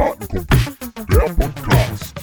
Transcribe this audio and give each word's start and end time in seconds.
Kartenkumpel, 0.00 0.46
der 1.10 1.34
Podcast. 1.34 2.14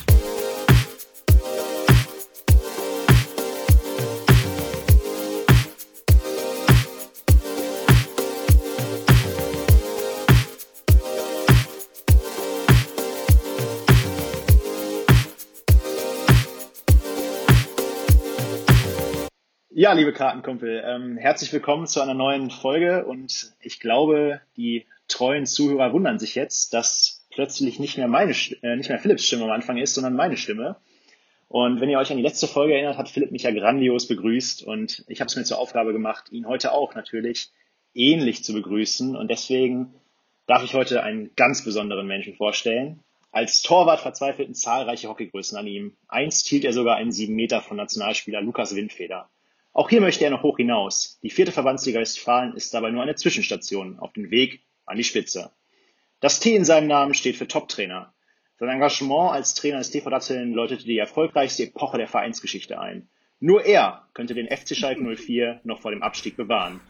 Ja, 19.69 19.93
liebe 19.93 20.13
Kartenkumpel, 20.13 20.81
ähm, 20.83 21.17
herzlich 21.17 21.53
willkommen 21.53 21.85
zu 21.85 22.01
einer 22.01 22.15
neuen 22.15 22.49
Folge 22.49 23.05
und 23.05 23.53
ich 23.59 23.79
glaube, 23.79 24.41
die 24.55 24.87
treuen 25.07 25.45
Zuhörer 25.45 25.93
wundern 25.93 26.17
sich 26.17 26.33
jetzt, 26.33 26.73
dass 26.73 27.16
plötzlich 27.37 27.77
nicht 27.77 27.97
mehr 27.97 28.07
meine, 28.07 28.31
äh, 28.63 28.75
nicht 28.75 28.89
mehr 28.89 28.97
Philipps 28.97 29.23
Stimme 29.23 29.43
am 29.43 29.51
Anfang 29.51 29.77
ist, 29.77 29.93
sondern 29.93 30.15
meine 30.15 30.37
Stimme. 30.37 30.77
Und 31.47 31.79
wenn 31.79 31.87
ihr 31.87 31.99
euch 31.99 32.09
an 32.09 32.17
die 32.17 32.23
letzte 32.23 32.47
Folge 32.47 32.73
erinnert, 32.73 32.97
hat 32.97 33.09
Philipp 33.09 33.31
mich 33.31 33.43
ja 33.43 33.51
grandios 33.51 34.07
begrüßt 34.07 34.63
und 34.63 35.05
ich 35.07 35.19
habe 35.21 35.27
es 35.27 35.35
mir 35.35 35.43
zur 35.43 35.59
Aufgabe 35.59 35.93
gemacht, 35.93 36.31
ihn 36.31 36.47
heute 36.47 36.71
auch 36.71 36.95
natürlich 36.95 37.51
ähnlich 37.93 38.43
zu 38.43 38.53
begrüßen 38.53 39.15
und 39.15 39.29
deswegen 39.29 39.93
darf 40.47 40.63
ich 40.63 40.73
heute 40.73 41.03
einen 41.03 41.29
ganz 41.35 41.63
besonderen 41.63 42.07
Menschen 42.07 42.33
vorstellen. 42.33 43.03
Als 43.31 43.61
Torwart 43.61 43.99
verzweifelten 43.99 44.55
zahlreiche 44.55 45.07
Hockeygrößen 45.07 45.59
an 45.59 45.67
ihm. 45.67 45.95
Einst 46.07 46.47
hielt 46.47 46.65
er 46.65 46.73
sogar 46.73 46.95
einen 46.95 47.11
sieben 47.11 47.35
Meter 47.35 47.61
von 47.61 47.77
Nationalspieler 47.77 48.41
Lukas 48.41 48.75
Windfeder. 48.75 49.29
Auch 49.73 49.91
hier 49.91 50.01
möchte 50.01 50.25
er 50.25 50.31
noch 50.31 50.41
hoch 50.41 50.57
hinaus. 50.57 51.19
Die 51.21 51.29
vierte 51.29 51.51
Verbandsliga 51.51 51.99
Westfalen 51.99 52.55
ist 52.55 52.73
dabei 52.73 52.89
nur 52.89 53.03
eine 53.03 53.13
Zwischenstation 53.13 53.99
auf 53.99 54.11
dem 54.13 54.31
Weg 54.31 54.63
an 54.87 54.97
die 54.97 55.03
Spitze. 55.03 55.51
Das 56.19 56.39
T 56.39 56.55
in 56.55 56.65
seinem 56.65 56.87
Namen 56.87 57.13
steht 57.13 57.35
für 57.35 57.47
Top-Trainer. 57.47 58.11
Sein 58.59 58.69
Engagement 58.69 59.33
als 59.33 59.53
Trainer 59.53 59.77
des 59.77 59.91
TV 59.91 60.09
Datteln 60.09 60.51
läutete 60.51 60.83
die 60.83 60.97
erfolgreichste 60.97 61.63
Epoche 61.63 61.99
der 61.99 62.07
Vereinsgeschichte 62.07 62.79
ein. 62.79 63.07
Nur 63.39 63.63
er 63.65 64.07
könnte 64.15 64.33
den 64.33 64.47
FC 64.47 64.75
Schalke 64.75 65.03
04 65.03 65.61
noch 65.63 65.79
vor 65.79 65.91
dem 65.91 66.01
Abstieg 66.01 66.35
bewahren. 66.35 66.81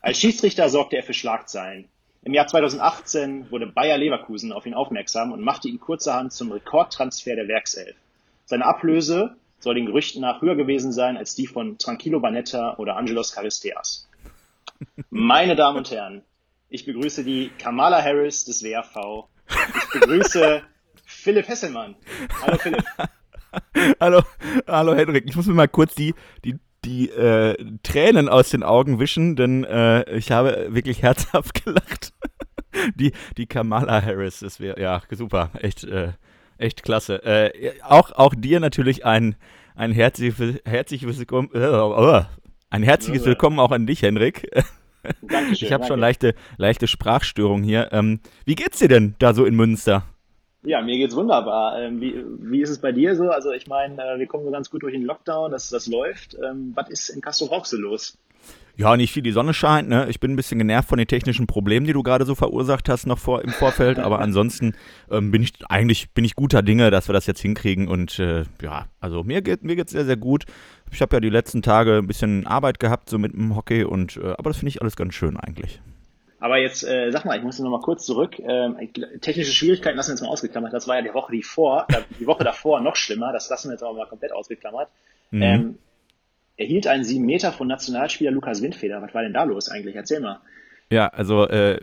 Als 0.00 0.18
Schiedsrichter 0.18 0.70
sorgte 0.70 0.96
er 0.96 1.02
für 1.02 1.12
Schlagzeilen. 1.12 1.90
Im 2.22 2.32
Jahr 2.32 2.46
2018 2.46 3.50
wurde 3.50 3.66
Bayer 3.66 3.98
Leverkusen 3.98 4.52
auf 4.52 4.64
ihn 4.64 4.72
aufmerksam 4.72 5.32
und 5.32 5.42
machte 5.42 5.68
ihn 5.68 5.78
kurzerhand 5.78 6.32
zum 6.32 6.50
Rekordtransfer 6.50 7.36
der 7.36 7.48
Werkself. 7.48 7.94
Seine 8.46 8.64
Ablöse 8.64 9.36
soll 9.58 9.74
den 9.74 9.86
Gerüchten 9.86 10.22
nach 10.22 10.40
höher 10.40 10.56
gewesen 10.56 10.92
sein 10.92 11.18
als 11.18 11.34
die 11.34 11.46
von 11.46 11.76
Tranquillo 11.76 12.20
Banetta 12.20 12.76
oder 12.78 12.96
Angelos 12.96 13.34
Charisteas. 13.34 14.08
Meine 15.10 15.56
Damen 15.56 15.76
und 15.76 15.90
Herren, 15.90 16.22
ich 16.72 16.86
begrüße 16.86 17.22
die 17.22 17.50
Kamala 17.58 18.02
Harris 18.02 18.44
des 18.44 18.64
WRV. 18.64 19.28
Ich 19.48 20.00
begrüße 20.00 20.62
Philipp 21.04 21.46
Hesselmann. 21.46 21.94
Hallo 22.40 22.56
Philipp. 22.56 22.84
hallo, 24.00 24.22
hallo 24.66 24.94
Henrik. 24.94 25.24
Ich 25.28 25.36
muss 25.36 25.46
mir 25.46 25.52
mal 25.52 25.68
kurz 25.68 25.94
die, 25.94 26.14
die, 26.44 26.56
die 26.84 27.10
äh, 27.10 27.62
Tränen 27.82 28.30
aus 28.30 28.48
den 28.48 28.62
Augen 28.62 28.98
wischen, 28.98 29.36
denn 29.36 29.64
äh, 29.64 30.10
ich 30.16 30.32
habe 30.32 30.68
wirklich 30.70 31.02
herzhaft 31.02 31.62
gelacht. 31.64 32.14
die, 32.94 33.12
die 33.36 33.46
Kamala 33.46 34.00
Harris, 34.00 34.40
das 34.40 34.58
wäre, 34.58 34.80
ja, 34.80 35.02
super, 35.10 35.50
echt, 35.60 35.84
äh, 35.84 36.12
echt 36.56 36.82
klasse. 36.82 37.22
Äh, 37.22 37.72
auch, 37.82 38.12
auch 38.12 38.34
dir 38.34 38.60
natürlich 38.60 39.04
ein, 39.04 39.36
ein 39.74 39.92
herzliches, 39.92 40.62
herzliches 40.64 41.18
Willkommen, 41.18 41.50
äh, 41.52 42.24
ein 42.70 42.82
herzliches 42.82 43.26
Willkommen 43.26 43.58
auch 43.58 43.72
an 43.72 43.86
dich, 43.86 44.00
Henrik. 44.00 44.50
Dankeschön, 45.22 45.66
ich 45.66 45.72
habe 45.72 45.84
schon 45.84 46.00
leichte, 46.00 46.34
leichte 46.56 46.86
Sprachstörung 46.86 47.62
hier. 47.62 47.88
Ähm, 47.92 48.20
wie 48.44 48.54
geht's 48.54 48.78
dir 48.78 48.88
denn 48.88 49.14
da 49.18 49.34
so 49.34 49.44
in 49.44 49.56
Münster? 49.56 50.04
Ja, 50.64 50.80
mir 50.80 50.96
geht's 50.96 51.16
wunderbar. 51.16 51.80
Ähm, 51.80 52.00
wie, 52.00 52.24
wie 52.38 52.62
ist 52.62 52.70
es 52.70 52.78
bei 52.78 52.92
dir 52.92 53.16
so? 53.16 53.30
Also 53.30 53.50
ich 53.50 53.66
meine, 53.66 54.00
äh, 54.00 54.18
wir 54.18 54.26
kommen 54.26 54.44
so 54.44 54.50
ganz 54.50 54.70
gut 54.70 54.82
durch 54.82 54.94
den 54.94 55.02
Lockdown, 55.02 55.50
das, 55.50 55.70
das 55.70 55.88
läuft. 55.88 56.36
Ähm, 56.42 56.72
was 56.74 56.88
ist 56.88 57.08
in 57.08 57.20
Castro 57.20 57.46
Rauxel 57.46 57.80
los? 57.80 58.16
Ja, 58.76 58.96
nicht 58.96 59.12
viel, 59.12 59.22
die 59.22 59.32
Sonne 59.32 59.52
scheint, 59.52 59.88
ne? 59.88 60.06
Ich 60.08 60.18
bin 60.18 60.32
ein 60.32 60.36
bisschen 60.36 60.58
genervt 60.58 60.88
von 60.88 60.96
den 60.96 61.06
technischen 61.06 61.46
Problemen, 61.46 61.86
die 61.86 61.92
du 61.92 62.02
gerade 62.02 62.24
so 62.24 62.34
verursacht 62.34 62.88
hast 62.88 63.06
noch 63.06 63.18
vor, 63.18 63.42
im 63.42 63.50
Vorfeld, 63.50 63.98
aber 63.98 64.20
ansonsten 64.20 64.74
ähm, 65.10 65.30
bin 65.30 65.42
ich 65.42 65.52
eigentlich 65.68 66.10
bin 66.12 66.24
ich 66.24 66.34
guter 66.36 66.62
Dinge, 66.62 66.90
dass 66.90 67.08
wir 67.08 67.12
das 67.12 67.26
jetzt 67.26 67.40
hinkriegen 67.40 67.86
und 67.86 68.18
äh, 68.18 68.44
ja, 68.62 68.86
also 69.00 69.24
mir 69.24 69.42
geht 69.42 69.62
mir 69.62 69.76
geht's 69.76 69.92
sehr 69.92 70.06
sehr 70.06 70.16
gut. 70.16 70.46
Ich 70.90 71.02
habe 71.02 71.16
ja 71.16 71.20
die 71.20 71.28
letzten 71.28 71.60
Tage 71.60 71.98
ein 71.98 72.06
bisschen 72.06 72.46
Arbeit 72.46 72.78
gehabt 72.80 73.10
so 73.10 73.18
mit 73.18 73.34
dem 73.34 73.54
Hockey 73.54 73.84
und 73.84 74.16
äh, 74.16 74.32
aber 74.38 74.50
das 74.50 74.58
finde 74.58 74.70
ich 74.70 74.80
alles 74.80 74.96
ganz 74.96 75.14
schön 75.14 75.36
eigentlich. 75.36 75.80
Aber 76.40 76.56
jetzt 76.58 76.82
äh, 76.82 77.10
sag 77.12 77.24
mal, 77.24 77.36
ich 77.36 77.44
muss 77.44 77.58
noch 77.60 77.70
mal 77.70 77.80
kurz 77.80 78.04
zurück. 78.04 78.38
Ähm, 78.40 78.76
technische 79.20 79.52
Schwierigkeiten 79.52 79.96
lassen 79.96 80.08
wir 80.08 80.14
jetzt 80.14 80.22
mal 80.22 80.28
ausgeklammert. 80.28 80.72
Das 80.72 80.88
war 80.88 80.96
ja 80.96 81.02
die 81.02 81.14
Woche 81.14 81.30
die 81.30 81.44
vor, 81.44 81.86
die 82.18 82.26
Woche 82.26 82.42
davor 82.42 82.80
noch 82.80 82.96
schlimmer. 82.96 83.32
Das 83.32 83.48
lassen 83.48 83.68
wir 83.68 83.74
jetzt 83.74 83.84
aber 83.84 83.96
mal 83.96 84.08
komplett 84.08 84.32
ausgeklammert. 84.32 84.88
Mhm. 85.30 85.42
Ähm, 85.42 85.78
er 86.56 86.66
hielt 86.66 86.86
einen 86.86 87.04
sieben 87.04 87.24
Meter 87.24 87.52
von 87.52 87.68
Nationalspieler 87.68 88.30
Lukas 88.30 88.62
Windfeder. 88.62 89.00
Was 89.02 89.14
war 89.14 89.22
denn 89.22 89.32
da 89.32 89.44
los 89.44 89.68
eigentlich? 89.68 89.96
Erzähl 89.96 90.20
mal. 90.20 90.40
Ja, 90.92 91.06
also 91.08 91.48
äh, 91.48 91.80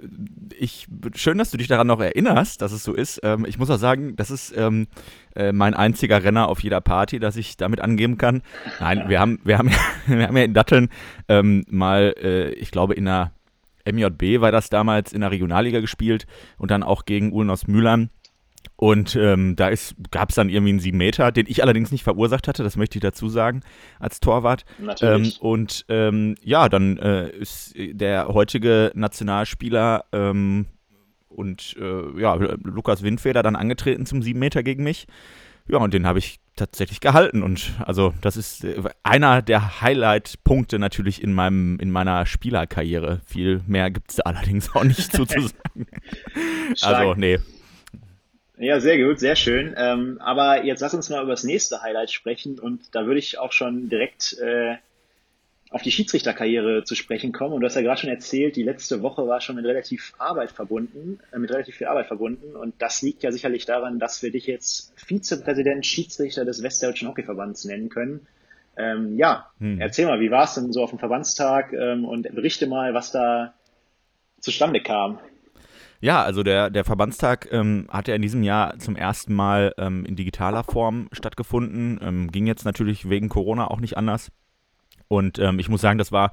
ich 0.56 0.86
schön, 1.16 1.40
dass 1.40 1.50
du 1.50 1.58
dich 1.58 1.68
daran 1.68 1.88
noch 1.88 2.00
erinnerst, 2.00 2.62
dass 2.62 2.72
es 2.72 2.84
so 2.84 2.94
ist. 2.94 3.20
Ähm, 3.24 3.44
ich 3.48 3.58
muss 3.58 3.72
auch 3.72 3.80
sagen, 3.80 4.16
das 4.16 4.30
ist 4.30 4.56
ähm, 4.56 4.86
äh, 5.36 5.52
mein 5.52 5.74
einziger 5.74 6.24
Renner 6.24 6.48
auf 6.48 6.62
jeder 6.62 6.80
Party, 6.80 7.20
dass 7.20 7.36
ich 7.36 7.58
damit 7.58 7.82
angeben 7.82 8.20
kann. 8.20 8.44
Nein, 8.80 9.06
wir 9.08 9.20
haben, 9.20 9.40
wir 9.44 9.58
haben, 9.58 9.72
wir 10.06 10.28
haben 10.28 10.38
ja 10.38 10.44
in 10.44 10.54
Datteln 10.54 10.90
ähm, 11.28 11.66
mal, 11.70 12.14
äh, 12.22 12.52
ich 12.52 12.70
glaube 12.70 12.94
in 12.94 13.06
der 13.06 13.32
MJB 13.92 14.42
war 14.42 14.52
das 14.52 14.70
damals 14.70 15.12
in 15.12 15.22
der 15.22 15.32
Regionalliga 15.32 15.80
gespielt 15.80 16.28
und 16.60 16.70
dann 16.70 16.84
auch 16.84 17.06
gegen 17.06 17.32
Ulm 17.32 17.50
aus 17.50 17.66
Mühlern. 17.66 18.12
Und 18.76 19.16
ähm, 19.16 19.56
da 19.56 19.72
gab 20.12 20.30
es 20.30 20.36
dann 20.36 20.50
irgendwie 20.50 20.70
einen 20.70 20.80
7 20.80 20.98
Meter, 20.98 21.32
den 21.32 21.48
ich 21.48 21.62
allerdings 21.64 21.92
nicht 21.92 22.04
verursacht 22.04 22.48
hatte, 22.48 22.64
das 22.64 22.78
möchte 22.78 22.98
ich 22.98 23.02
dazu 23.02 23.30
sagen, 23.30 23.62
als 24.00 24.20
Torwart. 24.20 24.64
Natürlich. 24.78 25.36
Ähm, 25.36 25.42
und 25.42 25.86
ähm, 25.90 26.36
ja, 26.42 26.70
dann 26.70 26.98
äh, 26.98 27.30
ist 27.30 27.74
der 27.76 28.30
heutige 28.30 28.92
Nationalspieler 28.96 30.06
ähm, 30.14 30.68
und 31.28 31.76
äh, 31.80 32.22
ja, 32.22 32.36
Lukas 32.36 33.04
Windfeder 33.04 33.44
dann 33.44 33.56
angetreten 33.56 34.06
zum 34.06 34.22
7 34.22 34.40
Meter 34.40 34.64
gegen 34.64 34.84
mich. 34.84 35.08
Ja, 35.68 35.78
und 35.78 35.94
den 35.94 36.08
habe 36.08 36.18
ich 36.18 36.40
tatsächlich 36.56 37.00
gehalten. 37.00 37.44
Und 37.44 37.74
also 37.86 38.14
das 38.22 38.38
ist 38.38 38.64
äh, 38.64 38.82
einer 39.04 39.42
der 39.42 39.82
Highlight-Punkte 39.82 40.80
natürlich 40.80 41.24
in 41.24 41.34
meinem, 41.34 41.78
in 41.80 41.92
meiner 41.92 42.26
Spielerkarriere. 42.26 43.22
Viel 43.26 43.62
mehr 43.68 43.92
gibt 43.92 44.12
es 44.12 44.20
allerdings 44.20 44.74
auch 44.76 44.84
nicht 44.84 45.12
zu, 45.14 45.26
zu 45.26 45.42
sagen. 45.48 45.88
also, 46.82 47.14
nee, 47.16 47.40
ja, 48.60 48.80
sehr 48.80 48.98
gut, 48.98 49.20
sehr 49.20 49.36
schön. 49.36 49.74
Ähm, 49.78 50.18
aber 50.20 50.66
jetzt 50.66 50.82
lass 50.82 50.94
uns 50.94 51.10
mal 51.10 51.24
über 51.24 51.32
das 51.32 51.44
nächste 51.44 51.82
Highlight 51.82 52.12
sprechen 52.12 52.60
und 52.60 52.94
da 52.94 53.06
würde 53.06 53.20
ich 53.20 53.40
auch 53.40 53.54
schon 53.54 53.90
direkt 53.90 54.38
äh, 54.40 54.76
auf 55.70 55.82
die 55.82 55.92
Schiedsrichterkarriere 55.92 56.84
zu 56.84 56.96
sprechen 56.96 57.32
kommen. 57.32 57.54
Und 57.54 57.62
du 57.62 57.68
hast 57.68 57.76
ja 57.76 57.82
gerade 57.82 58.02
schon 58.02 58.10
erzählt, 58.10 58.56
die 58.56 58.64
letzte 58.64 59.02
Woche 59.02 59.28
war 59.28 59.40
schon 59.40 59.56
mit 59.56 59.66
relativ 59.66 60.14
Arbeit 60.18 60.52
verbunden, 60.52 61.20
äh, 61.32 61.40
mit 61.40 61.52
relativ 61.52 61.76
viel 61.76 61.88
Arbeit 61.88 62.08
verbunden. 62.08 62.56
Und 62.56 62.76
das 62.80 63.02
liegt 63.02 63.24
ja 63.24 63.32
sicherlich 63.32 63.66
daran, 63.66 64.00
dass 64.00 64.22
wir 64.24 64.32
dich 64.32 64.48
jetzt 64.48 64.94
Vizepräsident 64.98 65.86
Schiedsrichter 65.86 66.44
des 66.44 66.64
Westdeutschen 66.64 67.08
Hockeyverbands 67.08 67.66
nennen 67.66 67.90
können. 67.90 68.28
Ähm, 68.78 69.18
ja, 69.18 69.52
hm. 69.60 69.80
erzähl 69.80 70.06
mal, 70.06 70.20
wie 70.20 70.32
war 70.32 70.44
es 70.44 70.56
denn 70.56 70.74
so 70.74 70.84
auf 70.84 70.90
dem 70.90 71.00
Verbandstag 71.00 71.74
ähm, 71.74 72.06
und 72.06 72.24
berichte 72.34 72.66
mal, 72.66 72.94
was 72.94 73.12
da 73.12 73.54
zustande 74.40 74.82
kam. 74.82 75.20
Ja, 76.02 76.24
also 76.24 76.44
der, 76.44 76.70
der 76.70 76.86
Verbandstag 76.86 77.50
ähm, 77.52 77.88
hat 77.90 78.08
ja 78.08 78.16
in 78.16 78.22
diesem 78.22 78.42
Jahr 78.44 78.80
zum 78.80 78.96
ersten 78.96 79.34
Mal 79.34 79.74
ähm, 79.78 80.06
in 80.06 80.16
digitaler 80.16 80.64
Form 80.64 81.10
stattgefunden. 81.12 82.00
Ähm, 82.02 82.32
ging 82.32 82.48
jetzt 82.48 82.64
natürlich 82.64 83.10
wegen 83.10 83.28
Corona 83.28 83.70
auch 83.70 83.82
nicht 83.82 83.98
anders. 83.98 84.32
Und 85.10 85.40
ähm, 85.40 85.60
ich 85.60 85.68
muss 85.68 85.82
sagen, 85.82 85.98
das 85.98 86.12
war 86.12 86.32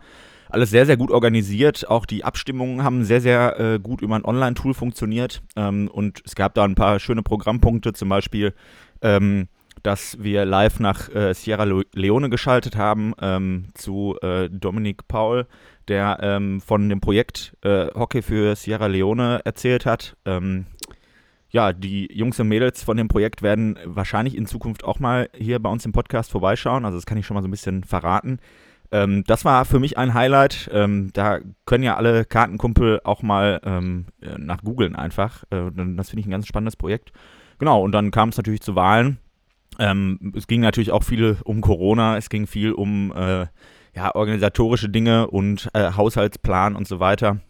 alles 0.49 0.71
sehr, 0.71 0.87
sehr 0.87 0.97
gut 0.97 1.11
organisiert. 1.11 1.89
Auch 1.89 2.07
die 2.07 2.23
Abstimmungen 2.23 2.85
haben 2.85 3.05
sehr, 3.05 3.21
sehr 3.21 3.59
äh, 3.59 3.79
gut 3.81 4.03
über 4.03 4.15
ein 4.15 4.25
Online-Tool 4.25 4.75
funktioniert. 4.75 5.43
Ähm, 5.57 5.89
und 5.93 6.23
es 6.25 6.37
gab 6.37 6.55
da 6.55 6.63
ein 6.63 6.77
paar 6.77 7.01
schöne 7.01 7.23
Programmpunkte, 7.23 7.93
zum 7.93 8.09
Beispiel 8.09 8.55
ähm, 9.03 9.49
dass 9.87 10.21
wir 10.21 10.45
live 10.45 10.81
nach 10.81 11.09
äh, 11.15 11.33
Sierra 11.33 11.63
Leone 11.95 12.29
geschaltet 12.29 12.75
haben 12.75 13.15
ähm, 13.21 13.67
zu 13.75 14.17
äh, 14.21 14.51
Dominik 14.51 15.07
Paul, 15.07 15.47
der 15.87 16.19
ähm, 16.23 16.61
von 16.61 16.89
dem 16.89 17.01
Projekt 17.01 17.57
äh, 17.63 17.87
Hockey 17.95 18.21
für 18.21 18.57
Sierra 18.57 18.89
Leone 18.89 19.43
erzählt 19.45 19.87
hat. 19.87 20.17
Ähm, 20.25 20.67
ja, 21.51 21.73
die 21.73 22.13
Jungs 22.13 22.41
und 22.41 22.49
Mädels 22.49 22.83
von 22.83 22.97
dem 22.97 23.07
Projekt 23.07 23.43
werden 23.43 23.79
wahrscheinlich 23.85 24.37
in 24.37 24.47
Zukunft 24.47 24.83
auch 24.83 24.99
mal 24.99 25.31
hier 25.33 25.61
bei 25.61 25.71
uns 25.71 25.87
im 25.87 25.93
Podcast 25.93 26.33
vorbeischauen. 26.33 26.85
Also 26.85 26.99
das 26.99 27.07
kann 27.07 27.17
ich 27.17 27.25
schon 27.25 27.37
mal 27.37 27.43
so 27.43 27.49
ein 27.49 27.53
bisschen 27.53 27.85
verraten. 27.85 28.41
Ähm, 28.91 29.23
das 29.29 29.45
war 29.45 29.65
für 29.65 29.79
mich 29.79 29.99
ein 29.99 30.15
Highlight. 30.15 30.69
Ähm, 30.73 31.11
da 31.13 31.39
können 31.65 31.85
ja 31.85 31.97
alle 31.97 32.25
Kartenkumpel 32.25 33.03
auch 33.05 33.23
mal 33.23 33.61
ähm, 33.65 34.07
nach 34.37 34.65
googeln 34.65 34.97
einfach. 34.97 35.45
Äh, 35.51 35.71
das 35.95 36.11
finde 36.11 36.23
ich 36.23 36.27
ein 36.27 36.33
ganz 36.33 36.49
spannendes 36.49 36.75
Projekt. 36.75 37.13
Genau, 37.61 37.81
und 37.83 37.93
dann 37.93 38.11
kam 38.11 38.31
es 38.31 38.37
natürlich 38.37 38.63
zu 38.63 38.75
Wahlen. 38.75 39.19
Ähm, 39.79 40.33
es 40.37 40.47
ging 40.47 40.61
natürlich 40.61 40.93
auch 40.93 41.03
viel 41.03 41.37
um 41.45 41.61
Corona, 41.61 42.17
es 42.17 42.29
ging 42.29 42.47
viel 42.47 42.73
um 42.73 43.13
äh, 43.13 43.47
ja, 43.95 44.15
organisatorische 44.15 44.89
Dinge 44.89 45.29
und 45.29 45.69
äh, 45.75 45.93
Haushaltsplan 45.93 46.77
und 46.77 46.87
so 46.87 47.01
weiter. 47.01 47.41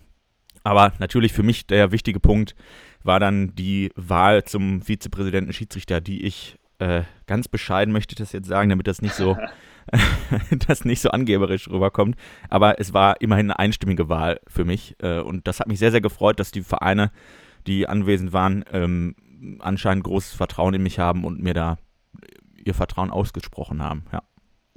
Aber 0.62 0.92
natürlich 0.98 1.32
für 1.32 1.42
mich 1.42 1.66
der 1.66 1.92
wichtige 1.92 2.20
Punkt 2.20 2.54
war 3.02 3.20
dann 3.20 3.54
die 3.54 3.90
Wahl 3.94 4.44
zum 4.44 4.82
Vizepräsidenten 4.82 5.52
Schiedsrichter, 5.52 6.00
die 6.00 6.24
ich 6.24 6.58
äh, 6.78 7.02
ganz 7.26 7.48
bescheiden 7.48 7.92
möchte 7.92 8.12
ich 8.12 8.18
das 8.18 8.32
jetzt 8.32 8.48
sagen, 8.48 8.68
damit 8.68 8.86
das 8.86 9.00
nicht 9.00 9.14
so 9.14 9.36
das 10.68 10.84
nicht 10.84 11.00
so 11.00 11.10
angeberisch 11.10 11.68
rüberkommt. 11.68 12.16
Aber 12.48 12.80
es 12.80 12.92
war 12.92 13.20
immerhin 13.20 13.50
eine 13.50 13.58
einstimmige 13.58 14.08
Wahl 14.08 14.40
für 14.48 14.64
mich. 14.64 14.96
Äh, 15.00 15.20
und 15.20 15.46
das 15.46 15.60
hat 15.60 15.68
mich 15.68 15.78
sehr, 15.78 15.90
sehr 15.90 16.00
gefreut, 16.00 16.40
dass 16.40 16.50
die 16.50 16.62
Vereine, 16.62 17.10
die 17.66 17.88
anwesend 17.88 18.32
waren, 18.32 18.64
ähm, 18.72 19.14
anscheinend 19.60 20.04
großes 20.04 20.34
Vertrauen 20.34 20.74
in 20.74 20.82
mich 20.82 20.98
haben 20.98 21.24
und 21.24 21.42
mir 21.42 21.54
da 21.54 21.78
ihr 22.66 22.74
Vertrauen 22.74 23.10
ausgesprochen 23.10 23.82
haben. 23.82 24.04
Ja. 24.12 24.22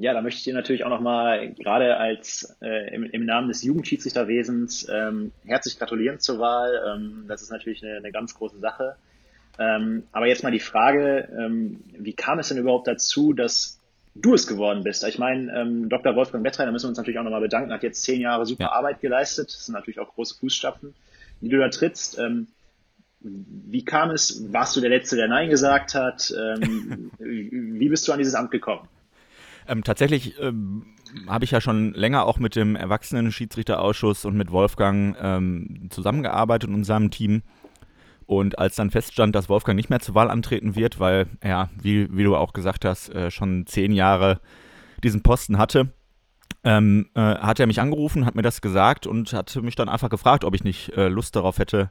Ja, 0.01 0.13
da 0.13 0.21
möchte 0.21 0.37
ich 0.37 0.45
dir 0.45 0.53
natürlich 0.53 0.85
auch 0.85 0.89
nochmal 0.89 1.53
gerade 1.55 1.97
als 1.97 2.55
äh, 2.61 2.95
im, 2.95 3.03
im, 3.03 3.25
Namen 3.25 3.49
des 3.49 3.63
Jugendschiedsrichterwesens 3.63 4.87
ähm, 4.89 5.33
herzlich 5.43 5.77
gratulieren 5.77 6.21
zur 6.21 6.39
Wahl. 6.39 6.71
Ähm, 6.87 7.25
das 7.27 7.41
ist 7.41 7.51
natürlich 7.51 7.83
eine, 7.83 7.97
eine 7.97 8.13
ganz 8.13 8.33
große 8.33 8.59
Sache. 8.59 8.95
Ähm, 9.57 10.03
aber 10.13 10.27
jetzt 10.27 10.41
mal 10.41 10.53
die 10.53 10.61
Frage, 10.61 11.27
ähm, 11.37 11.83
wie 11.97 12.13
kam 12.13 12.39
es 12.39 12.47
denn 12.47 12.57
überhaupt 12.57 12.87
dazu, 12.87 13.33
dass 13.33 13.77
du 14.15 14.33
es 14.33 14.47
geworden 14.47 14.83
bist. 14.83 15.03
Ich 15.03 15.19
meine, 15.19 15.51
ähm, 15.53 15.89
Dr. 15.89 16.15
Wolfgang 16.15 16.45
Wettrein, 16.45 16.67
da 16.67 16.71
müssen 16.71 16.85
wir 16.85 16.89
uns 16.89 16.97
natürlich 16.97 17.19
auch 17.19 17.23
nochmal 17.23 17.41
bedanken, 17.41 17.73
hat 17.73 17.83
jetzt 17.83 18.03
zehn 18.03 18.21
Jahre 18.21 18.45
super 18.45 18.63
ja. 18.63 18.71
Arbeit 18.71 19.01
geleistet. 19.01 19.47
Das 19.49 19.65
sind 19.65 19.73
natürlich 19.73 19.99
auch 19.99 20.13
große 20.13 20.35
Fußstapfen, 20.39 20.93
die 21.41 21.49
du 21.49 21.57
da 21.57 21.67
trittst. 21.67 22.17
Wie 23.21 23.83
kam 23.83 24.11
es? 24.11 24.51
Warst 24.51 24.75
du 24.75 24.81
der 24.81 24.89
Letzte, 24.89 25.15
der 25.15 25.27
Nein 25.27 25.49
gesagt 25.49 25.93
hat? 25.95 26.33
Ähm, 26.37 27.11
wie 27.19 27.89
bist 27.89 28.07
du 28.07 28.11
an 28.11 28.19
dieses 28.19 28.35
Amt 28.35 28.51
gekommen? 28.51 28.87
Ähm, 29.67 29.83
tatsächlich 29.83 30.39
ähm, 30.39 30.95
habe 31.27 31.45
ich 31.45 31.51
ja 31.51 31.61
schon 31.61 31.93
länger 31.93 32.25
auch 32.25 32.39
mit 32.39 32.55
dem 32.55 32.75
Erwachsenen-Schiedsrichterausschuss 32.75 34.25
und 34.25 34.35
mit 34.35 34.51
Wolfgang 34.51 35.15
ähm, 35.21 35.87
zusammengearbeitet 35.89 36.69
und 36.69 36.83
seinem 36.83 37.11
Team. 37.11 37.43
Und 38.25 38.59
als 38.59 38.75
dann 38.75 38.91
feststand, 38.91 39.35
dass 39.35 39.49
Wolfgang 39.49 39.75
nicht 39.75 39.89
mehr 39.89 39.99
zur 39.99 40.15
Wahl 40.15 40.29
antreten 40.29 40.75
wird, 40.75 40.99
weil 40.99 41.27
er, 41.39 41.69
wie, 41.81 42.15
wie 42.15 42.23
du 42.23 42.35
auch 42.35 42.53
gesagt 42.53 42.85
hast, 42.85 43.09
äh, 43.09 43.31
schon 43.31 43.65
zehn 43.65 43.91
Jahre 43.91 44.39
diesen 45.03 45.23
Posten 45.23 45.57
hatte, 45.57 45.91
ähm, 46.63 47.09
äh, 47.15 47.21
hat 47.21 47.59
er 47.59 47.67
mich 47.67 47.81
angerufen, 47.81 48.25
hat 48.25 48.35
mir 48.35 48.41
das 48.41 48.61
gesagt 48.61 49.07
und 49.07 49.33
hat 49.33 49.55
mich 49.61 49.75
dann 49.75 49.89
einfach 49.89 50.09
gefragt, 50.09 50.43
ob 50.43 50.53
ich 50.55 50.63
nicht 50.63 50.89
äh, 50.95 51.07
Lust 51.07 51.35
darauf 51.35 51.57
hätte, 51.57 51.89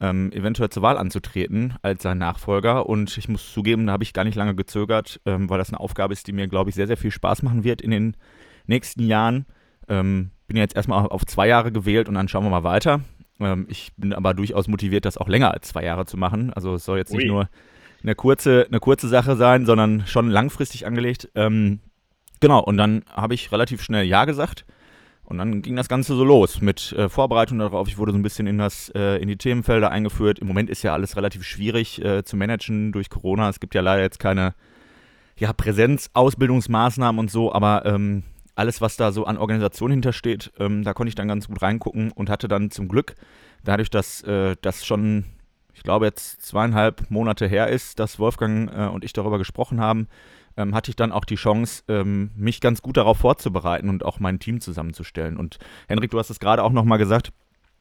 ähm, 0.00 0.32
eventuell 0.32 0.70
zur 0.70 0.82
Wahl 0.82 0.98
anzutreten 0.98 1.74
als 1.82 2.02
sein 2.02 2.18
Nachfolger. 2.18 2.86
Und 2.86 3.16
ich 3.16 3.28
muss 3.28 3.52
zugeben, 3.52 3.86
da 3.86 3.92
habe 3.92 4.04
ich 4.04 4.12
gar 4.12 4.24
nicht 4.24 4.34
lange 4.34 4.54
gezögert, 4.54 5.20
ähm, 5.26 5.48
weil 5.48 5.58
das 5.58 5.70
eine 5.70 5.80
Aufgabe 5.80 6.12
ist, 6.12 6.26
die 6.26 6.32
mir, 6.32 6.48
glaube 6.48 6.70
ich, 6.70 6.76
sehr, 6.76 6.86
sehr 6.86 6.96
viel 6.96 7.10
Spaß 7.10 7.42
machen 7.42 7.64
wird 7.64 7.80
in 7.80 7.90
den 7.90 8.16
nächsten 8.66 9.06
Jahren. 9.06 9.46
Ähm, 9.88 10.30
bin 10.46 10.56
jetzt 10.56 10.76
erstmal 10.76 11.06
auf 11.06 11.24
zwei 11.26 11.48
Jahre 11.48 11.72
gewählt 11.72 12.08
und 12.08 12.14
dann 12.14 12.28
schauen 12.28 12.44
wir 12.44 12.50
mal 12.50 12.64
weiter. 12.64 13.00
Ähm, 13.40 13.66
ich 13.68 13.92
bin 13.96 14.12
aber 14.12 14.34
durchaus 14.34 14.68
motiviert, 14.68 15.04
das 15.04 15.18
auch 15.18 15.28
länger 15.28 15.52
als 15.52 15.68
zwei 15.68 15.84
Jahre 15.84 16.06
zu 16.06 16.16
machen. 16.16 16.52
Also 16.52 16.74
es 16.74 16.84
soll 16.84 16.98
jetzt 16.98 17.12
Ui. 17.12 17.18
nicht 17.18 17.28
nur 17.28 17.48
eine 18.02 18.14
kurze, 18.14 18.66
eine 18.68 18.80
kurze 18.80 19.08
Sache 19.08 19.36
sein, 19.36 19.66
sondern 19.66 20.06
schon 20.06 20.28
langfristig 20.28 20.86
angelegt. 20.86 21.30
Ähm, 21.34 21.80
genau, 22.40 22.60
und 22.60 22.76
dann 22.76 23.04
habe 23.10 23.34
ich 23.34 23.50
relativ 23.50 23.82
schnell 23.82 24.04
Ja 24.04 24.24
gesagt. 24.24 24.64
Und 25.24 25.38
dann 25.38 25.62
ging 25.62 25.76
das 25.76 25.88
Ganze 25.88 26.14
so 26.14 26.24
los 26.24 26.60
mit 26.60 26.92
äh, 26.92 27.08
Vorbereitung 27.08 27.58
darauf. 27.58 27.88
Ich 27.88 27.96
wurde 27.96 28.12
so 28.12 28.18
ein 28.18 28.22
bisschen 28.22 28.46
in, 28.46 28.58
das, 28.58 28.90
äh, 28.94 29.16
in 29.22 29.28
die 29.28 29.38
Themenfelder 29.38 29.90
eingeführt. 29.90 30.38
Im 30.38 30.46
Moment 30.46 30.68
ist 30.68 30.82
ja 30.82 30.92
alles 30.92 31.16
relativ 31.16 31.44
schwierig 31.44 32.04
äh, 32.04 32.24
zu 32.24 32.36
managen 32.36 32.92
durch 32.92 33.08
Corona. 33.08 33.48
Es 33.48 33.58
gibt 33.58 33.74
ja 33.74 33.80
leider 33.80 34.02
jetzt 34.02 34.18
keine 34.18 34.54
ja, 35.36 35.52
Präsenzausbildungsmaßnahmen 35.52 37.18
und 37.18 37.30
so, 37.30 37.52
aber 37.52 37.86
ähm, 37.86 38.22
alles, 38.54 38.80
was 38.80 38.96
da 38.96 39.12
so 39.12 39.24
an 39.24 39.38
Organisation 39.38 39.90
hintersteht, 39.90 40.52
ähm, 40.58 40.84
da 40.84 40.92
konnte 40.92 41.08
ich 41.08 41.14
dann 41.14 41.28
ganz 41.28 41.48
gut 41.48 41.60
reingucken 41.60 42.12
und 42.12 42.30
hatte 42.30 42.46
dann 42.46 42.70
zum 42.70 42.88
Glück, 42.88 43.14
dadurch, 43.64 43.90
dass 43.90 44.22
äh, 44.22 44.56
das 44.60 44.86
schon, 44.86 45.24
ich 45.72 45.82
glaube, 45.82 46.06
jetzt 46.06 46.42
zweieinhalb 46.42 47.10
Monate 47.10 47.46
her 47.46 47.68
ist, 47.68 47.98
dass 47.98 48.18
Wolfgang 48.18 48.70
äh, 48.72 48.86
und 48.86 49.04
ich 49.04 49.12
darüber 49.12 49.38
gesprochen 49.38 49.80
haben, 49.80 50.06
ähm, 50.56 50.74
hatte 50.74 50.90
ich 50.90 50.96
dann 50.96 51.12
auch 51.12 51.24
die 51.24 51.36
Chance, 51.36 51.82
ähm, 51.88 52.30
mich 52.36 52.60
ganz 52.60 52.82
gut 52.82 52.96
darauf 52.96 53.18
vorzubereiten 53.18 53.88
und 53.88 54.04
auch 54.04 54.20
mein 54.20 54.38
Team 54.38 54.60
zusammenzustellen. 54.60 55.36
Und 55.36 55.58
Henrik, 55.88 56.10
du 56.10 56.18
hast 56.18 56.30
es 56.30 56.40
gerade 56.40 56.62
auch 56.62 56.72
nochmal 56.72 56.98
gesagt, 56.98 57.32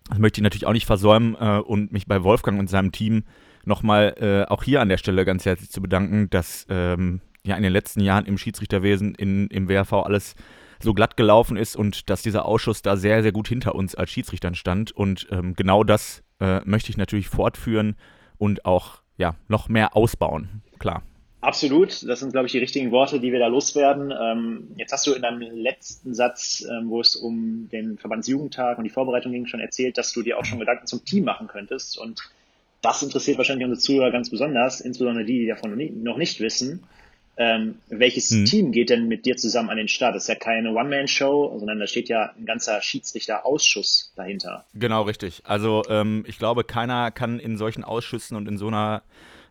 das 0.10 0.20
möchte 0.20 0.40
ich 0.40 0.44
natürlich 0.44 0.66
auch 0.66 0.74
nicht 0.74 0.86
versäumen 0.86 1.36
äh, 1.40 1.60
und 1.60 1.92
mich 1.92 2.08
bei 2.08 2.24
Wolfgang 2.24 2.60
und 2.60 2.70
seinem 2.70 2.92
Team 2.92 3.24
nochmal 3.66 4.16
äh, 4.20 4.52
auch 4.52 4.64
hier 4.64 4.82
an 4.82 4.90
der 4.90 4.98
Stelle 4.98 5.26
ganz 5.26 5.46
herzlich 5.46 5.70
zu 5.70 5.82
bedanken, 5.82 6.30
dass 6.30 6.66
ähm, 6.70 7.22
ja 7.46 7.56
in 7.56 7.64
den 7.64 7.72
letzten 7.72 8.02
Jahren 8.02 8.26
im 8.26 8.38
Schiedsrichterwesen, 8.38 9.16
in, 9.16 9.48
im 9.48 9.70
WRV 9.70 9.94
alles 9.94 10.36
so 10.82 10.94
glatt 10.94 11.16
gelaufen 11.16 11.56
ist 11.56 11.76
und 11.76 12.10
dass 12.10 12.22
dieser 12.22 12.46
Ausschuss 12.46 12.82
da 12.82 12.98
sehr, 12.98 13.24
sehr 13.24 13.32
gut 13.32 13.48
hinter 13.48 13.76
uns 13.76 13.96
als 13.96 14.12
Schiedsrichtern 14.12 14.56
stand. 14.56 14.92
Und 14.92 15.28
ähm, 15.32 15.54
genau 15.56 15.84
das 15.86 16.24
äh, 16.40 16.60
möchte 16.66 16.90
ich 16.90 16.98
natürlich 16.98 17.30
fortführen 17.30 17.96
und 18.38 18.66
auch 18.66 19.02
ja, 19.18 19.36
noch 19.48 19.70
mehr 19.70 19.96
ausbauen. 19.96 20.62
Klar. 20.80 21.04
Absolut, 21.44 22.08
das 22.08 22.22
sind, 22.22 22.32
glaube 22.32 22.48
ich, 22.48 22.54
die 22.54 22.60
richtigen 22.60 22.92
Worte, 22.92 23.20
die 23.20 23.32
wir 23.32 23.40
da 23.40 23.48
loswerden. 23.48 24.14
Ähm, 24.18 24.68
jetzt 24.78 24.94
hast 24.94 25.06
du 25.08 25.14
in 25.14 25.22
deinem 25.22 25.42
letzten 25.42 26.14
Satz, 26.14 26.66
ähm, 26.70 26.90
wo 26.90 27.02
es 27.02 27.16
um 27.16 27.70
den 27.72 27.98
Verbandsjugendtag 27.98 28.78
und 28.78 28.86
die 28.86 28.90
Vorbereitung 28.90 29.32
ging, 29.32 29.46
schon 29.46 29.60
erzählt, 29.60 29.98
dass 29.98 30.14
du 30.14 30.22
dir 30.22 30.38
auch 30.38 30.46
schon 30.46 30.60
Gedanken 30.60 30.88
zum 30.88 31.04
Team 31.04 31.26
machen 31.26 31.48
könntest. 31.48 31.98
Und 31.98 32.22
das 32.82 33.04
interessiert 33.04 33.38
wahrscheinlich 33.38 33.68
unsere 33.68 33.82
Zuhörer 33.82 34.12
ganz 34.12 34.30
besonders, 34.30 34.82
insbesondere 34.82 35.26
die, 35.26 35.40
die 35.40 35.48
davon 35.48 35.78
noch 36.04 36.18
nicht 36.18 36.40
wissen 36.40 36.84
ähm, 37.36 37.80
welches 37.90 38.30
mhm. 38.32 38.46
Team 38.46 38.72
geht 38.72 38.90
denn 38.90 39.08
mit 39.08 39.26
dir 39.26 39.36
zusammen 39.38 39.70
an 39.70 39.78
den 39.78 39.88
Start? 39.88 40.16
Das 40.16 40.24
ist 40.24 40.30
ja 40.30 40.36
keine 40.36 40.72
One-Man-Show, 40.72 41.58
sondern 41.58 41.80
da 41.80 41.88
steht 41.88 42.08
ja 42.08 42.32
ein 42.38 42.46
ganzer 42.46 42.82
Schiedsrichter-Ausschuss 42.82 44.14
dahinter. 44.16 44.66
Genau, 44.76 45.02
richtig. 45.02 45.42
Also 45.44 45.84
ähm, 45.90 46.26
ich 46.28 46.38
glaube, 46.38 46.64
keiner 46.64 47.10
kann 47.10 47.40
in 47.40 47.58
solchen 47.58 47.84
Ausschüssen 47.84 48.38
und 48.38 48.48
in 48.48 48.58
so 48.58 48.68
einer 48.68 49.02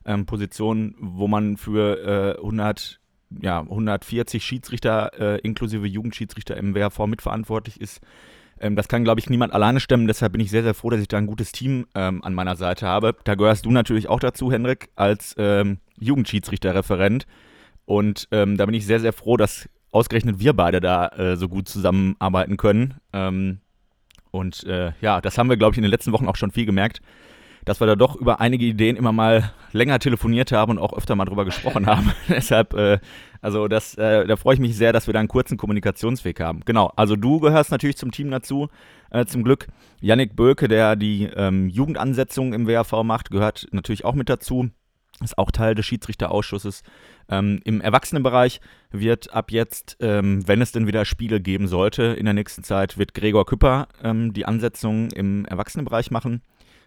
ähm, 0.04 0.26
Position, 0.26 0.94
wo 0.98 1.28
man 1.28 1.56
für 1.56 2.36
äh, 2.36 2.40
100, 2.40 3.00
ja, 3.40 3.60
140 3.60 4.44
Schiedsrichter 4.44 5.12
äh, 5.18 5.40
inklusive 5.40 5.86
Jugendschiedsrichter 5.86 6.56
im 6.56 6.74
WHV 6.74 7.06
mitverantwortlich 7.06 7.80
ist, 7.80 8.00
ähm, 8.60 8.76
das 8.76 8.88
kann, 8.88 9.04
glaube 9.04 9.20
ich, 9.20 9.28
niemand 9.28 9.52
alleine 9.52 9.80
stemmen. 9.80 10.06
Deshalb 10.06 10.32
bin 10.32 10.40
ich 10.40 10.50
sehr, 10.50 10.62
sehr 10.62 10.74
froh, 10.74 10.90
dass 10.90 11.00
ich 11.00 11.08
da 11.08 11.18
ein 11.18 11.26
gutes 11.26 11.52
Team 11.52 11.86
ähm, 11.94 12.22
an 12.22 12.32
meiner 12.32 12.56
Seite 12.56 12.86
habe. 12.86 13.16
Da 13.24 13.34
gehörst 13.34 13.66
du 13.66 13.70
natürlich 13.70 14.08
auch 14.08 14.20
dazu, 14.20 14.50
Henrik, 14.50 14.88
als 14.94 15.34
ähm, 15.36 15.78
Jugendschiedsrichterreferent. 15.98 17.26
Und 17.84 18.28
ähm, 18.30 18.56
da 18.56 18.64
bin 18.66 18.74
ich 18.74 18.86
sehr, 18.86 19.00
sehr 19.00 19.12
froh, 19.12 19.36
dass 19.36 19.68
ausgerechnet 19.90 20.38
wir 20.38 20.54
beide 20.54 20.80
da 20.80 21.08
äh, 21.08 21.36
so 21.36 21.48
gut 21.48 21.68
zusammenarbeiten 21.68 22.56
können. 22.56 22.94
Ähm, 23.12 23.60
und 24.30 24.64
äh, 24.64 24.92
ja, 25.00 25.20
das 25.20 25.36
haben 25.36 25.50
wir, 25.50 25.56
glaube 25.56 25.74
ich, 25.74 25.78
in 25.78 25.82
den 25.82 25.90
letzten 25.90 26.12
Wochen 26.12 26.28
auch 26.28 26.36
schon 26.36 26.52
viel 26.52 26.64
gemerkt, 26.64 27.02
dass 27.64 27.80
wir 27.80 27.86
da 27.86 27.96
doch 27.96 28.16
über 28.16 28.40
einige 28.40 28.64
Ideen 28.64 28.96
immer 28.96 29.12
mal 29.12 29.52
länger 29.72 29.98
telefoniert 29.98 30.52
haben 30.52 30.72
und 30.72 30.78
auch 30.78 30.96
öfter 30.96 31.14
mal 31.14 31.24
drüber 31.24 31.44
gesprochen 31.44 31.86
haben. 31.86 32.12
Deshalb, 32.28 32.74
äh, 32.74 32.98
also 33.40 33.68
das, 33.68 33.96
äh, 33.96 34.26
da 34.26 34.36
freue 34.36 34.54
ich 34.54 34.60
mich 34.60 34.76
sehr, 34.76 34.92
dass 34.92 35.06
wir 35.06 35.14
da 35.14 35.20
einen 35.20 35.28
kurzen 35.28 35.56
Kommunikationsweg 35.56 36.40
haben. 36.40 36.60
Genau, 36.64 36.92
also 36.96 37.16
du 37.16 37.40
gehörst 37.40 37.70
natürlich 37.70 37.96
zum 37.96 38.10
Team 38.10 38.30
dazu, 38.30 38.68
äh, 39.10 39.24
zum 39.26 39.44
Glück. 39.44 39.68
Yannick 40.00 40.36
Böke, 40.36 40.68
der 40.68 40.96
die 40.96 41.24
ähm, 41.24 41.68
Jugendansetzung 41.68 42.52
im 42.52 42.66
WRV 42.66 43.02
macht, 43.04 43.30
gehört 43.30 43.68
natürlich 43.72 44.04
auch 44.04 44.14
mit 44.14 44.28
dazu 44.28 44.70
ist 45.20 45.38
auch 45.38 45.50
Teil 45.50 45.74
des 45.74 45.86
Schiedsrichterausschusses. 45.86 46.82
Ähm, 47.28 47.60
Im 47.64 47.80
Erwachsenenbereich 47.80 48.60
wird 48.90 49.32
ab 49.32 49.50
jetzt, 49.50 49.96
ähm, 50.00 50.46
wenn 50.46 50.60
es 50.60 50.72
denn 50.72 50.86
wieder 50.86 51.04
Spiele 51.04 51.40
geben 51.40 51.68
sollte 51.68 52.02
in 52.02 52.24
der 52.24 52.34
nächsten 52.34 52.64
Zeit, 52.64 52.98
wird 52.98 53.14
Gregor 53.14 53.46
Küpper 53.46 53.88
ähm, 54.02 54.32
die 54.32 54.46
Ansetzung 54.46 55.10
im 55.10 55.44
Erwachsenenbereich 55.44 56.10
machen. 56.10 56.42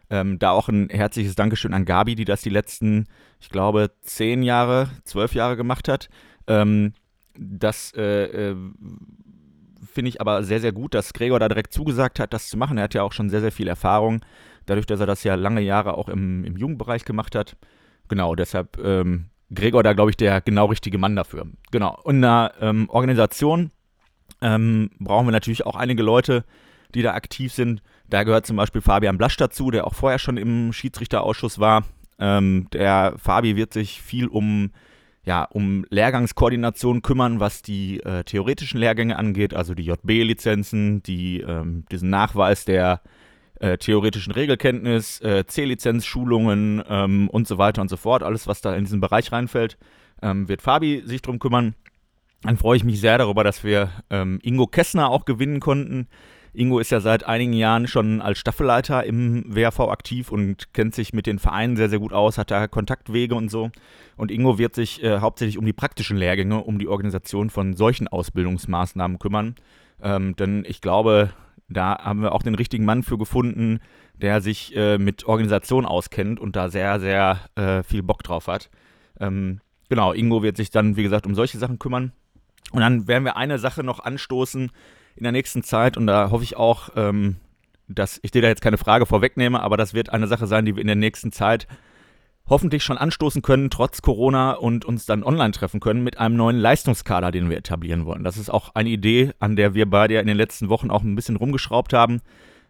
Ähm, 0.09 0.37
da 0.39 0.51
auch 0.51 0.69
ein 0.69 0.89
herzliches 0.89 1.35
Dankeschön 1.35 1.73
an 1.73 1.85
Gabi, 1.85 2.15
die 2.15 2.25
das 2.25 2.41
die 2.41 2.49
letzten, 2.49 3.07
ich 3.39 3.49
glaube, 3.49 3.91
zehn 4.01 4.43
Jahre, 4.43 4.89
zwölf 5.03 5.33
Jahre 5.33 5.57
gemacht 5.57 5.87
hat. 5.87 6.09
Ähm, 6.47 6.93
das 7.37 7.91
äh, 7.95 8.51
äh, 8.51 8.55
finde 9.91 10.09
ich 10.09 10.21
aber 10.21 10.43
sehr, 10.43 10.59
sehr 10.59 10.71
gut, 10.71 10.93
dass 10.93 11.13
Gregor 11.13 11.39
da 11.39 11.47
direkt 11.47 11.73
zugesagt 11.73 12.19
hat, 12.19 12.33
das 12.33 12.49
zu 12.49 12.57
machen. 12.57 12.77
Er 12.77 12.83
hat 12.85 12.93
ja 12.93 13.03
auch 13.03 13.13
schon 13.13 13.29
sehr, 13.29 13.41
sehr 13.41 13.51
viel 13.51 13.67
Erfahrung, 13.67 14.21
dadurch, 14.65 14.85
dass 14.85 14.99
er 14.99 15.05
das 15.05 15.23
ja 15.23 15.35
lange 15.35 15.61
Jahre 15.61 15.97
auch 15.97 16.09
im, 16.09 16.43
im 16.43 16.57
Jugendbereich 16.57 17.05
gemacht 17.05 17.35
hat. 17.35 17.57
Genau, 18.07 18.35
deshalb 18.35 18.77
ähm, 18.77 19.25
Gregor 19.53 19.83
da, 19.83 19.93
glaube 19.93 20.11
ich, 20.11 20.17
der 20.17 20.41
genau 20.41 20.65
richtige 20.65 20.97
Mann 20.97 21.15
dafür. 21.15 21.47
Genau. 21.71 21.99
Und 22.03 22.15
in 22.15 22.21
der 22.21 22.53
ähm, 22.59 22.89
Organisation 22.89 23.71
ähm, 24.41 24.91
brauchen 24.99 25.27
wir 25.27 25.31
natürlich 25.31 25.65
auch 25.65 25.75
einige 25.75 26.03
Leute, 26.03 26.43
die 26.93 27.01
da 27.01 27.13
aktiv 27.13 27.53
sind. 27.53 27.81
Da 28.09 28.23
gehört 28.23 28.45
zum 28.45 28.57
Beispiel 28.57 28.81
Fabian 28.81 29.17
Blasch 29.17 29.37
dazu, 29.37 29.71
der 29.71 29.87
auch 29.87 29.95
vorher 29.95 30.19
schon 30.19 30.37
im 30.37 30.73
Schiedsrichterausschuss 30.73 31.59
war. 31.59 31.83
Ähm, 32.19 32.67
der 32.71 33.15
Fabi 33.17 33.55
wird 33.55 33.73
sich 33.73 34.01
viel 34.01 34.27
um, 34.27 34.71
ja, 35.23 35.43
um 35.43 35.85
Lehrgangskoordination 35.89 37.01
kümmern, 37.01 37.39
was 37.39 37.61
die 37.61 37.99
äh, 38.01 38.23
theoretischen 38.23 38.79
Lehrgänge 38.79 39.17
angeht, 39.17 39.53
also 39.53 39.73
die 39.73 39.83
JB-Lizenzen, 39.83 41.03
die, 41.03 41.41
ähm, 41.41 41.85
diesen 41.91 42.09
Nachweis 42.09 42.63
der 42.63 43.01
äh, 43.59 43.77
theoretischen 43.77 44.33
Regelkenntnis, 44.33 45.19
äh, 45.21 45.45
C-Lizenz-Schulungen 45.45 46.83
ähm, 46.87 47.29
und 47.29 47.47
so 47.47 47.57
weiter 47.57 47.81
und 47.81 47.89
so 47.89 47.97
fort. 47.97 48.23
Alles, 48.23 48.47
was 48.47 48.61
da 48.61 48.75
in 48.75 48.83
diesen 48.85 49.01
Bereich 49.01 49.31
reinfällt, 49.31 49.77
ähm, 50.21 50.47
wird 50.47 50.61
Fabi 50.61 51.03
sich 51.05 51.21
drum 51.21 51.39
kümmern. 51.39 51.75
Dann 52.43 52.57
freue 52.57 52.77
ich 52.77 52.83
mich 52.83 52.99
sehr 52.99 53.17
darüber, 53.17 53.43
dass 53.43 53.63
wir 53.63 53.89
ähm, 54.09 54.39
Ingo 54.43 54.67
Kessner 54.67 55.09
auch 55.09 55.25
gewinnen 55.25 55.59
konnten. 55.59 56.07
Ingo 56.55 56.79
ist 56.79 56.91
ja 56.91 56.99
seit 56.99 57.25
einigen 57.25 57.53
Jahren 57.53 57.87
schon 57.87 58.21
als 58.21 58.39
Staffelleiter 58.39 59.03
im 59.03 59.43
WHV 59.47 59.79
aktiv 59.81 60.31
und 60.31 60.73
kennt 60.73 60.95
sich 60.95 61.13
mit 61.13 61.27
den 61.27 61.39
Vereinen 61.39 61.75
sehr, 61.75 61.89
sehr 61.89 61.99
gut 61.99 62.13
aus, 62.13 62.37
hat 62.37 62.51
da 62.51 62.67
Kontaktwege 62.67 63.35
und 63.35 63.49
so. 63.49 63.71
Und 64.15 64.31
Ingo 64.31 64.57
wird 64.57 64.75
sich 64.75 65.03
äh, 65.03 65.19
hauptsächlich 65.19 65.57
um 65.57 65.65
die 65.65 65.73
praktischen 65.73 66.17
Lehrgänge, 66.17 66.63
um 66.63 66.79
die 66.79 66.87
Organisation 66.87 67.49
von 67.49 67.75
solchen 67.75 68.07
Ausbildungsmaßnahmen 68.07 69.19
kümmern. 69.19 69.55
Ähm, 70.01 70.35
denn 70.35 70.63
ich 70.67 70.81
glaube, 70.81 71.31
da 71.67 71.97
haben 71.99 72.21
wir 72.21 72.31
auch 72.31 72.43
den 72.43 72.55
richtigen 72.55 72.85
Mann 72.85 73.03
für 73.03 73.17
gefunden, 73.17 73.79
der 74.13 74.41
sich 74.41 74.75
äh, 74.75 74.97
mit 74.97 75.25
Organisation 75.25 75.85
auskennt 75.85 76.39
und 76.39 76.55
da 76.55 76.69
sehr, 76.69 76.99
sehr 76.99 77.39
äh, 77.55 77.83
viel 77.83 78.03
Bock 78.03 78.23
drauf 78.23 78.47
hat. 78.47 78.69
Ähm, 79.19 79.59
genau, 79.89 80.13
Ingo 80.13 80.41
wird 80.43 80.57
sich 80.57 80.69
dann, 80.69 80.95
wie 80.95 81.03
gesagt, 81.03 81.25
um 81.25 81.35
solche 81.35 81.57
Sachen 81.57 81.79
kümmern. 81.79 82.13
Und 82.71 82.81
dann 82.81 83.07
werden 83.07 83.25
wir 83.25 83.37
eine 83.37 83.59
Sache 83.59 83.83
noch 83.83 83.99
anstoßen 83.99 84.71
in 85.15 85.23
der 85.23 85.31
nächsten 85.31 85.63
Zeit 85.63 85.97
und 85.97 86.07
da 86.07 86.31
hoffe 86.31 86.43
ich 86.43 86.57
auch, 86.57 86.89
ähm, 86.95 87.37
dass 87.87 88.19
ich 88.23 88.31
dir 88.31 88.41
da 88.41 88.47
jetzt 88.47 88.61
keine 88.61 88.77
Frage 88.77 89.05
vorwegnehme, 89.05 89.61
aber 89.61 89.77
das 89.77 89.93
wird 89.93 90.11
eine 90.11 90.27
Sache 90.27 90.47
sein, 90.47 90.65
die 90.65 90.75
wir 90.75 90.81
in 90.81 90.87
der 90.87 90.95
nächsten 90.95 91.31
Zeit 91.31 91.67
hoffentlich 92.47 92.83
schon 92.83 92.97
anstoßen 92.97 93.41
können, 93.41 93.69
trotz 93.69 94.01
Corona 94.01 94.51
und 94.51 94.85
uns 94.85 95.05
dann 95.05 95.23
online 95.23 95.51
treffen 95.51 95.79
können 95.79 96.03
mit 96.03 96.19
einem 96.19 96.35
neuen 96.35 96.57
Leistungskader, 96.57 97.31
den 97.31 97.49
wir 97.49 97.57
etablieren 97.57 98.05
wollen. 98.05 98.23
Das 98.23 98.37
ist 98.37 98.49
auch 98.49 98.75
eine 98.75 98.89
Idee, 98.89 99.31
an 99.39 99.55
der 99.55 99.73
wir 99.73 99.89
beide 99.89 100.19
in 100.19 100.27
den 100.27 100.37
letzten 100.37 100.69
Wochen 100.69 100.91
auch 100.91 101.01
ein 101.01 101.15
bisschen 101.15 101.37
rumgeschraubt 101.37 101.93
haben, 101.93 102.21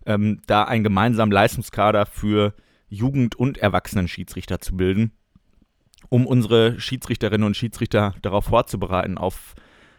ähm, 0.05 0.41
da 0.47 0.63
einen 0.63 0.83
gemeinsamen 0.83 1.31
Leistungskader 1.31 2.05
für 2.05 2.53
Jugend- 2.87 3.35
und 3.35 3.57
Erwachsenen-Schiedsrichter 3.57 4.61
zu 4.61 4.77
bilden, 4.77 5.11
um 6.09 6.25
unsere 6.25 6.79
Schiedsrichterinnen 6.79 7.45
und 7.45 7.57
Schiedsrichter 7.57 8.13
darauf 8.21 8.45
vorzubereiten, 8.45 9.17
auf 9.17 9.55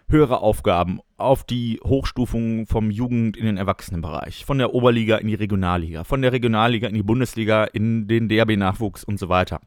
höhere 0.08 0.40
Aufgaben, 0.40 1.00
auf 1.16 1.44
die 1.44 1.80
Hochstufung 1.82 2.66
vom 2.66 2.90
Jugend- 2.90 3.36
in 3.36 3.46
den 3.46 3.56
Erwachsenenbereich, 3.56 4.44
von 4.44 4.58
der 4.58 4.74
Oberliga 4.74 5.16
in 5.16 5.28
die 5.28 5.34
Regionalliga, 5.34 6.04
von 6.04 6.22
der 6.22 6.32
Regionalliga 6.32 6.88
in 6.88 6.94
die 6.94 7.02
Bundesliga, 7.02 7.64
in 7.64 8.06
den 8.06 8.28
DRB-Nachwuchs 8.28 9.04
und 9.04 9.18
so 9.18 9.28
weiter. 9.28 9.60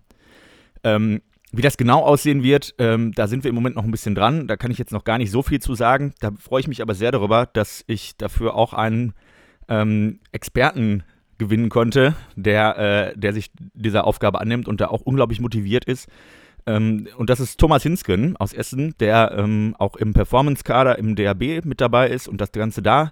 Ähm, 0.83 1.21
wie 1.51 1.63
das 1.63 1.77
genau 1.77 2.03
aussehen 2.03 2.43
wird, 2.43 2.75
ähm, 2.77 3.11
da 3.13 3.27
sind 3.27 3.43
wir 3.43 3.49
im 3.49 3.55
Moment 3.55 3.75
noch 3.75 3.83
ein 3.83 3.91
bisschen 3.91 4.13
dran. 4.13 4.47
Da 4.47 4.55
kann 4.55 4.69
ich 4.69 4.77
jetzt 4.77 4.91
noch 4.91 5.03
gar 5.03 5.17
nicht 5.17 5.31
so 5.31 5.41
viel 5.41 5.59
zu 5.59 5.73
sagen. 5.73 6.13
Da 6.19 6.31
freue 6.39 6.59
ich 6.59 6.67
mich 6.67 6.81
aber 6.81 6.93
sehr 6.93 7.11
darüber, 7.11 7.47
dass 7.47 7.83
ich 7.87 8.15
dafür 8.17 8.53
auch 8.53 8.73
einen 8.73 9.13
ähm, 9.67 10.19
Experten 10.31 11.03
gewinnen 11.39 11.69
konnte, 11.69 12.15
der, 12.35 12.77
äh, 12.77 13.17
der 13.17 13.33
sich 13.33 13.49
dieser 13.73 14.05
Aufgabe 14.05 14.39
annimmt 14.39 14.67
und 14.67 14.79
da 14.79 14.89
auch 14.89 15.01
unglaublich 15.01 15.39
motiviert 15.39 15.85
ist. 15.85 16.07
Ähm, 16.69 17.07
und 17.17 17.31
das 17.31 17.39
ist 17.39 17.59
Thomas 17.59 17.81
Hinsken 17.81 18.37
aus 18.37 18.53
Essen, 18.53 18.93
der 18.99 19.33
ähm, 19.35 19.75
auch 19.79 19.95
im 19.95 20.13
Performance-Kader 20.13 20.99
im 20.99 21.15
DAB 21.15 21.65
mit 21.65 21.81
dabei 21.81 22.09
ist 22.09 22.27
und 22.27 22.39
das 22.39 22.51
Ganze 22.51 22.83
da 22.83 23.11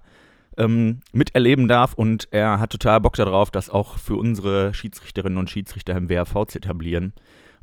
ähm, 0.58 1.00
miterleben 1.12 1.68
darf. 1.68 1.96
Und 1.96 2.28
er 2.30 2.60
hat 2.60 2.70
total 2.70 3.02
Bock 3.02 3.16
darauf, 3.16 3.50
das 3.50 3.72
auch 3.72 3.98
für 3.98 4.16
unsere 4.16 4.76
Schiedsrichterinnen 4.76 5.40
und 5.40 5.50
Schiedsrichter 5.50 5.96
im 5.98 6.08
WRV 6.08 6.46
zu 6.46 6.60
etablieren. 6.60 7.14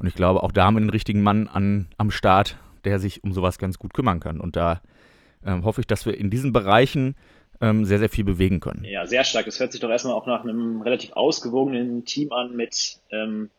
Und 0.00 0.08
ich 0.08 0.14
glaube, 0.16 0.42
auch 0.42 0.50
da 0.50 0.64
haben 0.64 0.74
wir 0.74 0.80
den 0.80 0.90
richtigen 0.90 1.22
Mann 1.22 1.46
an, 1.46 1.86
am 1.96 2.10
Start, 2.10 2.56
der 2.84 2.98
sich 2.98 3.22
um 3.22 3.32
sowas 3.32 3.58
ganz 3.58 3.78
gut 3.78 3.94
kümmern 3.94 4.18
kann. 4.18 4.40
Und 4.40 4.56
da 4.56 4.80
ähm, 5.46 5.64
hoffe 5.64 5.80
ich, 5.80 5.86
dass 5.86 6.06
wir 6.06 6.18
in 6.18 6.28
diesen 6.28 6.52
Bereichen 6.52 7.14
ähm, 7.60 7.84
sehr, 7.84 8.00
sehr 8.00 8.08
viel 8.08 8.24
bewegen 8.24 8.58
können. 8.58 8.82
Ja, 8.82 9.06
sehr 9.06 9.22
stark. 9.22 9.46
Das 9.46 9.60
hört 9.60 9.70
sich 9.70 9.80
doch 9.80 9.90
erstmal 9.90 10.14
auch 10.14 10.26
nach 10.26 10.42
einem 10.42 10.82
relativ 10.82 11.12
ausgewogenen 11.12 12.04
Team 12.04 12.32
an 12.32 12.56
mit 12.56 12.98
ähm, 13.12 13.50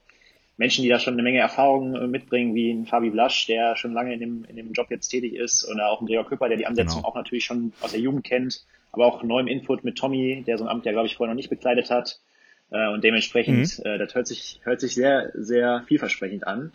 Menschen, 0.58 0.84
die 0.84 0.90
da 0.90 1.00
schon 1.00 1.14
eine 1.14 1.24
Menge 1.24 1.40
Erfahrung 1.40 1.96
äh, 1.96 2.08
mitbringen, 2.08 2.56
wie 2.56 2.72
ein 2.72 2.86
Fabi 2.86 3.10
Blasch, 3.10 3.46
der 3.48 3.76
schon 3.76 3.94
lange 3.94 4.14
in 4.14 4.20
dem, 4.20 4.46
in 4.46 4.56
dem 4.56 4.72
Job 4.72 4.88
jetzt 4.90 5.10
tätig 5.10 5.34
ist, 5.34 5.68
oder 5.70 5.90
auch 5.90 6.02
ein 6.02 6.08
Gregor 6.08 6.26
Küpper, 6.26 6.48
der 6.48 6.58
die 6.58 6.68
Ansetzung 6.68 7.02
genau. 7.02 7.10
auch 7.10 7.16
natürlich 7.16 7.46
schon 7.46 7.74
aus 7.82 7.92
der 7.92 8.00
Jugend 8.00 8.24
kennt, 8.24 8.66
aber 8.92 9.06
auch 9.06 9.24
neuem 9.24 9.48
Input 9.48 9.84
mit 9.84 9.98
Tommy, 9.98 10.44
der 10.48 10.58
so 10.58 10.64
ein 10.64 10.70
Amt 10.70 10.86
ja, 10.86 10.92
glaube 10.92 11.08
ich, 11.08 11.16
vorher 11.16 11.34
noch 11.34 11.38
nicht 11.38 11.50
bekleidet 11.50 11.90
hat. 11.90 12.20
Äh, 12.72 12.90
und 12.90 13.04
dementsprechend, 13.04 13.80
mhm. 13.80 13.86
äh, 13.86 13.98
das 13.98 14.16
hört 14.16 14.28
sich, 14.28 14.62
hört 14.64 14.80
sich 14.80 14.96
sehr, 14.96 15.32
sehr 15.34 15.84
vielversprechend 15.88 16.48
an. 16.48 16.72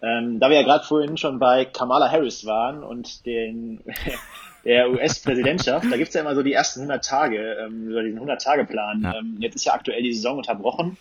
Ähm, 0.00 0.38
da 0.38 0.50
wir 0.50 0.56
ja 0.56 0.62
gerade 0.62 0.84
vorhin 0.84 1.16
schon 1.16 1.38
bei 1.38 1.64
Kamala 1.64 2.10
Harris 2.10 2.44
waren 2.44 2.82
und 2.84 3.24
den, 3.26 3.80
der 4.64 4.90
US-Präsidentschaft, 4.90 5.90
da 5.90 5.96
gibt's 5.96 6.14
ja 6.14 6.20
immer 6.20 6.34
so 6.34 6.42
die 6.42 6.52
ersten 6.52 6.80
100 6.80 7.04
Tage, 7.04 7.56
ähm, 7.64 7.88
über 7.88 8.02
diesen 8.02 8.20
100-Tage-Plan. 8.20 9.02
Ja. 9.02 9.18
Ähm, 9.18 9.36
jetzt 9.40 9.56
ist 9.56 9.64
ja 9.64 9.74
aktuell 9.74 10.02
die 10.02 10.12
Saison 10.12 10.38
unterbrochen. 10.38 10.96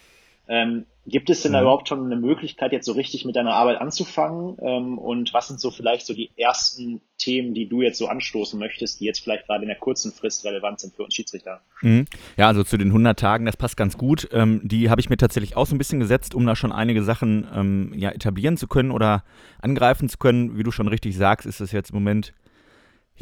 Ähm, 0.47 0.85
gibt 1.05 1.29
es 1.29 1.41
denn 1.41 1.51
mhm. 1.51 1.55
da 1.55 1.61
überhaupt 1.61 1.87
schon 1.87 2.05
eine 2.05 2.15
Möglichkeit, 2.15 2.71
jetzt 2.71 2.85
so 2.85 2.93
richtig 2.93 3.25
mit 3.25 3.35
deiner 3.35 3.53
Arbeit 3.53 3.79
anzufangen? 3.79 4.57
Ähm, 4.61 4.97
und 4.97 5.33
was 5.33 5.47
sind 5.47 5.59
so 5.59 5.71
vielleicht 5.71 6.05
so 6.05 6.13
die 6.13 6.31
ersten 6.37 7.01
Themen, 7.17 7.53
die 7.53 7.67
du 7.67 7.81
jetzt 7.81 7.97
so 7.97 8.07
anstoßen 8.07 8.57
möchtest, 8.57 8.99
die 8.99 9.05
jetzt 9.05 9.19
vielleicht 9.19 9.47
gerade 9.47 9.63
in 9.63 9.67
der 9.67 9.77
kurzen 9.77 10.11
Frist 10.11 10.45
relevant 10.45 10.79
sind 10.79 10.95
für 10.95 11.03
uns 11.03 11.13
Schiedsrichter? 11.13 11.61
Mhm. 11.81 12.05
Ja, 12.37 12.47
also 12.47 12.63
zu 12.63 12.77
den 12.77 12.87
100 12.87 13.19
Tagen, 13.19 13.45
das 13.45 13.57
passt 13.57 13.77
ganz 13.77 13.97
gut. 13.97 14.27
Ähm, 14.31 14.61
die 14.63 14.89
habe 14.89 15.01
ich 15.01 15.09
mir 15.09 15.17
tatsächlich 15.17 15.57
auch 15.57 15.65
so 15.65 15.75
ein 15.75 15.77
bisschen 15.77 15.99
gesetzt, 15.99 16.35
um 16.35 16.45
da 16.45 16.55
schon 16.55 16.71
einige 16.71 17.03
Sachen 17.03 17.47
ähm, 17.53 17.93
ja, 17.95 18.11
etablieren 18.11 18.57
zu 18.57 18.67
können 18.67 18.91
oder 18.91 19.23
angreifen 19.61 20.09
zu 20.09 20.17
können. 20.17 20.57
Wie 20.57 20.63
du 20.63 20.71
schon 20.71 20.87
richtig 20.87 21.17
sagst, 21.17 21.45
ist 21.45 21.59
das 21.59 21.71
jetzt 21.71 21.91
im 21.91 21.95
Moment 21.95 22.33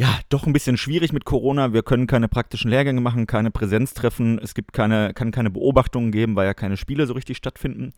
ja, 0.02 0.20
doch 0.30 0.48
ein 0.48 0.54
bisschen 0.54 0.78
schwierig 0.78 1.14
mit 1.14 1.26
Corona. 1.26 1.74
Wir 1.74 1.84
können 1.84 2.08
keine 2.08 2.28
praktischen 2.28 2.72
Lehrgänge 2.72 3.02
machen, 3.02 3.28
keine 3.28 3.52
Präsenztreffen. 3.52 4.40
Es 4.40 4.56
gibt 4.56 4.74
keine, 4.74 5.14
kann 5.14 5.30
keine 5.30 5.52
Beobachtungen 5.52 6.12
geben, 6.12 6.36
weil 6.36 6.48
ja 6.48 6.56
keine 6.56 6.76
Spiele 6.76 7.06
so 7.06 7.14
richtig 7.14 7.38
stattfinden. 7.38 7.94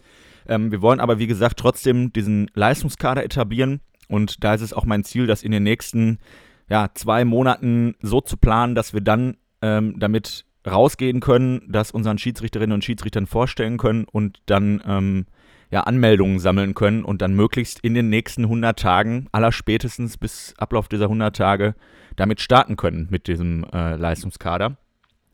Ähm, 0.46 0.70
wir 0.70 0.82
wollen 0.82 1.00
aber, 1.00 1.18
wie 1.18 1.28
gesagt, 1.28 1.60
trotzdem 1.60 2.12
diesen 2.12 2.52
Leistungskader 2.56 3.24
etablieren. 3.24 3.80
Und 4.10 4.44
da 4.44 4.54
ist 4.54 4.60
es 4.60 4.74
auch 4.74 4.84
mein 4.84 5.06
Ziel, 5.06 5.28
das 5.28 5.44
in 5.44 5.54
den 5.54 5.64
nächsten 5.64 6.20
ja, 6.70 6.90
zwei 6.94 7.24
Monaten 7.24 7.96
so 8.02 8.20
zu 8.20 8.36
planen, 8.36 8.76
dass 8.76 8.94
wir 8.94 9.00
dann 9.00 9.38
ähm, 9.62 9.96
damit 9.98 10.44
rausgehen 10.70 11.22
können, 11.22 11.62
das 11.70 11.92
unseren 11.92 12.18
Schiedsrichterinnen 12.18 12.74
und 12.74 12.84
Schiedsrichtern 12.84 13.28
vorstellen 13.28 13.78
können 13.78 14.04
und 14.04 14.42
dann 14.48 14.84
ähm, 14.86 15.26
ja, 15.74 15.82
Anmeldungen 15.82 16.38
sammeln 16.38 16.76
können 16.76 17.04
und 17.04 17.24
dann 17.24 17.34
möglichst 17.34 17.80
in 17.80 17.96
den 17.96 18.08
nächsten 18.08 18.44
100 18.44 18.78
Tagen, 18.78 19.26
aller 19.32 19.52
spätestens 19.52 20.20
bis 20.20 20.54
Ablauf 20.60 20.88
dieser 20.88 21.06
100 21.06 21.36
Tage, 21.36 21.74
damit 22.16 22.42
starten 22.42 22.76
können 22.76 23.08
mit 23.10 23.28
diesem 23.28 23.66
äh, 23.74 23.96
Leistungskader. 23.96 24.78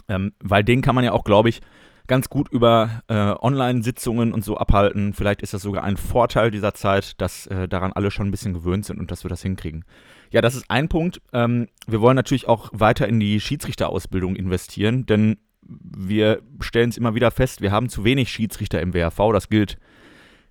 Ähm, 0.08 0.32
weil 0.40 0.64
den 0.64 0.82
kann 0.82 0.96
man 0.96 1.04
ja 1.04 1.12
auch, 1.12 1.26
glaube 1.26 1.50
ich, 1.50 1.60
ganz 2.08 2.30
gut 2.30 2.48
über 2.54 3.02
äh, 3.10 3.16
Online-Sitzungen 3.16 4.32
und 4.32 4.46
so 4.46 4.56
abhalten. 4.56 5.12
Vielleicht 5.12 5.42
ist 5.42 5.54
das 5.54 5.62
sogar 5.62 5.84
ein 5.84 5.98
Vorteil 5.98 6.52
dieser 6.52 6.74
Zeit, 6.74 7.20
dass 7.20 7.46
äh, 7.48 7.68
daran 7.68 7.92
alle 7.92 8.10
schon 8.10 8.30
ein 8.30 8.32
bisschen 8.32 8.54
gewöhnt 8.54 8.86
sind 8.86 8.98
und 8.98 9.12
dass 9.12 9.26
wir 9.26 9.30
das 9.30 9.42
hinkriegen. 9.42 9.84
Ja, 10.32 10.40
das 10.40 10.56
ist 10.56 10.72
ein 10.72 10.88
Punkt. 10.88 11.22
Ähm, 11.34 11.68
wir 11.86 12.00
wollen 12.00 12.16
natürlich 12.16 12.48
auch 12.48 12.70
weiter 12.72 13.10
in 13.10 13.20
die 13.20 13.42
Schiedsrichterausbildung 13.42 14.38
investieren, 14.38 15.06
denn 15.06 15.36
wir 15.62 16.42
stellen 16.62 16.92
es 16.92 16.98
immer 16.98 17.14
wieder 17.14 17.30
fest, 17.30 17.60
wir 17.60 17.74
haben 17.74 17.90
zu 17.90 18.06
wenig 18.06 18.32
Schiedsrichter 18.32 18.82
im 18.82 18.94
WRV. 18.94 19.34
Das 19.34 19.50
gilt 19.50 19.78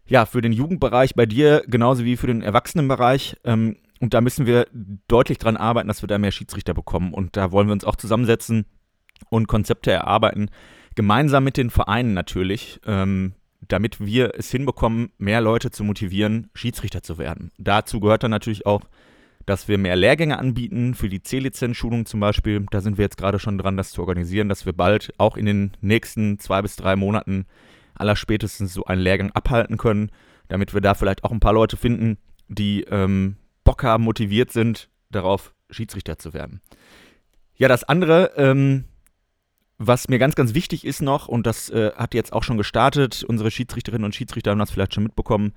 ja, 0.09 0.27
für 0.27 0.41
den 0.41 0.53
Jugendbereich 0.53 1.15
bei 1.15 1.27
dir 1.27 1.63
genauso 1.67 2.05
wie 2.05 2.17
für 2.17 2.27
den 2.27 2.43
Erwachsenenbereich. 2.43 3.37
Ähm, 3.45 3.77
und 4.01 4.15
da 4.15 4.21
müssen 4.21 4.47
wir 4.47 4.67
deutlich 5.09 5.39
dran 5.39 5.57
arbeiten, 5.57 5.89
dass 5.89 6.03
wir 6.03 6.07
da 6.07 6.19
mehr 6.19 6.31
Schiedsrichter 6.31 6.75
bekommen. 6.75 7.13
Und 7.13 7.37
da 7.37 7.53
wollen 7.53 7.69
wir 7.69 7.73
uns 7.73 7.85
auch 7.85 7.97
zusammensetzen 7.97 8.65
und 9.29 9.49
Konzepte 9.49 9.91
erarbeiten, 9.91 10.51
gemeinsam 10.95 11.45
mit 11.45 11.57
den 11.57 11.71
Vereinen 11.71 12.15
natürlich, 12.15 12.81
ähm, 12.87 13.35
damit 13.67 14.01
wir 14.01 14.35
es 14.37 14.51
hinbekommen, 14.51 15.11
mehr 15.19 15.41
Leute 15.41 15.71
zu 15.71 15.85
motivieren, 15.85 16.51
Schiedsrichter 16.55 17.03
zu 17.03 17.19
werden. 17.19 17.51
Dazu 17.59 18.01
gehört 18.01 18.23
dann 18.23 18.31
natürlich 18.31 18.67
auch, 18.67 18.83
dass 19.47 19.67
wir 19.67 19.79
mehr 19.79 19.97
Lehrgänge 19.97 20.39
anbieten 20.39 20.95
für 20.95 21.09
die 21.09 21.23
C-Lizenz-Schulung 21.23 22.07
zum 22.07 22.21
Beispiel. 22.21 22.67
Da 22.71 22.81
sind 22.81 22.99
wir 22.99 23.05
jetzt 23.05 23.17
gerade 23.17 23.39
schon 23.39 23.59
dran, 23.59 23.77
das 23.77 23.91
zu 23.91 24.03
organisieren, 24.03 24.49
dass 24.49 24.67
wir 24.67 24.75
bald 24.75 25.13
auch 25.19 25.37
in 25.37 25.47
den 25.47 25.73
nächsten 25.81 26.39
zwei 26.39 26.63
bis 26.63 26.77
drei 26.77 26.97
Monaten 26.97 27.47
allerspätestens 27.99 28.73
so 28.73 28.85
einen 28.85 29.03
Lehrgang 29.03 29.31
abhalten 29.33 29.77
können, 29.77 30.11
damit 30.49 30.75
wir 30.75 30.81
da 30.81 30.95
vielleicht 30.95 31.25
auch 31.25 31.31
ein 31.31 31.41
paar 31.41 31.53
Leute 31.53 31.77
finden, 31.77 32.19
die 32.49 32.83
ähm, 32.85 33.37
Bock 33.65 33.83
haben, 33.83 34.05
motiviert 34.05 34.53
sind, 34.53 34.89
darauf 35.11 35.53
Schiedsrichter 35.71 36.19
zu 36.19 36.33
werden. 36.33 36.61
Ja, 37.55 37.69
das 37.69 37.85
andere, 37.85 38.33
ähm, 38.37 38.85
was 39.79 40.09
mir 40.09 40.19
ganz, 40.19 40.35
ganz 40.35 40.55
wichtig 40.55 40.85
ist 40.85 41.03
noch, 41.03 41.29
und 41.29 41.47
das 41.47 41.71
äh, 41.71 41.93
hat 41.95 42.15
jetzt 42.15 42.33
auch 42.33 42.43
schon 42.43 42.57
gestartet, 42.57 43.25
unsere 43.25 43.51
Schiedsrichterinnen 43.51 44.05
und 44.05 44.15
Schiedsrichter 44.15 44.51
haben 44.51 44.59
das 44.59 44.71
vielleicht 44.71 44.95
schon 44.95 45.05
mitbekommen, 45.05 45.53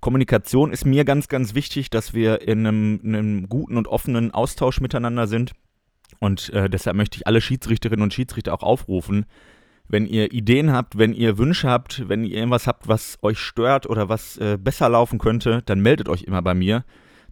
Kommunikation 0.00 0.72
ist 0.72 0.84
mir 0.84 1.06
ganz, 1.06 1.28
ganz 1.28 1.54
wichtig, 1.54 1.88
dass 1.88 2.12
wir 2.12 2.42
in 2.42 2.66
einem, 2.66 3.00
in 3.02 3.14
einem 3.14 3.48
guten 3.48 3.78
und 3.78 3.88
offenen 3.88 4.32
Austausch 4.32 4.82
miteinander 4.82 5.26
sind. 5.26 5.52
Und 6.20 6.50
äh, 6.50 6.68
deshalb 6.68 6.96
möchte 6.96 7.16
ich 7.16 7.26
alle 7.26 7.40
Schiedsrichterinnen 7.40 8.02
und 8.02 8.12
Schiedsrichter 8.12 8.52
auch 8.52 8.62
aufrufen, 8.62 9.24
wenn 9.88 10.06
ihr 10.06 10.32
Ideen 10.32 10.72
habt, 10.72 10.96
wenn 10.98 11.12
ihr 11.12 11.38
Wünsche 11.38 11.68
habt, 11.68 12.08
wenn 12.08 12.24
ihr 12.24 12.36
irgendwas 12.36 12.66
habt, 12.66 12.88
was 12.88 13.18
euch 13.22 13.38
stört 13.38 13.86
oder 13.86 14.08
was 14.08 14.38
äh, 14.38 14.58
besser 14.58 14.88
laufen 14.88 15.18
könnte, 15.18 15.62
dann 15.66 15.80
meldet 15.80 16.08
euch 16.08 16.22
immer 16.22 16.42
bei 16.42 16.54
mir. 16.54 16.84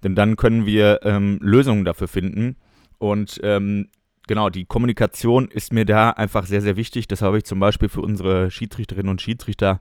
Denn 0.04 0.14
dann 0.14 0.36
können 0.36 0.66
wir 0.66 1.00
ähm, 1.04 1.38
Lösungen 1.40 1.84
dafür 1.84 2.08
finden. 2.08 2.56
Und 2.98 3.40
ähm, 3.42 3.88
genau, 4.26 4.50
die 4.50 4.64
Kommunikation 4.64 5.48
ist 5.48 5.72
mir 5.72 5.84
da 5.84 6.10
einfach 6.10 6.44
sehr, 6.44 6.60
sehr 6.60 6.76
wichtig. 6.76 7.08
Das 7.08 7.22
habe 7.22 7.38
ich 7.38 7.44
zum 7.44 7.58
Beispiel 7.58 7.88
für 7.88 8.02
unsere 8.02 8.50
Schiedsrichterinnen 8.50 9.10
und 9.10 9.22
Schiedsrichter 9.22 9.80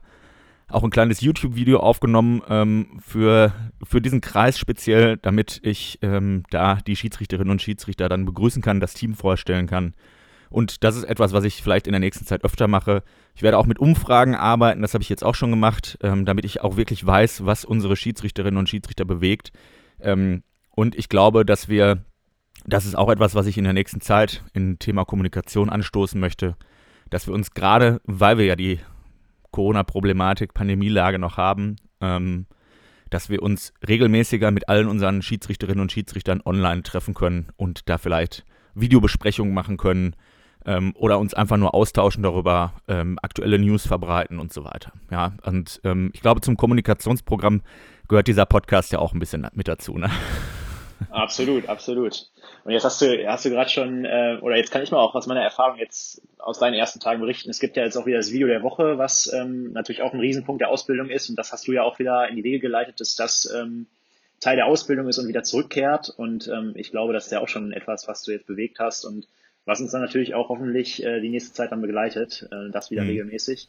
auch 0.68 0.84
ein 0.84 0.90
kleines 0.90 1.20
YouTube-Video 1.20 1.80
aufgenommen 1.80 2.40
ähm, 2.48 3.00
für, 3.04 3.52
für 3.82 4.00
diesen 4.00 4.22
Kreis 4.22 4.58
speziell, 4.58 5.18
damit 5.18 5.60
ich 5.62 5.98
ähm, 6.00 6.44
da 6.50 6.76
die 6.76 6.96
Schiedsrichterinnen 6.96 7.50
und 7.50 7.60
Schiedsrichter 7.60 8.08
dann 8.08 8.24
begrüßen 8.24 8.62
kann, 8.62 8.80
das 8.80 8.94
Team 8.94 9.14
vorstellen 9.14 9.66
kann 9.66 9.92
Und 10.52 10.84
das 10.84 10.96
ist 10.96 11.04
etwas, 11.04 11.32
was 11.32 11.44
ich 11.44 11.62
vielleicht 11.62 11.86
in 11.86 11.92
der 11.92 12.00
nächsten 12.00 12.26
Zeit 12.26 12.44
öfter 12.44 12.68
mache. 12.68 13.02
Ich 13.34 13.42
werde 13.42 13.58
auch 13.58 13.66
mit 13.66 13.78
Umfragen 13.78 14.34
arbeiten, 14.34 14.82
das 14.82 14.94
habe 14.94 15.02
ich 15.02 15.08
jetzt 15.08 15.24
auch 15.24 15.34
schon 15.34 15.50
gemacht, 15.50 15.98
ähm, 16.02 16.24
damit 16.24 16.44
ich 16.44 16.60
auch 16.60 16.76
wirklich 16.76 17.04
weiß, 17.04 17.46
was 17.46 17.64
unsere 17.64 17.96
Schiedsrichterinnen 17.96 18.58
und 18.58 18.68
Schiedsrichter 18.68 19.04
bewegt. 19.04 19.50
Ähm, 20.00 20.42
und 20.70 20.94
ich 20.94 21.08
glaube, 21.08 21.44
dass 21.46 21.68
wir, 21.68 22.04
das 22.66 22.84
ist 22.84 22.96
auch 22.96 23.10
etwas, 23.10 23.34
was 23.34 23.46
ich 23.46 23.56
in 23.56 23.64
der 23.64 23.72
nächsten 23.72 24.00
Zeit 24.00 24.44
im 24.52 24.78
Thema 24.78 25.04
Kommunikation 25.04 25.70
anstoßen 25.70 26.20
möchte, 26.20 26.56
dass 27.08 27.26
wir 27.26 27.34
uns 27.34 27.52
gerade, 27.52 28.00
weil 28.04 28.38
wir 28.38 28.44
ja 28.44 28.56
die 28.56 28.78
Corona-Problematik, 29.52 30.54
Pandemielage 30.54 31.18
noch 31.18 31.36
haben, 31.36 31.76
ähm, 32.00 32.46
dass 33.10 33.28
wir 33.28 33.42
uns 33.42 33.72
regelmäßiger 33.86 34.50
mit 34.50 34.68
allen 34.68 34.88
unseren 34.88 35.22
Schiedsrichterinnen 35.22 35.80
und 35.80 35.92
Schiedsrichtern 35.92 36.42
online 36.44 36.82
treffen 36.82 37.14
können 37.14 37.48
und 37.56 37.88
da 37.88 37.98
vielleicht 37.98 38.44
Videobesprechungen 38.74 39.52
machen 39.52 39.76
können 39.76 40.16
ähm, 40.66 40.92
oder 40.96 41.18
uns 41.18 41.34
einfach 41.34 41.56
nur 41.56 41.74
austauschen 41.74 42.22
darüber, 42.22 42.74
ähm, 42.88 43.18
aktuelle 43.22 43.58
News 43.58 43.86
verbreiten 43.86 44.38
und 44.38 44.52
so 44.52 44.64
weiter. 44.64 44.92
Ja, 45.10 45.32
und 45.44 45.80
ähm, 45.84 46.10
ich 46.14 46.22
glaube, 46.22 46.40
zum 46.40 46.56
Kommunikationsprogramm 46.56 47.62
gehört 48.08 48.28
dieser 48.28 48.46
Podcast 48.46 48.92
ja 48.92 48.98
auch 48.98 49.12
ein 49.12 49.18
bisschen 49.18 49.46
mit 49.54 49.68
dazu. 49.68 49.98
Ne? 49.98 50.10
Absolut, 51.10 51.68
absolut. 51.68 52.26
Und 52.64 52.72
jetzt 52.72 52.84
hast 52.84 53.00
du, 53.00 53.26
hast 53.26 53.44
du 53.44 53.50
gerade 53.50 53.70
schon, 53.70 54.04
äh, 54.04 54.38
oder 54.40 54.56
jetzt 54.56 54.70
kann 54.70 54.82
ich 54.82 54.90
mal 54.90 54.98
auch 54.98 55.14
aus 55.14 55.26
meiner 55.26 55.42
Erfahrung 55.42 55.78
jetzt 55.78 56.22
aus 56.38 56.58
deinen 56.58 56.74
ersten 56.74 57.00
Tagen 57.00 57.20
berichten. 57.20 57.50
Es 57.50 57.58
gibt 57.58 57.76
ja 57.76 57.84
jetzt 57.84 57.96
auch 57.96 58.06
wieder 58.06 58.18
das 58.18 58.32
Video 58.32 58.46
der 58.46 58.62
Woche, 58.62 58.98
was 58.98 59.32
ähm, 59.32 59.72
natürlich 59.72 60.02
auch 60.02 60.12
ein 60.12 60.20
Riesenpunkt 60.20 60.60
der 60.60 60.68
Ausbildung 60.68 61.08
ist. 61.08 61.28
Und 61.28 61.36
das 61.36 61.52
hast 61.52 61.66
du 61.66 61.72
ja 61.72 61.82
auch 61.82 61.98
wieder 61.98 62.28
in 62.28 62.36
die 62.36 62.44
Wege 62.44 62.60
geleitet, 62.60 63.00
dass 63.00 63.16
das 63.16 63.52
ähm, 63.52 63.86
Teil 64.40 64.56
der 64.56 64.66
Ausbildung 64.66 65.08
ist 65.08 65.18
und 65.18 65.28
wieder 65.28 65.42
zurückkehrt. 65.42 66.12
Und 66.16 66.48
ähm, 66.48 66.72
ich 66.76 66.90
glaube, 66.90 67.12
das 67.12 67.26
ist 67.26 67.32
ja 67.32 67.40
auch 67.40 67.48
schon 67.48 67.72
etwas, 67.72 68.06
was 68.06 68.22
du 68.22 68.32
jetzt 68.32 68.46
bewegt 68.46 68.78
hast 68.78 69.04
und 69.04 69.26
was 69.64 69.80
uns 69.80 69.92
dann 69.92 70.00
natürlich 70.00 70.34
auch 70.34 70.48
hoffentlich 70.48 71.02
äh, 71.04 71.20
die 71.20 71.28
nächste 71.28 71.52
Zeit 71.52 71.72
dann 71.72 71.80
begleitet, 71.80 72.48
äh, 72.50 72.70
das 72.70 72.90
wieder 72.90 73.02
mhm. 73.02 73.10
regelmäßig. 73.10 73.68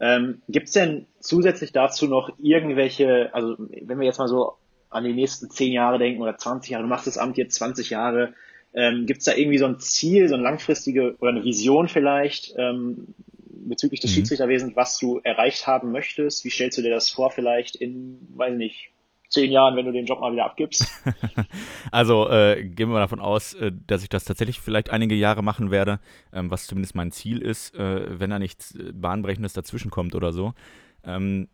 Ähm, 0.00 0.42
Gibt 0.48 0.68
es 0.68 0.72
denn 0.72 1.06
zusätzlich 1.20 1.72
dazu 1.72 2.06
noch 2.06 2.32
irgendwelche, 2.38 3.34
also 3.34 3.56
wenn 3.58 3.98
wir 3.98 4.06
jetzt 4.06 4.18
mal 4.18 4.28
so 4.28 4.54
an 4.90 5.04
die 5.04 5.12
nächsten 5.12 5.50
zehn 5.50 5.72
Jahre 5.72 5.98
denken 5.98 6.22
oder 6.22 6.36
20 6.36 6.70
Jahre, 6.70 6.84
du 6.84 6.88
machst 6.88 7.06
das 7.06 7.18
Amt 7.18 7.36
jetzt 7.36 7.56
20 7.56 7.90
Jahre, 7.90 8.32
ähm, 8.74 9.06
gibt 9.06 9.20
es 9.20 9.24
da 9.24 9.34
irgendwie 9.34 9.58
so 9.58 9.66
ein 9.66 9.80
Ziel, 9.80 10.28
so 10.28 10.34
eine 10.34 10.44
langfristige 10.44 11.16
oder 11.18 11.30
eine 11.30 11.44
Vision 11.44 11.88
vielleicht 11.88 12.54
ähm, 12.56 13.14
bezüglich 13.68 14.00
des 14.00 14.10
mhm. 14.10 14.14
Schiedsrichterwesens, 14.16 14.76
was 14.76 14.98
du 14.98 15.20
erreicht 15.22 15.66
haben 15.66 15.90
möchtest? 15.90 16.44
Wie 16.44 16.50
stellst 16.50 16.78
du 16.78 16.82
dir 16.82 16.90
das 16.90 17.10
vor 17.10 17.30
vielleicht 17.30 17.76
in, 17.76 18.18
weiß 18.34 18.56
nicht, 18.56 18.90
zehn 19.28 19.52
Jahren, 19.52 19.76
wenn 19.76 19.86
du 19.86 19.92
den 19.92 20.06
Job 20.06 20.20
mal 20.20 20.32
wieder 20.32 20.46
abgibst? 20.46 20.86
also 21.92 22.28
äh, 22.30 22.64
gehen 22.64 22.90
wir 22.90 22.98
davon 22.98 23.20
aus, 23.20 23.54
äh, 23.54 23.72
dass 23.86 24.02
ich 24.02 24.08
das 24.08 24.24
tatsächlich 24.24 24.60
vielleicht 24.60 24.90
einige 24.90 25.14
Jahre 25.14 25.42
machen 25.42 25.70
werde, 25.70 26.00
ähm, 26.32 26.50
was 26.50 26.66
zumindest 26.66 26.94
mein 26.94 27.12
Ziel 27.12 27.40
ist, 27.42 27.74
äh, 27.74 28.18
wenn 28.18 28.30
da 28.30 28.38
nichts 28.38 28.74
äh, 28.74 28.92
Bahnbrechendes 28.92 29.52
dazwischenkommt 29.52 30.14
oder 30.14 30.32
so. 30.32 30.54
Ähm, 31.04 31.48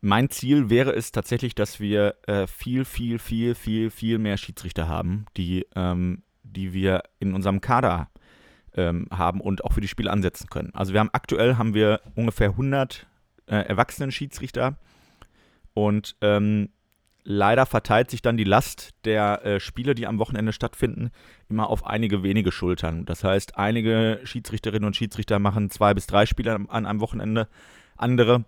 mein 0.00 0.28
Ziel 0.28 0.68
wäre 0.68 0.92
es 0.92 1.12
tatsächlich, 1.12 1.54
dass 1.54 1.80
wir 1.80 2.16
äh, 2.26 2.46
viel, 2.46 2.84
viel, 2.84 3.18
viel, 3.18 3.54
viel, 3.54 3.90
viel 3.90 4.18
mehr 4.18 4.36
Schiedsrichter 4.36 4.86
haben, 4.86 5.24
die, 5.36 5.66
ähm, 5.74 6.22
die 6.42 6.74
wir 6.74 7.04
in 7.20 7.34
unserem 7.34 7.62
Kader 7.62 8.10
ähm, 8.76 9.06
haben 9.10 9.40
und 9.40 9.64
auch 9.64 9.72
für 9.72 9.80
die 9.80 9.88
Spiele 9.88 10.10
ansetzen 10.10 10.48
können. 10.50 10.74
Also 10.74 10.92
wir 10.92 11.00
haben 11.00 11.10
aktuell 11.12 11.56
haben 11.56 11.72
wir 11.72 12.00
ungefähr 12.16 12.50
100 12.50 13.06
äh, 13.46 13.56
erwachsenen 13.56 14.12
Schiedsrichter 14.12 14.76
und 15.72 16.16
ähm, 16.20 16.68
leider 17.24 17.66
verteilt 17.66 18.10
sich 18.10 18.22
dann 18.22 18.36
die 18.36 18.44
Last 18.44 18.90
der 19.04 19.44
äh, 19.44 19.60
Spiele, 19.60 19.94
die 19.94 20.06
am 20.06 20.18
Wochenende 20.18 20.52
stattfinden, 20.52 21.10
immer 21.48 21.68
auf 21.68 21.86
einige 21.86 22.22
wenige 22.22 22.52
Schultern. 22.52 23.06
Das 23.06 23.24
heißt, 23.24 23.56
einige 23.56 24.20
Schiedsrichterinnen 24.24 24.86
und 24.86 24.96
Schiedsrichter 24.96 25.38
machen 25.38 25.70
zwei 25.70 25.94
bis 25.94 26.06
drei 26.06 26.26
Spiele 26.26 26.54
an 26.54 26.86
einem 26.86 27.00
Wochenende, 27.00 27.48
andere 27.96 28.44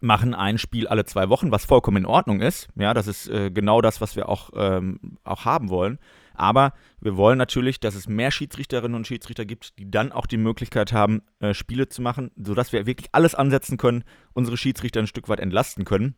machen 0.00 0.34
ein 0.34 0.58
Spiel 0.58 0.88
alle 0.88 1.04
zwei 1.04 1.28
Wochen, 1.28 1.50
was 1.50 1.64
vollkommen 1.64 1.98
in 1.98 2.06
Ordnung 2.06 2.40
ist. 2.40 2.68
Ja, 2.74 2.94
das 2.94 3.06
ist 3.06 3.28
äh, 3.28 3.50
genau 3.50 3.80
das, 3.80 4.00
was 4.00 4.16
wir 4.16 4.28
auch, 4.28 4.50
ähm, 4.54 5.18
auch 5.22 5.44
haben 5.44 5.68
wollen. 5.68 5.98
Aber 6.34 6.72
wir 7.00 7.16
wollen 7.16 7.38
natürlich, 7.38 7.78
dass 7.78 7.94
es 7.94 8.08
mehr 8.08 8.32
Schiedsrichterinnen 8.32 8.96
und 8.96 9.06
Schiedsrichter 9.06 9.44
gibt, 9.44 9.78
die 9.78 9.88
dann 9.88 10.10
auch 10.10 10.26
die 10.26 10.36
Möglichkeit 10.36 10.92
haben, 10.92 11.22
äh, 11.38 11.54
Spiele 11.54 11.88
zu 11.88 12.02
machen, 12.02 12.32
sodass 12.36 12.72
wir 12.72 12.86
wirklich 12.86 13.08
alles 13.12 13.36
ansetzen 13.36 13.76
können, 13.76 14.02
unsere 14.32 14.56
Schiedsrichter 14.56 15.00
ein 15.00 15.06
Stück 15.06 15.28
weit 15.28 15.40
entlasten 15.40 15.84
können. 15.84 16.16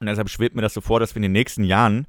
Und 0.00 0.06
deshalb 0.06 0.28
schwebt 0.30 0.54
mir 0.54 0.62
das 0.62 0.74
so 0.74 0.80
vor, 0.80 1.00
dass 1.00 1.14
wir 1.14 1.18
in 1.18 1.22
den 1.22 1.32
nächsten 1.32 1.64
Jahren, 1.64 2.06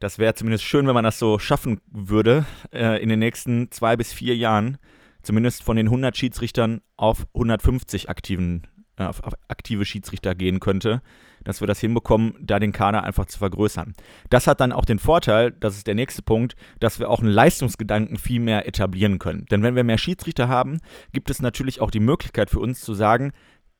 das 0.00 0.18
wäre 0.18 0.34
zumindest 0.34 0.64
schön, 0.64 0.86
wenn 0.86 0.94
man 0.94 1.04
das 1.04 1.18
so 1.18 1.38
schaffen 1.38 1.80
würde, 1.90 2.46
äh, 2.72 3.02
in 3.02 3.08
den 3.08 3.18
nächsten 3.18 3.70
zwei 3.70 3.96
bis 3.96 4.12
vier 4.12 4.36
Jahren 4.36 4.78
zumindest 5.22 5.62
von 5.62 5.76
den 5.76 5.86
100 5.86 6.16
Schiedsrichtern 6.16 6.80
auf 6.96 7.26
150 7.34 8.10
aktiven 8.10 8.66
äh, 8.96 9.04
auf, 9.04 9.24
auf 9.24 9.34
aktive 9.48 9.84
Schiedsrichter 9.84 10.36
gehen 10.36 10.60
könnte, 10.60 11.02
dass 11.42 11.60
wir 11.60 11.66
das 11.66 11.80
hinbekommen, 11.80 12.34
da 12.40 12.60
den 12.60 12.70
Kader 12.70 13.02
einfach 13.02 13.26
zu 13.26 13.38
vergrößern. 13.38 13.94
Das 14.30 14.46
hat 14.46 14.60
dann 14.60 14.70
auch 14.70 14.84
den 14.84 15.00
Vorteil, 15.00 15.50
das 15.50 15.76
ist 15.76 15.88
der 15.88 15.96
nächste 15.96 16.22
Punkt, 16.22 16.54
dass 16.78 17.00
wir 17.00 17.10
auch 17.10 17.18
einen 17.18 17.30
Leistungsgedanken 17.30 18.16
viel 18.18 18.40
mehr 18.40 18.68
etablieren 18.68 19.18
können. 19.18 19.46
Denn 19.46 19.64
wenn 19.64 19.74
wir 19.74 19.82
mehr 19.82 19.98
Schiedsrichter 19.98 20.48
haben, 20.48 20.78
gibt 21.12 21.28
es 21.28 21.42
natürlich 21.42 21.80
auch 21.80 21.90
die 21.90 22.00
Möglichkeit 22.00 22.50
für 22.50 22.60
uns 22.60 22.80
zu 22.80 22.94
sagen, 22.94 23.32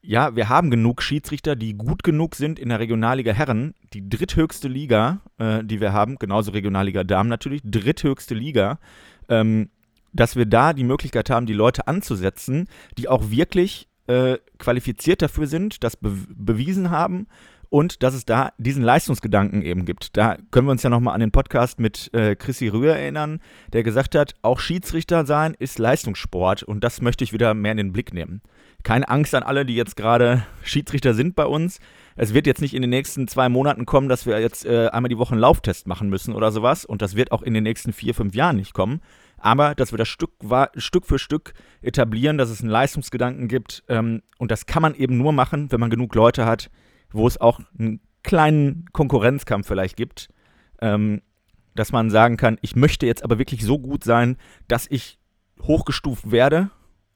ja, 0.07 0.37
wir 0.37 0.49
haben 0.49 0.71
genug 0.71 1.03
Schiedsrichter, 1.03 1.57
die 1.57 1.75
gut 1.75 2.05
genug 2.05 2.35
sind 2.35 2.59
in 2.59 2.69
der 2.69 2.79
Regionalliga 2.79 3.33
Herren, 3.33 3.75
die 3.93 4.09
dritthöchste 4.09 4.69
Liga, 4.69 5.21
äh, 5.39 5.65
die 5.65 5.81
wir 5.81 5.93
haben, 5.93 6.17
genauso 6.17 6.53
Regionalliga 6.53 7.05
Damen 7.05 7.31
natürlich, 7.31 7.63
dritthöchste 7.65 8.35
Liga, 8.35 8.79
ähm, 9.29 9.71
dass 10.13 10.37
wir 10.37 10.47
da 10.47 10.73
die 10.73 10.85
Möglichkeit 10.85 11.31
haben, 11.31 11.47
die 11.47 11.55
Leute 11.55 11.89
anzusetzen, 11.89 12.69
die 12.99 13.09
auch 13.09 13.31
wirklich 13.31 13.89
äh, 14.07 14.37
qualifiziert 14.59 15.23
dafür 15.23 15.47
sind, 15.47 15.83
das 15.83 15.97
be 15.97 16.13
bewiesen 16.29 16.91
haben 16.91 17.27
und 17.75 18.05
dass 18.05 18.15
es 18.15 18.25
da 18.25 18.53
diesen 18.57 18.85
Leistungsgedanken 18.85 19.63
eben 19.63 19.85
gibt. 19.85 20.17
Da 20.17 20.37
können 20.53 20.69
wir 20.69 20.71
uns 20.71 20.85
ja 20.85 20.91
nochmal 20.91 21.13
an 21.13 21.19
den 21.19 21.33
Podcast 21.33 21.81
mit 21.81 22.09
äh, 22.15 22.37
Chrissy 22.37 22.69
Rühr 22.69 22.95
erinnern, 22.95 23.41
der 23.73 23.83
gesagt 23.83 24.15
hat, 24.15 24.35
auch 24.43 24.61
Schiedsrichter 24.61 25.27
sein 25.27 25.57
ist 25.59 25.81
Leistungssport 25.81 26.63
und 26.63 26.85
das 26.85 27.03
möchte 27.03 27.25
ich 27.25 27.33
wieder 27.33 27.53
mehr 27.53 27.73
in 27.73 27.79
den 27.79 27.93
Blick 27.93 28.15
nehmen. 28.15 28.43
Keine 28.85 29.09
Angst 29.09 29.35
an 29.35 29.43
alle, 29.43 29.67
die 29.67 29.75
jetzt 29.75 29.97
gerade 29.97 30.47
Schiedsrichter 30.63 31.15
sind 31.15 31.35
bei 31.35 31.47
uns. 31.47 31.81
Es 32.15 32.33
wird 32.33 32.47
jetzt 32.47 32.61
nicht 32.61 32.75
in 32.75 32.83
den 32.83 32.91
nächsten 32.91 33.27
zwei 33.27 33.49
Monaten 33.49 33.87
kommen, 33.87 34.09
dass 34.09 34.25
wir 34.25 34.39
jetzt 34.39 34.65
äh, 34.65 34.91
einmal 34.93 35.09
die 35.09 35.19
Woche 35.19 35.33
einen 35.33 35.41
Lauftest 35.41 35.89
machen 35.89 36.09
müssen 36.09 36.33
oder 36.33 36.53
sowas 36.53 36.85
und 36.85 37.03
das 37.03 37.17
wird 37.17 37.33
auch 37.33 37.43
in 37.43 37.55
den 37.55 37.65
nächsten 37.65 37.93
vier, 37.93 38.15
fünf 38.15 38.37
Jahren 38.37 38.55
nicht 38.57 38.73
kommen 38.73 39.01
aber 39.37 39.75
dass 39.75 39.93
wir 39.93 39.99
das 39.99 40.09
Stück, 40.09 40.31
Stück 40.77 41.05
für 41.05 41.19
Stück 41.19 41.53
etablieren, 41.83 42.39
dass 42.39 42.49
es 42.49 42.63
einen 42.63 42.71
Leistungsgedanken 42.71 43.47
gibt. 43.47 43.83
Ähm, 43.89 44.23
und 44.39 44.51
das 44.51 44.65
kann 44.65 44.81
man 44.81 44.95
eben 44.95 45.19
nur 45.19 45.33
machen, 45.33 45.71
wenn 45.71 45.81
man 45.81 45.91
genug 45.91 46.15
Leute 46.15 46.47
hat, 46.47 46.71
wo 47.15 47.27
es 47.27 47.41
auch 47.41 47.61
einen 47.79 48.01
kleinen 48.23 48.87
Konkurrenzkampf 48.93 49.67
vielleicht 49.67 49.97
gibt, 49.97 50.29
ähm, 50.81 51.23
dass 51.75 51.93
man 51.93 52.11
sagen 52.11 52.37
kann, 52.37 52.59
ich 52.61 52.77
möchte 52.77 53.07
jetzt 53.07 53.25
aber 53.25 53.39
wirklich 53.39 53.65
so 53.65 53.79
gut 53.79 54.05
sein, 54.05 54.37
dass 54.69 54.87
ich 54.91 55.19
hochgestuft 55.63 56.31
werde. 56.31 56.71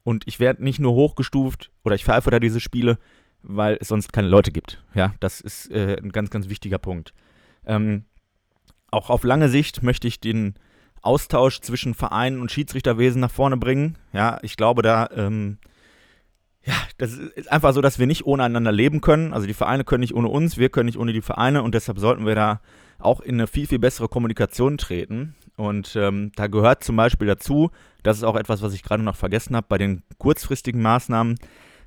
Und 0.04 0.26
ich 0.26 0.40
werde 0.40 0.64
nicht 0.64 0.78
nur 0.78 0.94
hochgestuft 0.94 1.70
oder 1.84 1.94
ich 1.94 2.04
pfeife 2.04 2.30
da 2.30 2.40
diese 2.40 2.60
Spiele, 2.60 2.98
weil 3.42 3.76
es 3.78 3.88
sonst 3.88 4.10
keine 4.10 4.28
Leute 4.28 4.50
gibt. 4.52 4.82
Ja, 4.94 5.14
das 5.20 5.42
ist 5.42 5.70
äh, 5.70 5.98
ein 6.02 6.12
ganz, 6.12 6.30
ganz 6.30 6.48
wichtiger 6.48 6.78
Punkt. 6.78 7.12
Ähm, 7.66 8.04
auch 8.90 9.10
auf 9.10 9.22
lange 9.22 9.50
Sicht 9.50 9.82
möchte 9.82 10.08
ich 10.08 10.18
den 10.18 10.54
Austausch 11.02 11.60
zwischen 11.60 11.92
Vereinen 11.92 12.40
und 12.40 12.50
Schiedsrichterwesen 12.50 13.20
nach 13.20 13.30
vorne 13.30 13.58
bringen. 13.58 13.98
Ja, 14.14 14.38
ich 14.42 14.56
glaube, 14.56 14.80
da, 14.80 15.10
ähm, 15.14 15.58
ja, 16.68 16.74
das 16.98 17.14
ist 17.14 17.50
einfach 17.50 17.72
so, 17.72 17.80
dass 17.80 17.98
wir 17.98 18.06
nicht 18.06 18.26
ohne 18.26 18.44
einander 18.44 18.72
leben 18.72 19.00
können. 19.00 19.32
Also 19.32 19.46
die 19.46 19.54
Vereine 19.54 19.84
können 19.84 20.02
nicht 20.02 20.14
ohne 20.14 20.28
uns, 20.28 20.58
wir 20.58 20.68
können 20.68 20.84
nicht 20.84 20.98
ohne 20.98 21.14
die 21.14 21.22
Vereine 21.22 21.62
und 21.62 21.74
deshalb 21.74 21.98
sollten 21.98 22.26
wir 22.26 22.34
da 22.34 22.60
auch 22.98 23.20
in 23.20 23.36
eine 23.36 23.46
viel, 23.46 23.66
viel 23.66 23.78
bessere 23.78 24.08
Kommunikation 24.08 24.76
treten. 24.76 25.34
Und 25.56 25.96
ähm, 25.96 26.30
da 26.36 26.46
gehört 26.46 26.84
zum 26.84 26.94
Beispiel 26.96 27.26
dazu, 27.26 27.70
das 28.02 28.18
ist 28.18 28.22
auch 28.22 28.36
etwas, 28.36 28.60
was 28.60 28.74
ich 28.74 28.82
gerade 28.82 29.02
noch 29.02 29.16
vergessen 29.16 29.56
habe, 29.56 29.66
bei 29.66 29.78
den 29.78 30.02
kurzfristigen 30.18 30.82
Maßnahmen, 30.82 31.38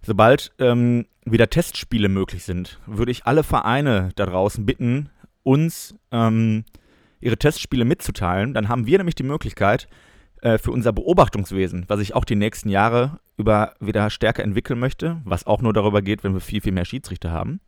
sobald 0.02 0.52
ähm, 0.58 1.06
wieder 1.26 1.48
Testspiele 1.48 2.10
möglich 2.10 2.44
sind, 2.44 2.80
würde 2.88 3.12
ich 3.12 3.28
alle 3.28 3.44
Vereine 3.44 4.10
da 4.15 4.26
draußen 4.26 4.65
bitten, 4.65 5.10
uns 5.44 5.94
ähm, 6.12 6.65
ihre 7.20 7.38
Testspiele 7.38 7.86
mitzuteilen. 7.86 8.56
Dann 8.56 8.67
haben 8.67 8.88
wir 8.88 8.98
nämlich 8.98 9.15
die 9.15 9.24
Möglichkeit, 9.24 9.88
äh, 10.41 10.58
für 10.58 10.71
unser 10.71 10.93
Beobachtungswesen, 10.93 11.86
was 11.88 11.99
ich 11.99 12.15
auch 12.15 12.25
die 12.25 12.36
nächsten 12.36 12.69
Jahre 12.69 13.19
über 13.38 13.75
wieder 13.80 14.10
stärker 14.10 14.43
entwickeln 14.43 14.80
möchte, 14.80 15.21
was 15.23 15.47
auch 15.47 15.62
nur 15.62 15.73
darüber 15.73 16.01
geht, 16.01 16.23
wenn 16.23 16.34
wir 16.34 16.41
viel, 16.41 16.62
viel 16.62 16.71
mehr 16.71 16.86
Schiedsrichter 16.86 17.32
haben, 17.32 17.60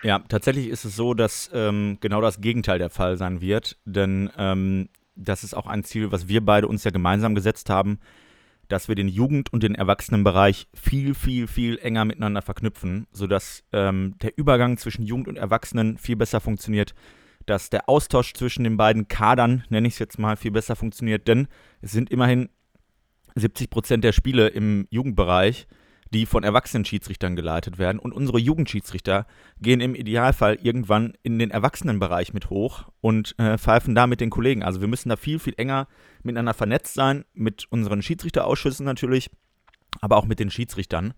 Ja, 0.03 0.19
tatsächlich 0.19 0.67
ist 0.67 0.85
es 0.85 0.95
so, 0.95 1.13
dass 1.13 1.49
ähm, 1.53 1.97
genau 2.01 2.21
das 2.21 2.39
Gegenteil 2.39 2.77
der 2.77 2.91
Fall 2.91 3.17
sein 3.17 3.41
wird, 3.41 3.77
denn 3.85 4.29
ähm, 4.37 4.89
das 5.15 5.43
ist 5.43 5.55
auch 5.55 5.65
ein 5.65 5.83
Ziel, 5.83 6.11
was 6.11 6.27
wir 6.27 6.45
beide 6.45 6.67
uns 6.67 6.83
ja 6.83 6.91
gemeinsam 6.91 7.33
gesetzt 7.33 7.71
haben, 7.71 7.99
dass 8.67 8.87
wir 8.87 8.95
den 8.95 9.07
Jugend- 9.07 9.51
und 9.51 9.63
den 9.63 9.73
Erwachsenenbereich 9.73 10.67
viel, 10.73 11.15
viel, 11.15 11.47
viel 11.47 11.79
enger 11.79 12.05
miteinander 12.05 12.43
verknüpfen, 12.43 13.07
sodass 13.11 13.63
ähm, 13.71 14.15
der 14.21 14.37
Übergang 14.37 14.77
zwischen 14.77 15.03
Jugend 15.03 15.27
und 15.27 15.37
Erwachsenen 15.37 15.97
viel 15.97 16.15
besser 16.15 16.41
funktioniert, 16.41 16.93
dass 17.47 17.69
der 17.69 17.89
Austausch 17.89 18.33
zwischen 18.33 18.65
den 18.65 18.77
beiden 18.77 19.07
Kadern, 19.07 19.63
nenne 19.69 19.87
ich 19.87 19.95
es 19.95 19.99
jetzt 19.99 20.19
mal, 20.19 20.35
viel 20.35 20.51
besser 20.51 20.75
funktioniert, 20.75 21.27
denn 21.27 21.47
es 21.81 21.91
sind 21.91 22.11
immerhin 22.11 22.49
70 23.39 23.69
Prozent 23.69 24.03
der 24.03 24.13
Spiele 24.13 24.47
im 24.47 24.87
Jugendbereich 24.89 25.67
die 26.13 26.25
von 26.25 26.43
erwachsenen 26.43 26.85
Schiedsrichtern 26.85 27.35
geleitet 27.35 27.77
werden. 27.77 27.99
Und 27.99 28.13
unsere 28.13 28.39
Jugendschiedsrichter 28.39 29.25
gehen 29.61 29.81
im 29.81 29.95
Idealfall 29.95 30.55
irgendwann 30.61 31.13
in 31.23 31.39
den 31.39 31.51
Erwachsenenbereich 31.51 32.33
mit 32.33 32.49
hoch 32.49 32.85
und 33.01 33.35
äh, 33.39 33.57
pfeifen 33.57 33.95
da 33.95 34.07
mit 34.07 34.21
den 34.21 34.29
Kollegen. 34.29 34.63
Also 34.63 34.81
wir 34.81 34.87
müssen 34.87 35.09
da 35.09 35.15
viel, 35.15 35.39
viel 35.39 35.53
enger 35.57 35.87
miteinander 36.23 36.53
vernetzt 36.53 36.93
sein, 36.93 37.25
mit 37.33 37.65
unseren 37.69 38.01
Schiedsrichterausschüssen 38.01 38.85
natürlich, 38.85 39.29
aber 40.01 40.17
auch 40.17 40.25
mit 40.25 40.39
den 40.39 40.49
Schiedsrichtern. 40.49 41.13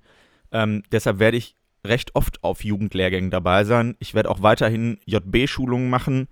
Ähm, 0.52 0.84
deshalb 0.92 1.20
werde 1.20 1.38
ich 1.38 1.56
recht 1.86 2.16
oft 2.16 2.44
auf 2.44 2.64
Jugendlehrgängen 2.64 3.32
dabei 3.32 3.64
sein. 3.64 3.96
Ich 4.00 4.14
werde 4.14 4.30
auch 4.30 4.42
weiterhin 4.42 5.00
JB-Schulungen 5.06 5.90
machen, 5.90 6.28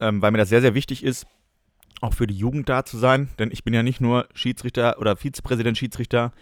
ähm, 0.00 0.20
weil 0.20 0.30
mir 0.30 0.38
das 0.38 0.50
sehr, 0.50 0.60
sehr 0.60 0.74
wichtig 0.74 1.02
ist, 1.02 1.26
auch 2.00 2.14
für 2.14 2.26
die 2.26 2.36
Jugend 2.36 2.68
da 2.68 2.84
zu 2.84 2.98
sein. 2.98 3.28
Denn 3.38 3.50
ich 3.50 3.64
bin 3.64 3.74
ja 3.74 3.82
nicht 3.82 4.00
nur 4.00 4.28
Schiedsrichter 4.34 4.98
oder 4.98 5.16
Vizepräsident 5.16 5.78
Schiedsrichter, 5.78 6.32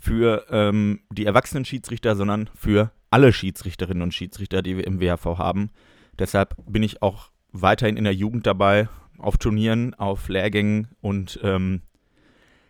für 0.00 0.46
ähm, 0.50 1.00
die 1.12 1.26
erwachsenen 1.26 1.66
Schiedsrichter, 1.66 2.16
sondern 2.16 2.48
für 2.54 2.90
alle 3.10 3.32
Schiedsrichterinnen 3.32 4.02
und 4.02 4.14
Schiedsrichter, 4.14 4.62
die 4.62 4.76
wir 4.76 4.86
im 4.86 5.00
WHV 5.00 5.38
haben. 5.38 5.70
Deshalb 6.18 6.56
bin 6.66 6.82
ich 6.82 7.02
auch 7.02 7.30
weiterhin 7.52 7.98
in 7.98 8.04
der 8.04 8.14
Jugend 8.14 8.46
dabei, 8.46 8.88
auf 9.18 9.36
Turnieren, 9.36 9.94
auf 9.94 10.28
Lehrgängen 10.28 10.88
und 11.02 11.38
ähm, 11.42 11.82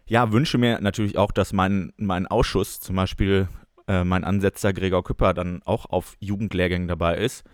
ja, 0.06 0.32
wünsche 0.32 0.58
mir 0.58 0.80
natürlich 0.80 1.16
auch, 1.16 1.30
dass 1.30 1.52
mein, 1.52 1.92
mein 1.96 2.26
Ausschuss, 2.26 2.80
zum 2.80 2.96
Beispiel 2.96 3.48
äh, 3.86 4.02
mein 4.02 4.24
Ansetzer 4.24 4.72
Gregor 4.72 5.04
Küpper, 5.04 5.32
dann 5.32 5.62
auch 5.64 5.86
auf 5.86 6.16
Jugendlehrgängen 6.18 6.88
dabei 6.88 7.18
ist. 7.18 7.44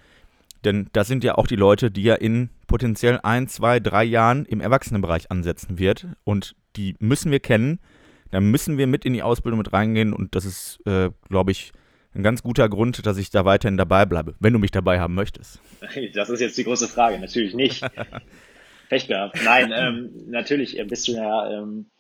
Denn 0.65 0.89
das 0.93 1.09
sind 1.09 1.25
ja 1.25 1.37
auch 1.37 1.47
die 1.47 1.57
Leute, 1.57 1.91
die 1.91 2.07
er 2.09 2.21
in 2.21 2.51
potenziell 2.67 3.21
ein, 3.23 3.49
zwei, 3.49 3.81
drei 3.81 4.05
Jahren 4.05 4.45
im 4.47 4.61
Erwachsenenbereich 4.61 5.31
ansetzen 5.31 5.79
wird. 5.79 6.09
Und 6.25 6.57
die 6.77 6.97
müssen 6.99 7.31
wir 7.31 7.41
kennen 7.41 7.79
da 8.31 8.41
müssen 8.41 8.79
wir 8.79 8.87
mit 8.87 9.05
in 9.05 9.13
die 9.13 9.23
Ausbildung 9.23 9.59
mit 9.59 9.73
reingehen 9.73 10.13
und 10.13 10.35
das 10.35 10.45
ist, 10.45 10.79
äh, 10.87 11.11
glaube 11.29 11.53
ich, 11.53 11.73
ein 12.15 12.23
ganz 12.23 12.43
guter 12.43 12.69
Grund, 12.69 13.05
dass 13.07 13.19
ich 13.19 13.31
da 13.31 13.45
weiterhin 13.45 13.77
dabei 13.77 14.07
bleibe, 14.07 14.35
wenn 14.41 14.53
du 14.53 14.59
mich 14.59 14.71
dabei 14.71 15.01
haben 15.01 15.15
möchtest. 15.15 15.61
Das 16.15 16.31
ist 16.31 16.41
jetzt 16.41 16.59
die 16.59 16.65
große 16.65 16.89
Frage, 16.89 17.19
natürlich 17.19 17.55
nicht. 17.55 17.85
Pech 18.89 19.09
gehabt. 19.09 19.39
Nein, 19.45 19.73
ähm, 19.75 20.11
natürlich 20.29 20.81
bist 20.89 21.09
du 21.09 21.13
ja, 21.13 21.51
ähm, 21.51 21.91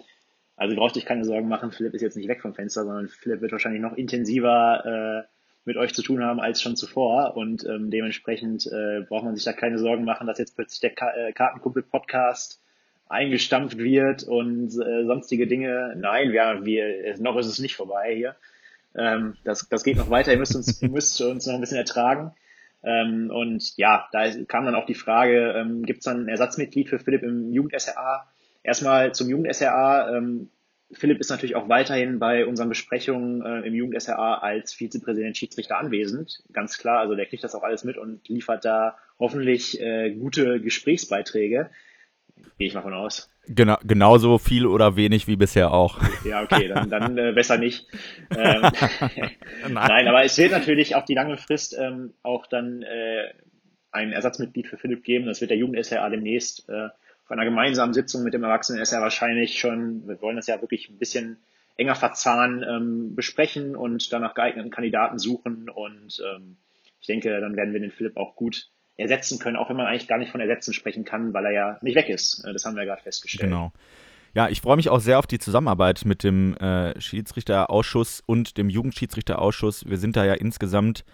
also 0.57 0.75
braucht 0.77 0.97
dich 0.97 1.05
keine 1.05 1.25
Sorgen 1.25 1.49
machen, 1.49 1.73
Philipp 1.73 1.95
ist 1.95 2.03
jetzt 2.03 2.16
nicht 2.16 2.29
weg 2.29 2.40
vom 2.40 2.55
Fenster, 2.55 2.85
sondern 2.85 3.09
Philipp 3.09 3.40
wird 3.40 3.53
wahrscheinlich 3.53 3.83
noch 3.83 3.95
intensiver 3.95 5.27
äh, 5.27 5.36
mit 5.66 5.76
euch 5.76 5.92
zu 5.92 6.02
tun 6.02 6.22
haben 6.22 6.40
als 6.40 6.62
schon 6.62 6.76
zuvor 6.76 7.37
und 7.37 7.64
ähm, 7.66 7.90
dementsprechend 7.90 8.66
äh, 8.66 9.00
braucht 9.09 9.24
man 9.24 9.35
sich 9.35 9.44
da 9.44 9.52
keine 9.52 9.79
Sorgen 9.79 10.05
machen, 10.05 10.26
dass 10.26 10.38
jetzt 10.38 10.55
plötzlich 10.55 10.81
der 10.81 10.90
Ka 10.90 11.11
äh, 11.11 11.33
Kartenkumpel-Podcast 11.33 12.61
eingestampft 13.09 13.79
wird 13.79 14.24
und 14.24 14.68
äh, 14.68 15.05
sonstige 15.05 15.46
Dinge. 15.46 15.94
Nein, 15.96 16.33
wir, 16.33 16.64
wir, 16.64 17.18
noch 17.18 17.37
ist 17.37 17.46
es 17.46 17.59
nicht 17.59 17.76
vorbei 17.76 18.14
hier. 18.14 18.37
Ähm, 18.96 19.37
das, 19.44 19.68
das 19.68 19.85
geht 19.85 19.96
noch 19.96 20.11
weiter. 20.11 20.33
Ihr 20.33 20.38
müsst 20.38 20.57
uns, 20.57 20.81
ihr 20.83 20.88
müsst 20.88 21.20
uns 21.20 21.46
noch 21.46 21.55
ein 21.55 21.61
bisschen 21.61 21.79
ertragen. 21.79 22.33
Ähm, 22.83 23.31
und 23.31 23.76
ja, 23.76 24.09
da 24.12 24.24
kam 24.46 24.64
dann 24.64 24.74
auch 24.74 24.87
die 24.87 24.94
Frage, 24.94 25.55
ähm, 25.57 25.83
gibt 25.83 25.98
es 25.98 26.05
dann 26.05 26.24
ein 26.24 26.29
Ersatzmitglied 26.29 26.88
für 26.88 26.98
Philipp 26.98 27.22
im 27.22 27.52
Jugend-SRA? 27.52 28.29
Erstmal 28.62 29.14
zum 29.14 29.29
Jugend-SRA. 29.29 30.16
Ähm, 30.16 30.50
Philipp 30.92 31.18
ist 31.18 31.31
natürlich 31.31 31.57
auch 31.57 31.68
weiterhin 31.68 32.18
bei 32.18 32.46
unseren 32.46 32.68
Besprechungen 32.68 33.42
äh, 33.42 33.66
im 33.66 33.75
Jugend-SRA 33.75 34.38
als 34.38 34.72
Vizepräsident 34.72 35.37
Schiedsrichter 35.37 35.79
anwesend. 35.79 36.42
Ganz 36.53 36.79
klar, 36.79 37.01
also 37.01 37.14
der 37.14 37.27
kriegt 37.27 37.42
das 37.42 37.55
auch 37.55 37.64
alles 37.64 37.85
mit 37.85 37.99
und 37.99 38.29
liefert 38.29 38.64
da 38.64 38.96
hoffentlich 39.18 39.81
äh, 39.81 40.12
gute 40.12 40.61
Gesprächsbeiträge. 40.61 41.70
Gehe 42.59 42.68
ich 42.68 42.75
mal 42.75 42.83
von 42.83 42.94
aus. 42.94 43.31
Genau, 43.49 43.77
genauso 43.85 44.38
viel 44.38 44.66
oder 44.66 44.96
wenig 44.96 45.27
wie 45.27 45.37
bisher 45.37 45.72
auch. 45.72 46.01
Ja, 46.25 46.42
okay, 46.42 46.68
dann, 46.68 46.90
dann 46.90 47.18
äh, 47.18 47.33
besser 47.33 47.59
nicht. 47.59 47.87
Ähm, 48.37 48.62
Nein. 49.62 49.72
Nein. 49.72 50.09
aber 50.09 50.25
es 50.25 50.37
wird 50.38 50.53
natürlich 50.53 50.96
auf 50.96 51.05
die 51.05 51.14
lange 51.14 51.37
Frist 51.37 51.77
ähm, 51.79 52.14
auch 52.22 52.46
dann 52.46 52.83
äh, 52.83 53.33
ein 53.92 54.12
Ersatzmitglied 54.12 54.66
für 54.66 54.77
Philipp 54.77 55.05
geben. 55.05 55.27
Das 55.27 55.40
wird 55.40 55.51
der 55.51 55.59
Jugend-SRA 55.59 56.11
demnächst 56.11 56.68
auf 57.27 57.33
einer 57.33 57.45
gemeinsamen 57.45 57.93
Sitzung 57.93 58.23
mit 58.23 58.35
dem 58.35 58.45
Erwachsenen-SR 58.45 59.01
wahrscheinlich 59.01 59.59
schon, 59.59 60.07
wir 60.07 60.23
wollen 60.23 60.37
das 60.37 60.47
ja 60.47 60.61
wirklich 60.61 60.89
ein 60.89 60.99
bisschen 60.99 61.39
enger 61.77 61.97
verzahnen, 61.97 62.62
ähm, 62.62 63.17
besprechen 63.17 63.75
und 63.75 64.12
dann 64.12 64.23
nach 64.23 64.35
geeigneten 64.35 64.71
Kandidaten 64.71 65.19
suchen. 65.19 65.69
Und 65.69 66.23
ähm, 66.25 66.57
ich 67.01 67.09
denke, 67.09 67.41
dann 67.41 67.57
werden 67.57 67.73
wir 67.73 67.81
den 67.81 67.91
Philipp 67.91 68.17
auch 68.17 68.37
gut 68.37 68.71
ersetzen 68.97 69.41
können, 69.41 69.57
auch 69.57 69.69
wenn 69.69 69.77
man 69.77 69.87
eigentlich 69.87 70.07
gar 70.07 70.19
nicht 70.19 70.31
von 70.31 70.41
ersetzen 70.41 70.73
sprechen 70.73 71.05
kann, 71.05 71.35
weil 71.35 71.47
er 71.47 71.53
ja 71.53 71.79
nicht 71.83 71.97
weg 71.97 72.09
ist. 72.09 72.45
Äh, 72.45 72.53
das 72.53 72.65
haben 72.65 72.77
wir 72.77 72.85
gerade 72.85 73.03
festgestellt. 73.03 73.51
Genau. 73.51 73.73
Ja, 74.33 74.49
ich 74.49 74.61
freue 74.61 74.77
mich 74.77 74.89
auch 74.89 75.01
sehr 75.01 75.19
auf 75.19 75.27
die 75.27 75.41
Zusammenarbeit 75.41 76.05
mit 76.05 76.23
dem 76.23 76.57
äh, 76.59 76.99
Schiedsrichterausschuss 77.01 78.23
und 78.25 78.57
dem 78.57 78.69
Jugendschiedsrichterausschuss. 78.69 79.89
Wir 79.89 79.97
sind 79.97 80.15
da 80.15 80.25
ja 80.25 80.35
insgesamt, 80.35 81.05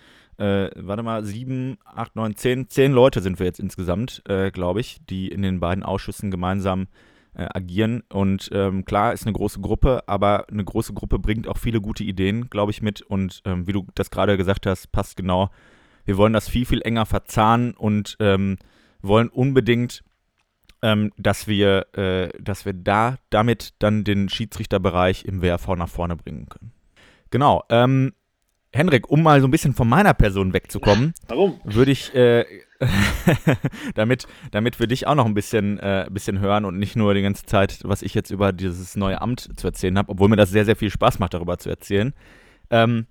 äh, 0.42 0.70
warte 0.76 1.02
mal, 1.02 1.24
sieben, 1.24 1.78
acht, 1.84 2.16
neun, 2.16 2.36
zehn, 2.36 2.68
zehn 2.68 2.92
Leute 2.92 3.20
sind 3.20 3.38
wir 3.38 3.46
jetzt 3.46 3.60
insgesamt, 3.60 4.22
äh, 4.28 4.50
glaube 4.50 4.80
ich, 4.80 4.98
die 5.08 5.28
in 5.28 5.42
den 5.42 5.60
beiden 5.60 5.84
Ausschüssen 5.84 6.30
gemeinsam 6.30 6.88
äh, 7.34 7.46
agieren. 7.54 8.02
Und 8.12 8.50
ähm, 8.52 8.84
klar, 8.84 9.12
ist 9.12 9.26
eine 9.26 9.32
große 9.32 9.60
Gruppe, 9.60 10.02
aber 10.06 10.48
eine 10.50 10.64
große 10.64 10.92
Gruppe 10.92 11.18
bringt 11.18 11.48
auch 11.48 11.58
viele 11.58 11.80
gute 11.80 12.04
Ideen, 12.04 12.50
glaube 12.50 12.72
ich, 12.72 12.82
mit. 12.82 13.02
Und 13.02 13.42
ähm, 13.44 13.66
wie 13.66 13.72
du 13.72 13.86
das 13.94 14.10
gerade 14.10 14.36
gesagt 14.36 14.66
hast, 14.66 14.92
passt 14.92 15.16
genau 15.16 15.50
wir 16.04 16.16
wollen 16.16 16.32
das 16.32 16.48
viel, 16.48 16.66
viel 16.66 16.82
enger 16.82 17.06
verzahnen 17.06 17.72
und 17.72 18.16
ähm, 18.20 18.58
wollen 19.02 19.28
unbedingt, 19.28 20.02
ähm, 20.82 21.12
dass 21.16 21.46
wir, 21.46 21.86
äh, 21.96 22.28
dass 22.40 22.64
wir 22.64 22.72
da 22.72 23.16
damit 23.30 23.74
dann 23.78 24.04
den 24.04 24.28
Schiedsrichterbereich 24.28 25.24
im 25.24 25.42
WRV 25.42 25.76
nach 25.76 25.88
vorne 25.88 26.16
bringen 26.16 26.48
können. 26.48 26.72
Genau. 27.30 27.64
Ähm, 27.68 28.12
Henrik, 28.74 29.10
um 29.10 29.22
mal 29.22 29.40
so 29.40 29.46
ein 29.46 29.50
bisschen 29.50 29.74
von 29.74 29.88
meiner 29.88 30.14
Person 30.14 30.54
wegzukommen, 30.54 31.12
Warum? 31.28 31.60
würde 31.64 31.90
ich, 31.90 32.14
äh, 32.14 32.44
damit, 33.94 34.26
damit 34.50 34.80
wir 34.80 34.86
dich 34.86 35.06
auch 35.06 35.14
noch 35.14 35.26
ein 35.26 35.34
bisschen, 35.34 35.78
äh, 35.78 36.06
bisschen 36.10 36.40
hören 36.40 36.64
und 36.64 36.78
nicht 36.78 36.96
nur 36.96 37.12
die 37.12 37.22
ganze 37.22 37.44
Zeit, 37.44 37.80
was 37.84 38.02
ich 38.02 38.14
jetzt 38.14 38.30
über 38.30 38.52
dieses 38.52 38.96
neue 38.96 39.20
Amt 39.20 39.48
zu 39.58 39.66
erzählen 39.66 39.98
habe, 39.98 40.10
obwohl 40.10 40.28
mir 40.28 40.36
das 40.36 40.50
sehr, 40.50 40.64
sehr 40.64 40.76
viel 40.76 40.90
Spaß 40.90 41.18
macht, 41.18 41.34
darüber 41.34 41.58
zu 41.58 41.68
erzählen. 41.68 42.14
Ähm, 42.70 43.06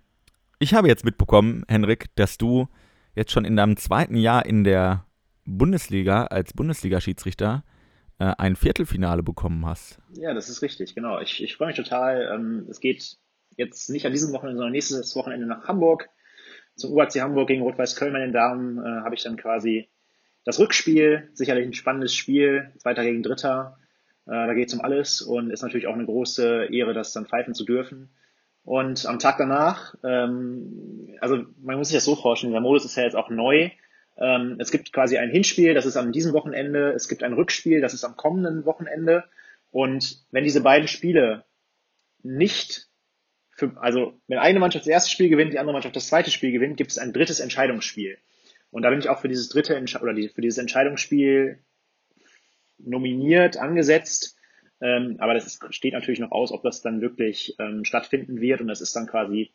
ich 0.58 0.74
habe 0.74 0.88
jetzt 0.88 1.06
mitbekommen, 1.06 1.63
Henrik, 1.67 2.08
dass 2.15 2.38
du 2.38 2.67
jetzt 3.15 3.32
schon 3.32 3.45
in 3.45 3.56
deinem 3.56 3.78
zweiten 3.78 4.15
Jahr 4.15 4.45
in 4.45 4.63
der 4.63 5.06
Bundesliga 5.45 6.26
als 6.26 6.54
Bundesliga-Schiedsrichter 6.54 7.63
äh, 8.19 8.34
ein 8.38 8.56
Viertelfinale 8.56 9.21
bekommen 9.24 9.65
hast. 9.65 10.00
Ja, 10.13 10.34
das 10.34 10.50
ist 10.50 10.62
richtig, 10.62 10.95
genau. 10.95 11.19
Ich, 11.19 11.43
ich 11.43 11.56
freue 11.56 11.67
mich 11.67 11.78
total. 11.78 12.32
Ähm, 12.34 12.65
es 12.69 12.80
geht 12.80 13.17
jetzt 13.58 13.90
nicht 13.90 14.06
an 14.06 14.12
diesem 14.12 14.34
Wochenende, 14.34 14.58
sondern 14.58 14.74
nächstes 14.74 15.16
Wochenende 15.16 15.46
nach 15.46 15.68
Hamburg. 15.68 16.10
Zum 16.76 16.94
UAC 16.94 17.16
Hamburg 17.16 17.48
gegen 17.48 17.64
Rot-Weiß 17.64 17.96
Köln 17.96 18.14
bei 18.14 18.20
den 18.20 18.34
Damen 18.34 18.78
äh, 18.78 19.04
habe 19.04 19.16
ich 19.16 19.24
dann 19.24 19.38
quasi 19.38 19.90
das 20.46 20.60
Rückspiel. 20.60 21.30
Sicherlich 21.34 21.66
ein 21.66 21.74
spannendes 21.74 22.16
Spiel. 22.16 22.72
Zweiter 22.78 23.04
gegen 23.04 23.24
Dritter. 23.24 23.78
Äh, 24.26 24.32
da 24.32 24.54
geht 24.54 24.70
es 24.70 24.74
um 24.74 24.82
alles 24.82 25.22
und 25.22 25.52
ist 25.52 25.62
natürlich 25.62 25.88
auch 25.88 25.94
eine 25.94 26.06
große 26.06 26.66
Ehre, 26.72 26.94
das 26.94 27.14
dann 27.14 27.26
pfeifen 27.26 27.54
zu 27.54 27.66
dürfen. 27.66 28.10
Und 28.64 29.06
am 29.06 29.20
Tag 29.20 29.38
danach, 29.38 29.96
ähm, 30.04 31.16
also 31.20 31.44
man 31.62 31.78
muss 31.78 31.90
sich 31.90 31.98
das 31.98 32.06
so 32.06 32.16
vorstellen, 32.16 32.54
der 32.54 32.62
Modus 32.62 32.86
ist 32.86 32.96
ja 32.96 33.04
jetzt 33.04 33.16
auch 33.16 33.30
neu. 33.30 33.72
Ähm, 34.18 34.58
es 34.60 34.72
gibt 34.72 34.94
quasi 34.94 35.18
ein 35.18 35.32
Hinspiel, 35.32 35.74
das 35.74 35.86
ist 35.86 35.98
an 35.98 36.12
diesem 36.12 36.34
Wochenende. 36.34 36.92
Es 36.92 37.08
gibt 37.08 37.24
ein 37.24 37.34
Rückspiel, 37.34 37.82
das 37.82 37.94
ist 37.94 38.04
am 38.04 38.16
kommenden 38.16 38.66
Wochenende. 38.66 39.24
Und 39.72 40.24
wenn 40.32 40.44
diese 40.44 40.62
beiden 40.62 40.88
Spiele 40.88 41.46
nicht 42.22 42.90
für, 43.62 43.78
also 43.80 44.19
wenn 44.28 44.39
eine 44.39 44.60
Mannschaft 44.60 44.86
das 44.86 44.91
erste 44.91 45.12
Spiel 45.12 45.30
gewinnt, 45.30 45.54
die 45.54 45.60
andere 45.60 45.74
Mannschaft 45.74 45.95
das 45.95 46.08
zweite 46.08 46.32
Spiel 46.32 46.52
gewinnt, 46.52 46.78
gibt 46.78 46.89
es 46.89 46.97
ein 46.97 47.13
drittes 47.13 47.39
Entscheidungsspiel. 47.39 48.17
Und 48.71 48.82
da 48.82 48.89
bin 48.89 48.97
ich 48.97 49.08
auch 49.08 49.19
für 49.19 49.28
dieses 49.28 49.50
dritte 49.50 49.76
Entsche 49.76 50.00
oder 50.00 50.13
die, 50.13 50.30
für 50.30 50.41
dieses 50.41 50.58
Entscheidungsspiel 50.58 51.60
nominiert, 52.80 53.58
angesetzt. 53.58 54.36
Ähm, 54.82 55.17
aber 55.19 55.36
das 55.36 55.45
ist, 55.45 55.76
steht 55.76 55.93
natürlich 55.93 56.19
noch 56.19 56.32
aus, 56.32 56.52
ob 56.52 56.63
das 56.63 56.82
dann 56.82 57.02
wirklich 57.02 57.56
ähm, 57.60 57.86
stattfinden 57.86 58.41
wird. 58.41 58.62
Und 58.62 58.67
das 58.67 58.82
ist 58.82 58.95
dann 58.95 59.06
quasi 59.06 59.52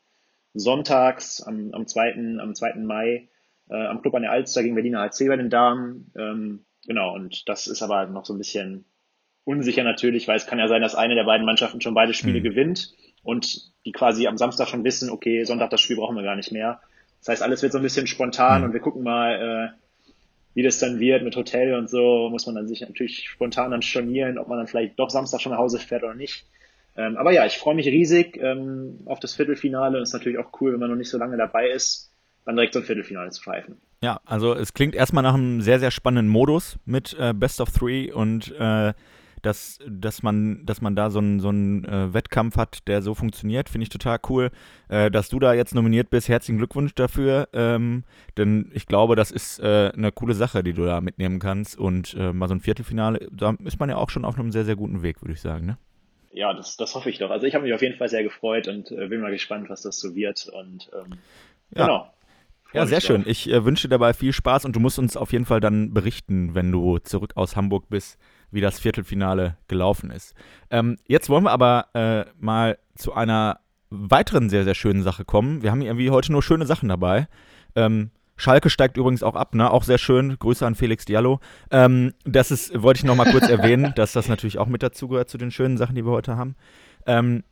sonntags 0.55 1.42
am, 1.42 1.73
am 1.73 1.88
2. 1.88 2.38
am 2.40 2.55
2. 2.55 2.75
Mai 2.77 3.29
äh, 3.69 3.87
am 3.87 4.03
Club 4.03 4.14
an 4.14 4.23
der 4.23 4.31
Alster 4.31 4.62
gegen 4.62 4.77
Berliner 4.77 5.01
HC 5.01 5.27
bei 5.27 5.37
den 5.37 5.51
Damen. 5.51 6.12
Ähm, 6.16 6.64
genau, 6.87 7.12
und 7.12 7.49
das 7.49 7.66
ist 7.66 7.83
aber 7.83 8.07
noch 8.07 8.25
so 8.25 8.35
ein 8.35 8.38
bisschen 8.38 8.85
unsicher 9.47 9.85
natürlich, 9.85 10.29
weil 10.29 10.37
es 10.37 10.47
kann 10.47 10.59
ja 10.59 10.69
sein, 10.69 10.83
dass 10.83 10.95
eine 10.95 11.15
der 11.15 11.25
beiden 11.25 11.47
Mannschaften 11.47 11.81
schon 11.81 11.95
beide 11.95 12.13
Spiele 12.13 12.41
mhm. 12.41 12.45
gewinnt 12.45 12.95
und 13.23 13.73
die 13.85 13.93
quasi 13.93 14.27
am 14.27 14.37
Samstag 14.37 14.69
schon 14.69 14.85
wissen, 14.85 15.09
okay, 15.09 15.45
Sonntag 15.45 15.71
das 15.71 15.81
Spiel 15.81 15.97
brauchen 15.97 16.17
wir 16.17 16.23
gar 16.23 16.37
nicht 16.37 16.53
mehr. 16.53 16.81
Das 17.21 17.29
heißt, 17.29 17.43
alles 17.43 17.63
wird 17.63 17.73
so 17.73 17.79
ein 17.79 17.83
bisschen 17.83 18.07
spontan 18.07 18.61
mhm. 18.61 18.67
und 18.67 18.73
wir 18.75 18.81
gucken 18.81 19.03
mal, 19.03 19.73
äh, 19.73 20.13
wie 20.55 20.63
das 20.63 20.79
dann 20.79 21.01
wird 21.01 21.23
mit 21.23 21.37
Hotel 21.37 21.75
und 21.75 21.89
so, 21.89 22.29
muss 22.31 22.47
man 22.47 22.57
dann 22.57 22.67
sich 22.67 22.81
natürlich 22.81 23.29
spontan 23.29 23.71
dann 23.71 23.83
stornieren, 23.83 24.39
ob 24.39 24.49
man 24.49 24.59
dann 24.59 24.67
vielleicht 24.67 24.99
doch 24.99 25.11
Samstag 25.11 25.41
schon 25.41 25.53
nach 25.53 25.59
Hause 25.59 25.79
fährt 25.79 26.03
oder 26.03 26.15
nicht. 26.15 26.47
Ähm, 26.97 27.17
aber 27.17 27.33
ja, 27.33 27.47
ich 27.47 27.59
freue 27.59 27.75
mich 27.75 27.87
riesig 27.87 28.39
ähm, 28.39 29.01
auf 29.05 29.21
das 29.21 29.35
Viertelfinale 29.35 29.97
und 29.97 30.03
es 30.03 30.11
ist 30.11 30.15
natürlich 30.15 30.39
auch 30.39 30.61
cool, 30.61 30.73
wenn 30.73 30.81
man 30.81 30.91
noch 30.91 30.97
nicht 30.97 31.11
so 31.11 31.19
lange 31.19 31.37
dabei 31.37 31.69
ist 31.69 32.11
dann 32.47 32.57
direkt 32.57 32.73
so 32.73 32.81
ein 32.81 32.85
Viertelfinale 32.85 33.31
zu 33.31 33.43
pfeifen. 33.43 33.77
Ja, 34.03 34.21
also 34.25 34.55
es 34.55 34.73
klingt 34.73 34.95
erstmal 34.95 35.23
nach 35.23 35.35
einem 35.35 35.61
sehr, 35.61 35.81
sehr 35.81 35.91
spannenden 35.91 36.31
Modus 36.31 36.79
mit 36.85 37.15
äh, 37.19 37.35
Best 37.35 37.61
of 37.61 37.71
Three 37.73 38.11
und 38.13 38.55
äh, 38.59 38.95
dass, 39.47 39.79
dass, 39.89 40.25
man, 40.25 40.67
dass 40.67 40.81
man 40.81 40.97
da 40.97 41.09
so 41.09 41.21
einen 41.21 41.39
so 41.39 41.51
äh, 41.51 42.13
Wettkampf 42.13 42.57
hat, 42.57 42.89
der 42.89 43.01
so 43.01 43.15
funktioniert, 43.15 43.69
finde 43.69 43.85
ich 43.85 43.89
total 43.89 44.19
cool. 44.29 44.51
Äh, 44.89 45.11
dass 45.11 45.29
du 45.29 45.39
da 45.39 45.55
jetzt 45.55 45.75
nominiert 45.75 46.11
bist, 46.11 46.29
herzlichen 46.29 46.59
Glückwunsch 46.59 46.95
dafür, 46.95 47.49
ähm, 47.53 48.03
denn 48.37 48.71
ich 48.75 48.87
glaube, 48.87 49.15
das 49.15 49.31
ist 49.31 49.61
äh, 49.61 49.93
eine 49.95 50.11
coole 50.11 50.35
Sache, 50.35 50.65
die 50.65 50.73
du 50.73 50.85
da 50.85 51.01
mitnehmen 51.01 51.39
kannst 51.39 51.79
und 51.79 52.15
äh, 52.15 52.33
mal 52.33 52.49
so 52.49 52.55
ein 52.55 52.61
Viertelfinale, 52.61 53.29
da 53.31 53.55
ist 53.65 53.79
man 53.79 53.89
ja 53.89 53.97
auch 53.97 54.11
schon 54.11 54.25
auf 54.25 54.37
einem 54.37 54.51
sehr, 54.51 54.65
sehr 54.65 54.77
guten 54.77 55.03
Weg, 55.03 55.23
würde 55.23 55.33
ich 55.33 55.41
sagen, 55.41 55.67
ne? 55.67 55.79
Ja, 56.33 56.53
das, 56.53 56.77
das 56.77 56.95
hoffe 56.95 57.09
ich 57.09 57.19
doch. 57.19 57.31
Also 57.31 57.47
ich 57.47 57.55
habe 57.55 57.65
mich 57.65 57.73
auf 57.73 57.81
jeden 57.81 57.97
Fall 57.97 58.09
sehr 58.09 58.23
gefreut 58.23 58.69
und 58.69 58.91
äh, 58.91 59.07
bin 59.07 59.21
mal 59.21 59.31
gespannt, 59.31 59.71
was 59.71 59.83
das 59.83 59.99
so 59.99 60.15
wird 60.15 60.49
und 60.49 60.91
ähm, 60.93 61.19
ja. 61.75 61.87
genau. 61.87 62.13
Ja, 62.73 62.85
sehr 62.85 63.01
schön. 63.01 63.25
Ich 63.27 63.49
äh, 63.49 63.65
wünsche 63.65 63.87
dir 63.87 63.93
dabei 63.93 64.13
viel 64.13 64.33
Spaß 64.33 64.65
und 64.65 64.75
du 64.75 64.81
musst 64.81 64.99
uns 64.99 65.17
auf 65.17 65.33
jeden 65.33 65.47
Fall 65.47 65.61
dann 65.61 65.95
berichten, 65.95 66.55
wenn 66.55 66.73
du 66.73 66.99
zurück 66.99 67.33
aus 67.37 67.57
Hamburg 67.57 67.89
bist, 67.89 68.19
wie 68.51 68.61
das 68.61 68.79
Viertelfinale 68.79 69.57
gelaufen 69.69 70.11
ist. 70.11 70.35
Ähm, 70.71 70.97
jetzt 71.07 71.29
wollen 71.29 71.45
wir 71.45 71.53
aber 71.53 71.87
äh, 71.95 72.25
mal 72.39 72.79
zu 72.95 73.13
einer 73.15 73.61
weiteren 73.91 74.51
sehr, 74.51 74.65
sehr 74.65 74.75
schönen 74.75 75.03
Sache 75.03 75.25
kommen. 75.25 75.63
Wir 75.63 75.71
haben 75.71 75.83
irgendwie 75.83 76.11
heute 76.11 76.33
nur 76.33 76.43
schöne 76.43 76.67
Sachen 76.67 76.89
dabei. 76.89 77.29
Ähm, 77.75 78.11
Schalke 78.37 78.69
steigt 78.69 78.97
übrigens 78.97 79.23
auch 79.23 79.35
ab, 79.35 79.55
ne? 79.55 79.71
Auch 79.71 79.83
sehr 79.83 79.99
schön. 79.99 80.39
Grüße 80.39 80.67
an 80.67 80.75
Felix 80.75 81.07
Diallo. 81.07 81.41
Ähm, 81.71 82.13
das 82.25 82.51
ist, 82.51 82.83
wollte 82.83 82.99
ich 82.99 83.05
noch 83.05 83.17
mal 83.17 83.31
kurz 83.31 83.49
erwähnen, 83.49 83.93
dass 83.97 84.13
das 84.13 84.29
natürlich 84.29 84.59
auch 84.59 84.67
mit 84.67 84.83
dazugehört 84.83 85.31
zu 85.31 85.39
den 85.39 85.51
schönen 85.51 85.79
Sachen, 85.79 85.95
die 85.95 86.05
wir 86.05 86.13
heute 86.13 86.37
haben. 86.37 86.55
Ähm, 87.07 87.43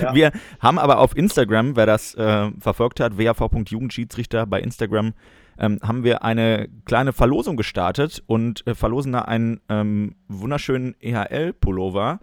ja. 0.00 0.14
Wir 0.14 0.32
haben 0.58 0.78
aber 0.78 0.98
auf 0.98 1.16
Instagram, 1.16 1.76
wer 1.76 1.86
das 1.86 2.14
äh, 2.14 2.50
verfolgt 2.58 2.98
hat, 2.98 3.18
wav.jugendschiedsrichter 3.18 4.46
bei 4.46 4.60
Instagram, 4.60 5.12
ähm, 5.60 5.78
haben 5.82 6.02
wir 6.02 6.24
eine 6.24 6.68
kleine 6.84 7.12
Verlosung 7.12 7.56
gestartet 7.56 8.22
und 8.26 8.66
äh, 8.66 8.74
verlosen 8.74 9.12
da 9.12 9.20
einen 9.22 9.60
ähm, 9.68 10.16
wunderschönen 10.28 10.96
EHL-Pullover, 11.00 12.20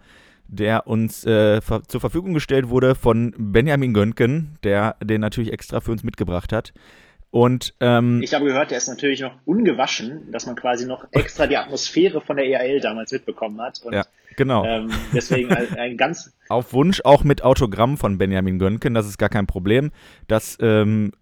der 0.48 0.86
uns 0.86 1.24
äh, 1.24 1.60
ver 1.60 1.82
zur 1.84 2.00
Verfügung 2.00 2.34
gestellt 2.34 2.68
wurde 2.68 2.94
von 2.94 3.34
Benjamin 3.38 3.94
Gönken, 3.94 4.58
der 4.64 4.96
den 5.02 5.20
natürlich 5.20 5.52
extra 5.52 5.80
für 5.80 5.92
uns 5.92 6.02
mitgebracht 6.02 6.52
hat. 6.52 6.72
Und 7.30 7.74
ähm, 7.80 8.22
ich 8.22 8.32
habe 8.32 8.46
gehört, 8.46 8.70
der 8.70 8.78
ist 8.78 8.88
natürlich 8.88 9.20
noch 9.20 9.34
ungewaschen, 9.44 10.32
dass 10.32 10.46
man 10.46 10.56
quasi 10.56 10.86
noch 10.86 11.06
extra 11.12 11.46
die 11.46 11.58
Atmosphäre 11.58 12.22
von 12.22 12.36
der 12.36 12.46
EAL 12.46 12.80
damals 12.80 13.12
mitbekommen 13.12 13.60
hat. 13.60 13.82
Und, 13.84 13.92
ja, 13.92 14.04
genau. 14.36 14.64
Ähm, 14.64 14.90
deswegen 15.12 15.52
ein, 15.52 15.74
ein, 15.78 15.96
ganz. 15.98 16.32
Auf 16.48 16.72
Wunsch 16.72 17.02
auch 17.04 17.24
mit 17.24 17.44
Autogramm 17.44 17.98
von 17.98 18.16
Benjamin 18.16 18.58
Gönken, 18.58 18.94
das 18.94 19.06
ist 19.06 19.18
gar 19.18 19.28
kein 19.28 19.46
Problem. 19.46 19.90
Das 20.26 20.56
ähm, 20.62 21.12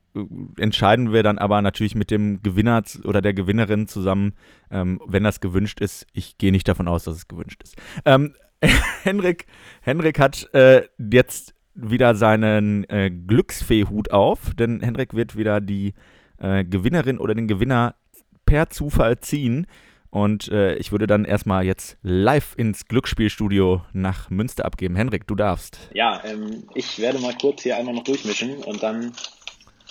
entscheiden 0.59 1.13
wir 1.13 1.23
dann 1.23 1.39
aber 1.39 1.63
natürlich 1.63 1.95
mit 1.95 2.11
dem 2.11 2.43
Gewinner 2.43 2.83
oder 3.05 3.21
der 3.21 3.35
Gewinnerin 3.35 3.89
zusammen, 3.89 4.35
ähm, 4.71 5.01
wenn 5.07 5.25
das 5.25 5.41
gewünscht 5.41 5.81
ist. 5.81 6.07
Ich 6.13 6.39
gehe 6.39 6.53
nicht 6.53 6.69
davon 6.69 6.89
aus, 6.89 7.05
dass 7.05 7.17
es 7.17 7.29
gewünscht 7.29 7.63
ist. 7.63 7.77
Ähm, 8.05 8.35
Henrik, 9.03 9.47
Henrik 9.83 10.19
hat 10.19 10.53
äh, 10.55 10.83
jetzt 10.99 11.55
wieder 11.75 12.15
seinen 12.15 12.85
äh, 12.85 13.11
Glücksfeehut 13.11 14.11
auf, 14.11 14.55
denn 14.55 14.81
Hendrik 14.81 15.15
wird 15.15 15.37
wieder 15.37 15.61
die 15.61 15.95
äh, 16.39 16.65
Gewinnerin 16.65 17.19
oder 17.19 17.35
den 17.35 17.49
Gewinner 17.49 17.95
per 18.47 18.71
Zufall 18.71 19.19
ziehen. 19.21 19.67
Und 20.11 20.49
äh, 20.49 20.77
ich 20.77 20.93
würde 20.93 21.07
dann 21.07 21.27
erstmal 21.27 21.67
jetzt 21.67 21.99
live 22.03 22.55
ins 22.57 22.87
Glücksspielstudio 22.87 23.83
nach 23.93 24.31
Münster 24.31 24.65
abgeben. 24.65 24.97
Henrik, 24.97 25.27
du 25.27 25.35
darfst. 25.35 25.79
Ja, 25.93 26.23
ähm, 26.25 26.65
ich 26.75 26.99
werde 26.99 27.19
mal 27.19 27.35
kurz 27.39 27.63
hier 27.63 27.77
einmal 27.77 27.95
noch 27.95 28.05
durchmischen 28.05 28.65
und 28.65 28.83
dann 28.83 29.13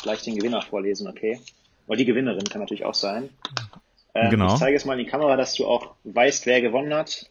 gleich 0.01 0.23
den 0.23 0.35
Gewinner 0.35 0.61
vorlesen, 0.61 1.07
okay? 1.07 1.39
Weil 1.87 1.97
die 1.97 2.05
Gewinnerin 2.05 2.43
kann 2.43 2.61
natürlich 2.61 2.85
auch 2.85 2.93
sein. 2.93 3.29
Ähm, 4.13 4.29
genau. 4.29 4.53
Ich 4.53 4.59
zeige 4.59 4.73
jetzt 4.73 4.85
mal 4.85 4.97
in 4.97 5.05
die 5.05 5.11
Kamera, 5.11 5.35
dass 5.35 5.53
du 5.53 5.65
auch 5.65 5.95
weißt, 6.03 6.45
wer 6.45 6.61
gewonnen 6.61 6.93
hat. 6.93 7.29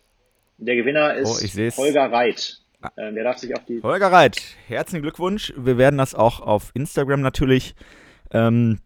Der 0.59 0.77
Gewinner 0.77 1.15
ist 1.15 1.57
oh, 1.57 1.83
Holger 1.83 2.13
Reit. 2.13 2.61
Äh, 2.97 3.13
der 3.13 3.25
darf 3.25 3.39
sich 3.39 3.55
auf 3.57 3.65
die. 3.65 3.83
Holger 3.83 4.13
Reit, 4.13 4.41
herzlichen 4.69 5.03
Glückwunsch. 5.03 5.53
Wir 5.57 5.79
werden 5.79 5.99
das 5.99 6.15
auch 6.15 6.41
auf 6.41 6.71
Instagram 6.75 7.23
natürlich 7.23 7.75
ähm, 8.31 8.81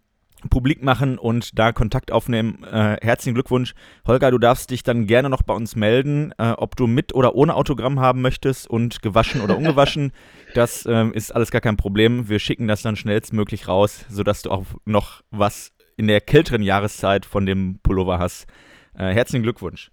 publik 0.50 0.82
machen 0.82 1.18
und 1.18 1.58
da 1.58 1.72
Kontakt 1.72 2.12
aufnehmen. 2.12 2.64
Äh, 2.64 2.98
herzlichen 3.00 3.34
Glückwunsch. 3.34 3.74
Holger, 4.06 4.30
du 4.30 4.38
darfst 4.38 4.70
dich 4.70 4.82
dann 4.82 5.06
gerne 5.06 5.28
noch 5.28 5.42
bei 5.42 5.54
uns 5.54 5.76
melden, 5.76 6.32
äh, 6.38 6.50
ob 6.50 6.76
du 6.76 6.86
mit 6.86 7.14
oder 7.14 7.34
ohne 7.34 7.54
Autogramm 7.54 8.00
haben 8.00 8.20
möchtest 8.20 8.68
und 8.68 9.02
gewaschen 9.02 9.40
oder 9.40 9.56
ungewaschen. 9.56 10.12
das 10.54 10.86
äh, 10.86 11.08
ist 11.12 11.34
alles 11.34 11.50
gar 11.50 11.60
kein 11.60 11.76
Problem. 11.76 12.28
Wir 12.28 12.38
schicken 12.38 12.68
das 12.68 12.82
dann 12.82 12.96
schnellstmöglich 12.96 13.68
raus, 13.68 14.04
sodass 14.08 14.42
du 14.42 14.50
auch 14.50 14.64
noch 14.84 15.22
was 15.30 15.72
in 15.96 16.06
der 16.06 16.20
kälteren 16.20 16.62
Jahreszeit 16.62 17.26
von 17.26 17.44
dem 17.44 17.80
Pullover 17.82 18.18
hast. 18.18 18.46
Äh, 18.94 19.12
herzlichen 19.12 19.42
Glückwunsch. 19.42 19.90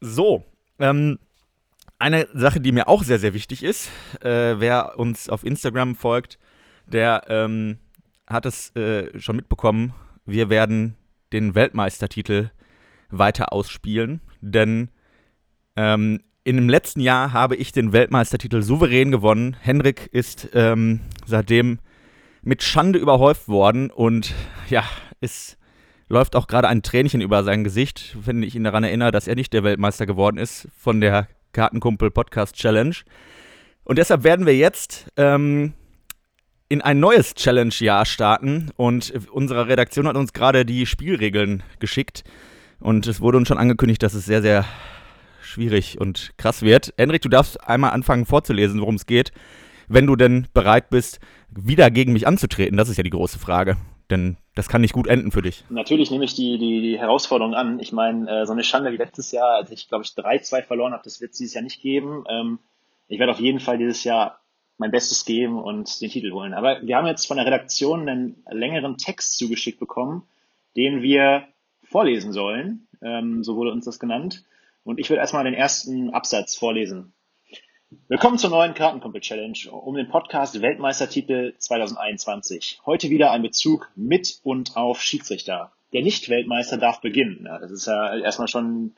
So, 0.00 0.44
ähm, 0.78 1.18
eine 1.98 2.26
Sache, 2.34 2.60
die 2.60 2.72
mir 2.72 2.88
auch 2.88 3.02
sehr, 3.02 3.18
sehr 3.18 3.34
wichtig 3.34 3.62
ist, 3.62 3.90
äh, 4.20 4.58
wer 4.58 4.98
uns 4.98 5.28
auf 5.28 5.44
Instagram 5.44 5.94
folgt, 5.94 6.38
der 6.86 7.22
ähm, 7.28 7.78
hat 8.26 8.46
es 8.46 8.74
äh, 8.76 9.18
schon 9.18 9.36
mitbekommen, 9.36 9.94
wir 10.26 10.48
werden 10.48 10.96
den 11.32 11.54
Weltmeistertitel 11.54 12.50
weiter 13.10 13.52
ausspielen, 13.52 14.20
denn 14.40 14.88
ähm, 15.76 16.20
in 16.44 16.56
dem 16.56 16.68
letzten 16.68 17.00
Jahr 17.00 17.32
habe 17.32 17.56
ich 17.56 17.72
den 17.72 17.92
Weltmeistertitel 17.92 18.62
souverän 18.62 19.10
gewonnen. 19.10 19.56
Henrik 19.60 20.08
ist 20.12 20.50
ähm, 20.52 21.00
seitdem 21.26 21.78
mit 22.42 22.62
Schande 22.62 22.98
überhäuft 22.98 23.48
worden 23.48 23.90
und 23.90 24.34
ja, 24.68 24.84
es 25.20 25.56
läuft 26.08 26.36
auch 26.36 26.46
gerade 26.46 26.68
ein 26.68 26.82
Tränchen 26.82 27.22
über 27.22 27.44
sein 27.44 27.64
Gesicht, 27.64 28.16
wenn 28.24 28.42
ich 28.42 28.54
ihn 28.54 28.64
daran 28.64 28.84
erinnere, 28.84 29.10
dass 29.10 29.26
er 29.26 29.34
nicht 29.34 29.52
der 29.52 29.64
Weltmeister 29.64 30.04
geworden 30.04 30.36
ist 30.36 30.68
von 30.76 31.00
der 31.00 31.28
Kartenkumpel 31.52 32.10
Podcast 32.10 32.56
Challenge. 32.56 32.96
Und 33.84 33.98
deshalb 33.98 34.24
werden 34.24 34.44
wir 34.44 34.56
jetzt 34.56 35.10
ähm, 35.16 35.72
in 36.68 36.80
ein 36.80 37.00
neues 37.00 37.34
Challenge-Jahr 37.34 38.06
starten 38.06 38.70
und 38.76 39.12
unsere 39.30 39.68
Redaktion 39.68 40.08
hat 40.08 40.16
uns 40.16 40.32
gerade 40.32 40.64
die 40.64 40.86
Spielregeln 40.86 41.62
geschickt 41.78 42.24
und 42.80 43.06
es 43.06 43.20
wurde 43.20 43.38
uns 43.38 43.48
schon 43.48 43.58
angekündigt, 43.58 44.02
dass 44.02 44.14
es 44.14 44.24
sehr, 44.24 44.42
sehr 44.42 44.64
schwierig 45.42 46.00
und 46.00 46.32
krass 46.36 46.62
wird. 46.62 46.92
Henrik, 46.96 47.22
du 47.22 47.28
darfst 47.28 47.62
einmal 47.68 47.90
anfangen 47.90 48.26
vorzulesen, 48.26 48.80
worum 48.80 48.96
es 48.96 49.06
geht, 49.06 49.32
wenn 49.88 50.06
du 50.06 50.16
denn 50.16 50.48
bereit 50.54 50.90
bist, 50.90 51.20
wieder 51.50 51.90
gegen 51.90 52.12
mich 52.12 52.26
anzutreten. 52.26 52.76
Das 52.76 52.88
ist 52.88 52.96
ja 52.96 53.02
die 53.02 53.10
große 53.10 53.38
Frage. 53.38 53.76
Denn 54.10 54.36
das 54.54 54.68
kann 54.68 54.82
nicht 54.82 54.92
gut 54.92 55.06
enden 55.06 55.30
für 55.30 55.40
dich. 55.40 55.64
Natürlich 55.70 56.10
nehme 56.10 56.24
ich 56.24 56.34
die, 56.34 56.58
die, 56.58 56.82
die 56.82 56.98
Herausforderung 56.98 57.54
an. 57.54 57.80
Ich 57.80 57.90
meine, 57.90 58.42
äh, 58.42 58.46
so 58.46 58.52
eine 58.52 58.62
Schande 58.62 58.92
wie 58.92 58.98
letztes 58.98 59.32
Jahr, 59.32 59.56
als 59.56 59.70
ich, 59.70 59.88
glaube 59.88 60.04
ich, 60.04 60.10
3-2 60.10 60.62
verloren 60.62 60.92
habe, 60.92 61.02
das 61.02 61.22
wird 61.22 61.32
es 61.32 61.38
dieses 61.38 61.54
Jahr 61.54 61.64
nicht 61.64 61.80
geben. 61.80 62.24
Ähm, 62.28 62.58
ich 63.08 63.18
werde 63.18 63.32
auf 63.32 63.40
jeden 63.40 63.60
Fall 63.60 63.78
dieses 63.78 64.04
Jahr 64.04 64.43
mein 64.78 64.90
Bestes 64.90 65.24
geben 65.24 65.62
und 65.62 66.00
den 66.00 66.10
Titel 66.10 66.32
holen. 66.32 66.54
Aber 66.54 66.82
wir 66.82 66.96
haben 66.96 67.06
jetzt 67.06 67.26
von 67.26 67.36
der 67.36 67.46
Redaktion 67.46 68.08
einen 68.08 68.42
längeren 68.50 68.98
Text 68.98 69.38
zugeschickt 69.38 69.78
bekommen, 69.78 70.22
den 70.76 71.02
wir 71.02 71.46
vorlesen 71.82 72.32
sollen. 72.32 72.86
Ähm, 73.02 73.44
so 73.44 73.56
wurde 73.56 73.70
uns 73.70 73.84
das 73.84 73.98
genannt. 73.98 74.44
Und 74.82 74.98
ich 74.98 75.08
würde 75.10 75.20
erstmal 75.20 75.44
den 75.44 75.54
ersten 75.54 76.10
Absatz 76.10 76.56
vorlesen. 76.56 77.12
Willkommen 78.08 78.38
zur 78.38 78.50
neuen 78.50 78.74
Kartenkumpel-Challenge 78.74 79.70
um 79.70 79.94
den 79.94 80.08
Podcast 80.08 80.60
Weltmeistertitel 80.60 81.54
2021. 81.56 82.80
Heute 82.84 83.08
wieder 83.08 83.30
ein 83.30 83.42
Bezug 83.42 83.90
mit 83.94 84.40
und 84.42 84.76
auf 84.76 85.00
Schiedsrichter. 85.00 85.72
Der 85.92 86.02
Nicht-Weltmeister 86.02 86.76
darf 86.76 87.00
beginnen. 87.00 87.44
Ja, 87.46 87.58
das 87.58 87.70
ist 87.70 87.86
ja 87.86 88.16
erstmal 88.18 88.48
schon 88.48 88.94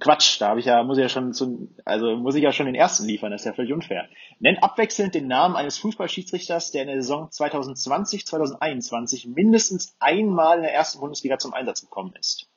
Quatsch. 0.00 0.40
Da 0.40 0.48
habe 0.48 0.60
ich 0.60 0.66
ja, 0.66 0.82
muss 0.82 0.98
ich 0.98 1.02
ja 1.02 1.08
schon 1.08 1.32
zu, 1.32 1.68
also 1.84 2.16
muss 2.16 2.34
ich 2.34 2.42
ja 2.42 2.52
schon 2.52 2.66
den 2.66 2.74
ersten 2.74 3.06
liefern. 3.06 3.30
Das 3.30 3.42
ist 3.42 3.46
ja 3.46 3.52
völlig 3.52 3.72
unfair. 3.72 4.08
Nennt 4.40 4.62
abwechselnd 4.62 5.14
den 5.14 5.28
Namen 5.28 5.56
eines 5.56 5.78
Fußballschiedsrichters, 5.78 6.72
der 6.72 6.82
in 6.82 6.88
der 6.88 7.00
Saison 7.00 7.30
2020, 7.30 8.26
2021 8.26 9.26
mindestens 9.28 9.96
einmal 10.00 10.56
in 10.56 10.62
der 10.62 10.74
ersten 10.74 11.00
Bundesliga 11.00 11.38
zum 11.38 11.54
Einsatz 11.54 11.80
gekommen 11.80 12.14
ist. 12.18 12.48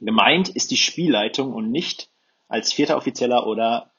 Gemeint 0.00 0.48
ist 0.48 0.70
die 0.70 0.76
Spielleitung 0.76 1.54
und 1.54 1.70
nicht 1.70 2.10
als 2.48 2.72
vierter 2.72 2.96
Offizieller 2.96 3.46
oder 3.46 3.90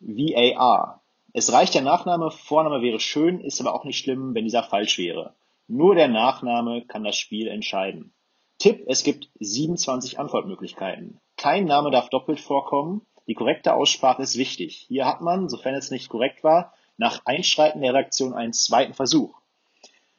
VAR. 0.00 1.02
Es 1.34 1.52
reicht 1.52 1.74
der 1.74 1.82
Nachname, 1.82 2.30
Vorname 2.30 2.82
wäre 2.82 3.00
schön, 3.00 3.40
ist 3.40 3.60
aber 3.60 3.74
auch 3.74 3.84
nicht 3.84 3.98
schlimm, 3.98 4.34
wenn 4.34 4.44
dieser 4.44 4.62
falsch 4.62 4.98
wäre. 4.98 5.34
Nur 5.68 5.94
der 5.94 6.08
Nachname 6.08 6.84
kann 6.86 7.04
das 7.04 7.16
Spiel 7.16 7.48
entscheiden. 7.48 8.12
Tipp, 8.58 8.84
es 8.86 9.04
gibt 9.04 9.28
27 9.40 10.18
Antwortmöglichkeiten. 10.18 11.18
Kein 11.42 11.64
Name 11.64 11.90
darf 11.90 12.08
doppelt 12.08 12.38
vorkommen. 12.38 13.04
Die 13.26 13.34
korrekte 13.34 13.74
Aussprache 13.74 14.22
ist 14.22 14.38
wichtig. 14.38 14.84
Hier 14.86 15.06
hat 15.06 15.22
man, 15.22 15.48
sofern 15.48 15.74
es 15.74 15.90
nicht 15.90 16.08
korrekt 16.08 16.44
war, 16.44 16.72
nach 16.98 17.22
Einschreiten 17.24 17.80
der 17.80 17.92
Redaktion 17.92 18.32
einen 18.32 18.52
zweiten 18.52 18.94
Versuch. 18.94 19.34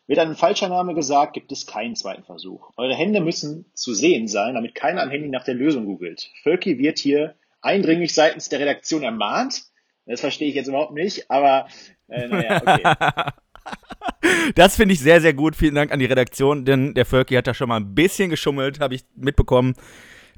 Wird 0.06 0.20
ein 0.20 0.36
falscher 0.36 0.68
Name 0.68 0.94
gesagt, 0.94 1.32
gibt 1.32 1.54
es 1.54 1.66
keinen 1.66 1.96
zweiten 1.96 2.26
Versuch. 2.26 2.72
Eure 2.76 2.94
Hände 2.94 3.22
müssen 3.22 3.64
zu 3.74 3.94
sehen 3.94 4.28
sein, 4.28 4.56
damit 4.56 4.76
keiner 4.76 5.02
am 5.02 5.12
Handy 5.12 5.30
nach 5.30 5.46
der 5.46 5.54
Lösung 5.54 5.86
googelt. 5.86 6.30
Völki 6.44 6.78
wird 6.78 7.00
hier 7.00 7.36
eindringlich 7.62 8.14
seitens 8.14 8.50
der 8.50 8.60
Redaktion 8.60 9.04
ermahnt, 9.04 9.64
das 10.06 10.20
verstehe 10.20 10.50
ich 10.50 10.56
jetzt 10.56 10.68
überhaupt 10.68 10.92
nicht, 10.92 11.32
aber 11.32 11.68
äh, 12.10 12.28
naja, 12.28 12.62
okay. 12.62 13.32
Das 14.56 14.76
finde 14.76 14.94
ich 14.94 15.00
sehr, 15.00 15.22
sehr 15.22 15.34
gut. 15.34 15.56
Vielen 15.56 15.76
Dank 15.76 15.94
an 15.94 16.00
die 16.00 16.06
Redaktion, 16.06 16.66
denn 16.66 16.94
der 16.94 17.06
Völki 17.06 17.36
hat 17.36 17.48
da 17.48 17.54
schon 17.54 17.70
mal 17.70 17.78
ein 17.78 17.96
bisschen 17.96 18.30
geschummelt, 18.30 18.82
habe 18.82 18.96
ich 18.96 19.06
mitbekommen. 19.16 19.76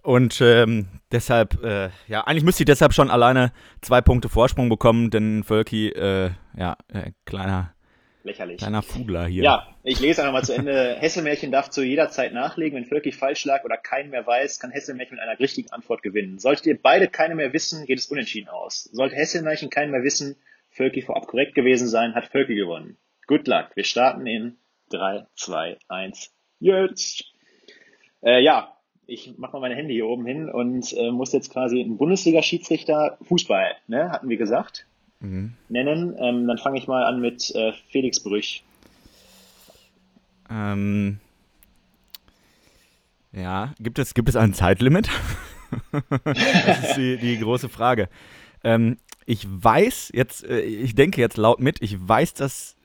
Und 0.06 0.40
ähm, 0.40 0.88
deshalb, 1.12 1.64
äh, 1.64 1.90
ja, 2.08 2.22
eigentlich 2.22 2.44
müsste 2.44 2.62
ich 2.62 2.68
deshalb 2.68 2.94
schon 2.94 3.10
alleine 3.10 3.52
zwei 3.82 4.02
Punkte 4.02 4.30
Vorsprung 4.30 4.70
bekommen, 4.70 5.10
denn 5.10 5.44
Völki, 5.44 5.90
äh, 5.90 6.30
ja, 6.56 6.78
äh, 6.94 7.12
kleiner 7.26 7.76
Lächerlich. 8.26 8.58
Kleiner 8.58 8.82
Fugler 8.82 9.28
hier. 9.28 9.44
Ja, 9.44 9.68
ich 9.84 10.00
lese 10.00 10.22
einfach 10.22 10.34
mal 10.34 10.44
zu 10.44 10.54
Ende. 10.54 10.96
Hesselmärchen 11.00 11.52
darf 11.52 11.70
zu 11.70 11.84
jeder 11.84 12.10
Zeit 12.10 12.34
nachlegen. 12.34 12.76
Wenn 12.76 12.86
Völki 12.86 13.12
falsch 13.12 13.46
lag 13.46 13.64
oder 13.64 13.78
keinen 13.78 14.10
mehr 14.10 14.26
weiß, 14.26 14.60
kann 14.60 14.72
Hesselmärchen 14.72 15.18
mit 15.18 15.24
einer 15.24 15.40
richtigen 15.40 15.72
Antwort 15.72 16.02
gewinnen. 16.02 16.40
Solltet 16.40 16.66
ihr 16.66 16.82
beide 16.82 17.08
keine 17.08 17.36
mehr 17.36 17.54
wissen, 17.54 17.86
geht 17.86 18.00
es 18.00 18.08
unentschieden 18.08 18.50
aus. 18.50 18.84
Sollte 18.92 19.16
Hesselmärchen 19.16 19.70
keinen 19.70 19.92
mehr 19.92 20.04
wissen, 20.04 20.38
Völki 20.70 21.04
vorab 21.04 21.28
korrekt 21.28 21.54
gewesen 21.54 21.88
sein, 21.88 22.16
hat 22.16 22.26
Völki 22.26 22.56
gewonnen. 22.56 22.98
Good 23.28 23.48
luck. 23.48 23.70
Wir 23.76 23.84
starten 23.84 24.26
in 24.26 24.58
3, 24.90 25.28
2, 25.36 25.78
1, 25.88 26.32
jetzt. 26.60 27.26
Äh, 28.24 28.42
ja, 28.42 28.75
ich 29.08 29.38
mache 29.38 29.54
mal 29.54 29.62
meine 29.62 29.76
Hände 29.76 29.94
hier 29.94 30.08
oben 30.08 30.26
hin 30.26 30.50
und 30.50 30.94
äh, 30.94 31.12
muss 31.12 31.34
jetzt 31.34 31.52
quasi 31.52 31.82
einen 31.82 31.98
Bundesliga-Schiedsrichter 31.98 33.18
Fußball, 33.24 33.76
ne, 33.88 34.12
hatten 34.12 34.30
wir 34.30 34.38
gesagt 34.38 34.86
mhm. 35.20 35.54
nennen. 35.70 36.16
Ähm, 36.20 36.48
dann 36.48 36.58
fange 36.58 36.78
ich 36.78 36.88
mal 36.88 37.04
an 37.04 37.22
mit 37.22 37.54
äh, 37.56 37.74
Felix 37.90 38.20
Brüch. 38.20 38.64
Ähm, 40.50 41.20
ja, 43.32 43.74
gibt 43.80 44.00
es, 44.00 44.14
gibt 44.14 44.30
es 44.30 44.36
ein 44.36 44.54
Zeitlimit? 44.54 45.10
das 46.24 46.90
ist 46.90 46.98
die, 46.98 47.18
die 47.18 47.40
große 47.40 47.70
Frage. 47.70 48.10
Ähm, 48.64 48.98
ich 49.26 49.46
weiß 49.48 50.12
jetzt, 50.14 50.46
äh, 50.46 50.62
ich 50.62 50.96
denke 50.96 51.20
jetzt 51.22 51.38
laut 51.38 51.60
mit, 51.60 51.82
ich 51.82 51.96
weiß, 52.00 52.36
dass, 52.36 52.76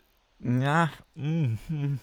ja, 0.41 0.91
mm, 1.15 1.55
mm. 1.69 2.01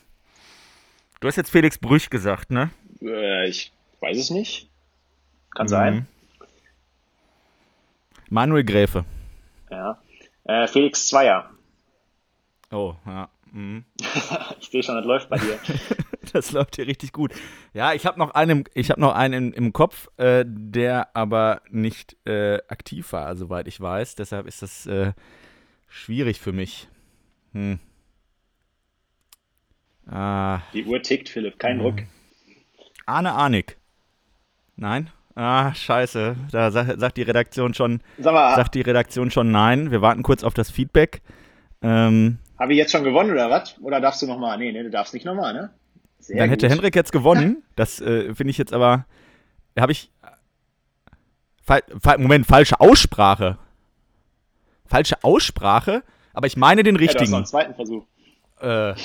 du 1.20 1.28
hast 1.28 1.36
jetzt 1.36 1.50
Felix 1.50 1.78
Brüch 1.78 2.10
gesagt, 2.10 2.52
ne? 2.52 2.70
Äh, 3.02 3.50
ich 3.50 3.72
weiß 4.02 4.18
es 4.18 4.30
nicht. 4.30 4.70
Kann 5.56 5.66
mhm. 5.66 5.70
sein. 5.70 6.08
Manuel 8.30 8.64
Gräfe. 8.64 9.06
Ja. 9.70 10.02
Äh, 10.44 10.68
Felix 10.68 11.08
Zweier. 11.08 11.50
Oh, 12.72 12.96
ja. 13.06 13.30
Mhm. 13.52 13.86
ich 14.60 14.70
sehe 14.70 14.84
schon, 14.84 14.96
das 14.96 15.06
läuft 15.06 15.30
bei 15.30 15.38
dir. 15.38 15.60
das 16.34 16.52
läuft 16.52 16.76
hier 16.76 16.88
richtig 16.88 17.14
gut. 17.14 17.34
Ja, 17.74 17.94
ich 17.94 18.06
habe 18.06 18.20
noch 18.20 18.32
einen, 18.32 18.66
ich 18.74 18.90
habe 18.90 19.02
noch 19.02 19.14
einen 19.14 19.54
im, 19.54 19.74
Kopf, 19.74 20.10
äh, 20.18 20.46
der 20.48 21.16
aber 21.16 21.62
nicht 21.70 22.18
äh, 22.26 22.58
aktiv 22.68 23.12
war, 23.14 23.36
soweit 23.36 23.68
ich 23.68 23.80
weiß. 23.80 24.16
Deshalb 24.16 24.48
ist 24.48 24.62
das 24.62 24.86
äh, 24.86 25.14
schwierig 25.88 26.40
für 26.40 26.52
mich. 26.52 26.88
Hm. 27.54 27.80
Ah. 30.10 30.62
Die 30.74 30.86
Uhr 30.86 31.02
tickt, 31.02 31.30
Philipp, 31.30 31.60
kein 31.60 31.80
Druck. 31.80 32.04
Arne 33.06 33.34
Arnig. 33.34 33.77
Nein? 34.78 35.10
Ah, 35.36 35.74
scheiße. 35.74 36.36
Da 36.52 36.72
sagt, 36.72 37.18
die 37.18 37.22
Redaktion 37.22 37.74
schon, 37.74 38.02
mal, 38.18 38.56
sagt 38.56 38.74
die 38.76 38.82
Redaktion 38.82 39.30
schon 39.30 39.52
nein. 39.52 39.92
Wir 39.92 40.02
warten 40.02 40.24
kurz 40.24 40.44
auf 40.44 40.54
das 40.54 40.72
Feedback. 40.72 41.22
Ähm, 41.82 42.40
Habe 42.58 42.74
ich 42.74 42.78
jetzt 42.78 42.92
schon 42.92 43.04
gewonnen 43.04 43.32
oder 43.32 43.50
was? 43.50 43.80
Oder 43.82 44.02
darfst 44.02 44.22
du 44.22 44.28
nochmal? 44.28 44.58
Nee, 44.58 44.72
nee, 44.72 44.82
du 44.82 44.90
darfst 44.90 45.14
nicht 45.14 45.26
nochmal, 45.26 45.54
ne? 45.54 45.70
Sehr 46.20 46.38
dann 46.38 46.50
gut. 46.50 46.54
hätte 46.54 46.70
Henrik 46.70 46.96
jetzt 46.96 47.12
gewonnen. 47.12 47.64
Das 47.76 48.02
äh, 48.02 48.34
finde 48.34 48.50
ich 48.50 48.58
jetzt 48.58 48.74
aber. 48.74 49.06
Habe 49.78 49.92
ich. 49.92 50.12
Fal 51.62 51.84
Moment, 52.18 52.48
falsche 52.48 52.80
Aussprache. 52.80 53.60
Falsche 54.88 55.24
Aussprache? 55.24 56.02
Aber 56.34 56.48
ich 56.48 56.58
meine 56.58 56.82
den 56.82 56.96
richtigen. 56.96 57.32
Ja, 57.32 57.38
du 57.38 57.44
hast 57.44 57.54
noch 57.54 57.62
einen 57.62 57.76
zweiten 57.76 57.76
Versuch. 57.76 58.04
Äh, 58.60 58.96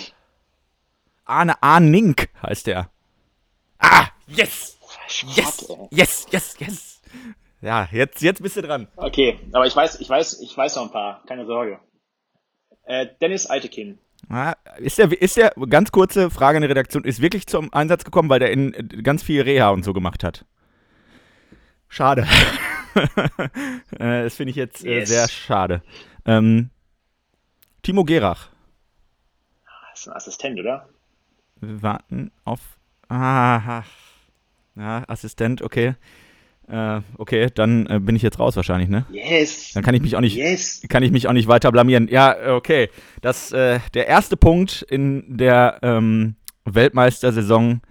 Arne 1.27 1.63
Arnink 1.63 2.31
heißt 2.43 2.67
der. 2.67 2.89
Ah, 3.79 4.07
yes! 4.27 4.79
Yes, 5.21 5.69
yes, 5.91 6.27
yes, 6.31 6.57
yes. 6.59 7.03
Ja, 7.61 7.89
jetzt, 7.93 8.23
jetzt 8.23 8.43
bist 8.43 8.57
du 8.57 8.63
dran. 8.63 8.89
Okay, 8.97 9.39
aber 9.53 9.67
ich 9.67 9.77
weiß, 9.77 10.01
ich 10.01 10.09
weiß, 10.09 10.41
ich 10.41 10.57
weiß 10.57 10.77
noch 10.77 10.87
ein 10.87 10.91
paar, 10.91 11.23
keine 11.27 11.47
Sorge. 11.47 11.79
Äh, 12.85 13.07
Dennis 13.21 13.47
Altekin. 13.47 13.99
Ah, 14.29 14.55
ist 14.79 14.99
der, 14.99 15.13
ist 15.21 15.37
der, 15.37 15.53
ganz 15.69 15.93
kurze 15.93 16.31
Frage 16.31 16.57
in 16.57 16.63
der 16.63 16.71
Redaktion, 16.71 17.05
ist 17.05 17.21
wirklich 17.21 17.47
zum 17.47 17.73
Einsatz 17.73 18.05
gekommen, 18.05 18.29
weil 18.29 18.41
der 18.41 18.51
in 18.51 18.73
ganz 19.03 19.23
viel 19.23 19.43
Reha 19.43 19.71
und 19.71 19.85
so 19.85 19.93
gemacht 19.93 20.25
hat? 20.25 20.45
Schade. 21.89 22.27
Äh, 22.95 24.25
das 24.25 24.35
finde 24.35 24.51
ich 24.51 24.57
jetzt 24.57 24.85
äh, 24.85 24.99
yes. 24.99 25.09
sehr 25.09 25.27
schade. 25.27 25.83
Ähm, 26.27 26.69
Timo 27.81 28.05
Gerach. 28.05 28.51
Das 29.91 30.01
ist 30.01 30.09
ein 30.09 30.13
Assistent, 30.13 30.61
oder? 30.61 30.91
Wir 31.63 31.83
warten 31.83 32.31
auf. 32.45 32.61
Ah, 33.09 33.83
ja, 34.77 35.05
Assistent, 35.09 35.63
okay. 35.63 35.95
Äh, 36.69 37.01
okay, 37.19 37.49
dann 37.53 37.87
äh, 37.87 37.99
bin 37.99 38.15
ich 38.17 38.23
jetzt 38.23 38.39
raus 38.39 38.57
wahrscheinlich, 38.57 38.89
ne? 38.89 39.05
Yes. 39.11 39.73
Dann 39.75 39.83
kann 39.83 39.95
ich 39.95 40.03
mich 40.03 40.17
auch 40.17 40.21
nicht, 40.21 40.37
yes. 40.37 40.83
kann 40.89 41.03
ich 41.03 41.11
mich 41.11 41.27
auch 41.27 41.33
nicht 41.33 41.49
weiter 41.49 41.73
blamieren. 41.73 42.09
Ja, 42.09 42.55
okay. 42.55 42.89
Das, 43.21 43.53
äh, 43.53 43.81
der 43.95 44.07
erste 44.07 44.37
Punkt 44.37 44.83
in 44.83 45.37
der 45.37 45.79
ähm, 45.83 46.37
Weltmeistersaison 46.65 47.83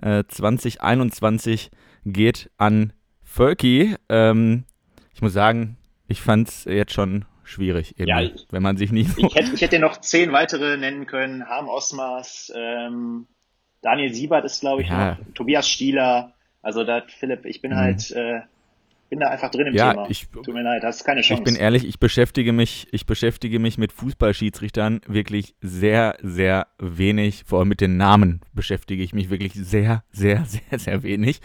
äh, 0.00 0.24
2021 0.26 1.70
geht 2.06 2.50
an 2.56 2.92
Völki. 3.22 3.94
Ähm, 4.08 4.64
ich 5.14 5.22
muss 5.22 5.32
sagen, 5.32 5.76
ich 6.08 6.20
fand 6.20 6.48
es 6.48 6.64
jetzt 6.64 6.92
schon 6.92 7.26
schwierig, 7.44 7.98
eben, 7.98 8.08
ja, 8.08 8.30
wenn 8.50 8.62
man 8.62 8.76
sich 8.76 8.90
nicht. 8.90 9.10
So 9.10 9.26
ich, 9.26 9.34
hätte, 9.34 9.54
ich 9.54 9.60
hätte 9.60 9.78
noch 9.78 9.98
zehn 9.98 10.32
weitere 10.32 10.76
nennen 10.76 11.06
können. 11.06 11.46
Harm 11.46 11.68
Osmas, 11.68 12.52
ähm, 12.54 13.26
Daniel 13.84 14.12
Siebert 14.14 14.44
ist, 14.46 14.60
glaube 14.60 14.82
ich, 14.82 14.88
ja. 14.88 15.10
noch, 15.10 15.34
Tobias 15.34 15.68
Stieler. 15.68 16.32
Also 16.62 16.84
da, 16.84 17.02
Philipp, 17.06 17.44
ich 17.44 17.60
bin 17.60 17.72
mhm. 17.72 17.76
halt, 17.76 18.10
äh, 18.12 18.40
bin 19.10 19.20
da 19.20 19.28
einfach 19.28 19.50
drin 19.50 19.66
im 19.66 19.74
ja, 19.74 19.90
Thema. 19.90 20.06
Ich, 20.08 20.26
Tut 20.28 20.48
mir 20.48 20.62
leid, 20.62 20.82
das 20.82 20.96
ist 20.96 21.04
keine 21.04 21.20
Chance. 21.20 21.42
Ich 21.42 21.44
bin 21.44 21.56
ehrlich, 21.56 21.86
ich 21.86 21.98
beschäftige 21.98 22.54
mich, 22.54 22.88
ich 22.92 23.04
beschäftige 23.04 23.58
mich 23.58 23.76
mit 23.76 23.92
Fußballschiedsrichtern 23.92 25.02
wirklich 25.06 25.54
sehr, 25.60 26.16
sehr 26.22 26.66
wenig. 26.78 27.44
Vor 27.46 27.58
allem 27.58 27.68
mit 27.68 27.82
den 27.82 27.98
Namen 27.98 28.40
beschäftige 28.54 29.02
ich 29.02 29.12
mich 29.12 29.28
wirklich 29.28 29.52
sehr, 29.52 30.02
sehr, 30.10 30.46
sehr, 30.46 30.78
sehr 30.78 31.02
wenig. 31.02 31.42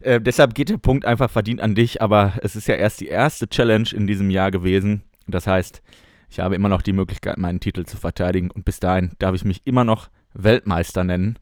Äh, 0.00 0.20
deshalb 0.20 0.56
geht 0.56 0.70
der 0.70 0.78
Punkt 0.78 1.04
einfach 1.04 1.30
verdient 1.30 1.60
an 1.60 1.76
dich, 1.76 2.02
aber 2.02 2.32
es 2.42 2.56
ist 2.56 2.66
ja 2.66 2.74
erst 2.74 3.00
die 3.00 3.06
erste 3.08 3.48
Challenge 3.48 3.88
in 3.92 4.08
diesem 4.08 4.30
Jahr 4.30 4.50
gewesen. 4.50 5.02
Das 5.28 5.46
heißt, 5.46 5.80
ich 6.28 6.40
habe 6.40 6.56
immer 6.56 6.68
noch 6.68 6.82
die 6.82 6.92
Möglichkeit, 6.92 7.38
meinen 7.38 7.60
Titel 7.60 7.84
zu 7.84 7.96
verteidigen 7.96 8.50
und 8.50 8.64
bis 8.64 8.80
dahin 8.80 9.12
darf 9.20 9.36
ich 9.36 9.44
mich 9.44 9.62
immer 9.64 9.84
noch 9.84 10.08
Weltmeister 10.34 11.04
nennen. 11.04 11.38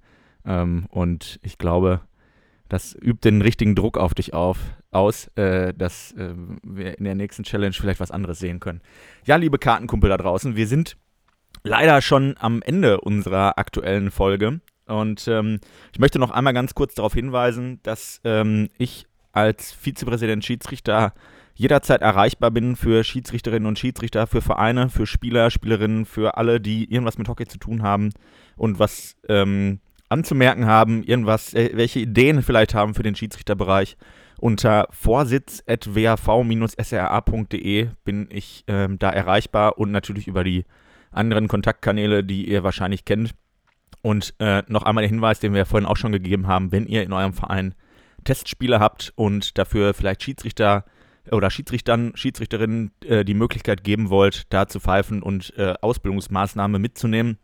Ähm, 0.47 0.87
und 0.91 1.39
ich 1.43 1.59
glaube, 1.59 2.01
das 2.69 2.95
übt 2.95 3.29
den 3.29 3.43
richtigen 3.43 3.75
Druck 3.75 3.99
auf 3.99 4.15
dich 4.15 4.35
auf, 4.35 4.59
aus, 4.91 5.29
äh, 5.37 5.73
dass 5.75 6.13
äh, 6.13 6.35
wir 6.63 6.99
in 6.99 7.05
der 7.05 7.15
nächsten 7.15 7.45
Challenge 7.45 7.75
vielleicht 7.75 8.01
was 8.01 8.11
anderes 8.11 8.39
sehen 8.39 8.61
können. 8.61 8.81
Ja, 9.25 9.37
liebe 9.37 9.59
Kartenkumpel 9.59 10.11
da 10.11 10.17
draußen, 10.17 10.57
wir 10.57 10.67
sind 10.67 10.97
leider 11.63 12.01
schon 12.01 12.37
am 12.39 12.63
Ende 12.63 13.01
unserer 13.01 13.59
aktuellen 13.59 14.11
Folge. 14.11 14.61
Und 14.87 15.27
ähm, 15.29 15.59
ich 15.93 15.99
möchte 15.99 16.19
noch 16.19 16.31
einmal 16.31 16.55
ganz 16.55 16.75
kurz 16.75 16.95
darauf 16.95 17.15
hinweisen, 17.15 17.81
dass 17.83 18.21
ähm, 18.25 18.69
ich 18.79 19.07
als 19.33 19.73
Vizepräsident 19.73 20.45
Schiedsrichter 20.45 21.13
jederzeit 21.55 22.03
erreichbar 22.03 22.51
bin 22.51 22.77
für 22.77 23.03
Schiedsrichterinnen 23.03 23.67
und 23.67 23.79
Schiedsrichter, 23.79 24.27
für 24.27 24.43
Vereine, 24.43 24.89
für 24.91 25.07
Spieler, 25.07 25.51
Spielerinnen, 25.51 26.05
für 26.05 26.37
alle, 26.37 26.61
die 26.61 26.91
irgendwas 26.93 27.19
mit 27.19 27.29
Hockey 27.29 27.47
zu 27.47 27.59
tun 27.59 27.83
haben 27.83 28.11
und 28.57 28.79
was 28.79 29.17
ähm, 29.29 29.81
anzumerken 30.09 30.67
haben, 30.67 31.03
irgendwas, 31.03 31.53
äh, 31.55 31.71
welche 31.75 31.99
Ideen 32.01 32.43
vielleicht 32.43 32.75
haben 32.75 32.95
für 32.95 33.03
den 33.03 33.15
Schiedsrichterbereich. 33.15 33.97
Unter 34.39 34.87
vorsitz.wav-sra.de 34.91 37.89
bin 38.05 38.29
ich 38.31 38.65
ähm, 38.67 38.99
da 38.99 39.09
erreichbar 39.11 39.79
und 39.79 39.93
natürlich 39.93 40.29
über 40.29 40.45
die 40.45 40.67
anderen 41.11 41.49
Kontaktkanäle, 41.49 42.23
die 42.23 42.47
ihr 42.49 42.63
wahrscheinlich 42.63 43.07
kennt. 43.07 43.35
Und 44.03 44.35
äh, 44.39 44.63
noch 44.69 44.83
einmal 44.83 45.01
der 45.03 45.09
Hinweis, 45.09 45.41
den 45.41 45.55
wir 45.55 45.65
vorhin 45.65 45.89
auch 45.89 45.97
schon 45.97 46.13
gegeben 46.13 46.47
haben, 46.47 46.71
wenn 46.71 46.87
ihr 46.87 47.03
in 47.03 47.15
eurem 47.15 47.33
Verein 47.33 47.75
Testspiele 48.25 48.79
habt 48.79 49.15
und 49.17 49.57
dafür 49.57 49.95
vielleicht 49.95 50.23
Schiedsrichter 50.23 50.85
oder 51.33 51.51
Schiedsrichtern, 51.51 52.13
Schiedsrichterinnen 52.15 52.93
äh, 53.05 53.25
die 53.25 53.35
Möglichkeit 53.35 53.85
geben 53.85 54.11
wollt, 54.11 54.53
da 54.53 54.69
zu 54.69 54.81
pfeifen 54.81 55.23
und 55.23 55.55
äh, 55.57 55.75
Ausbildungsmaßnahmen 55.81 56.81
mitzunehmen, 56.81 57.39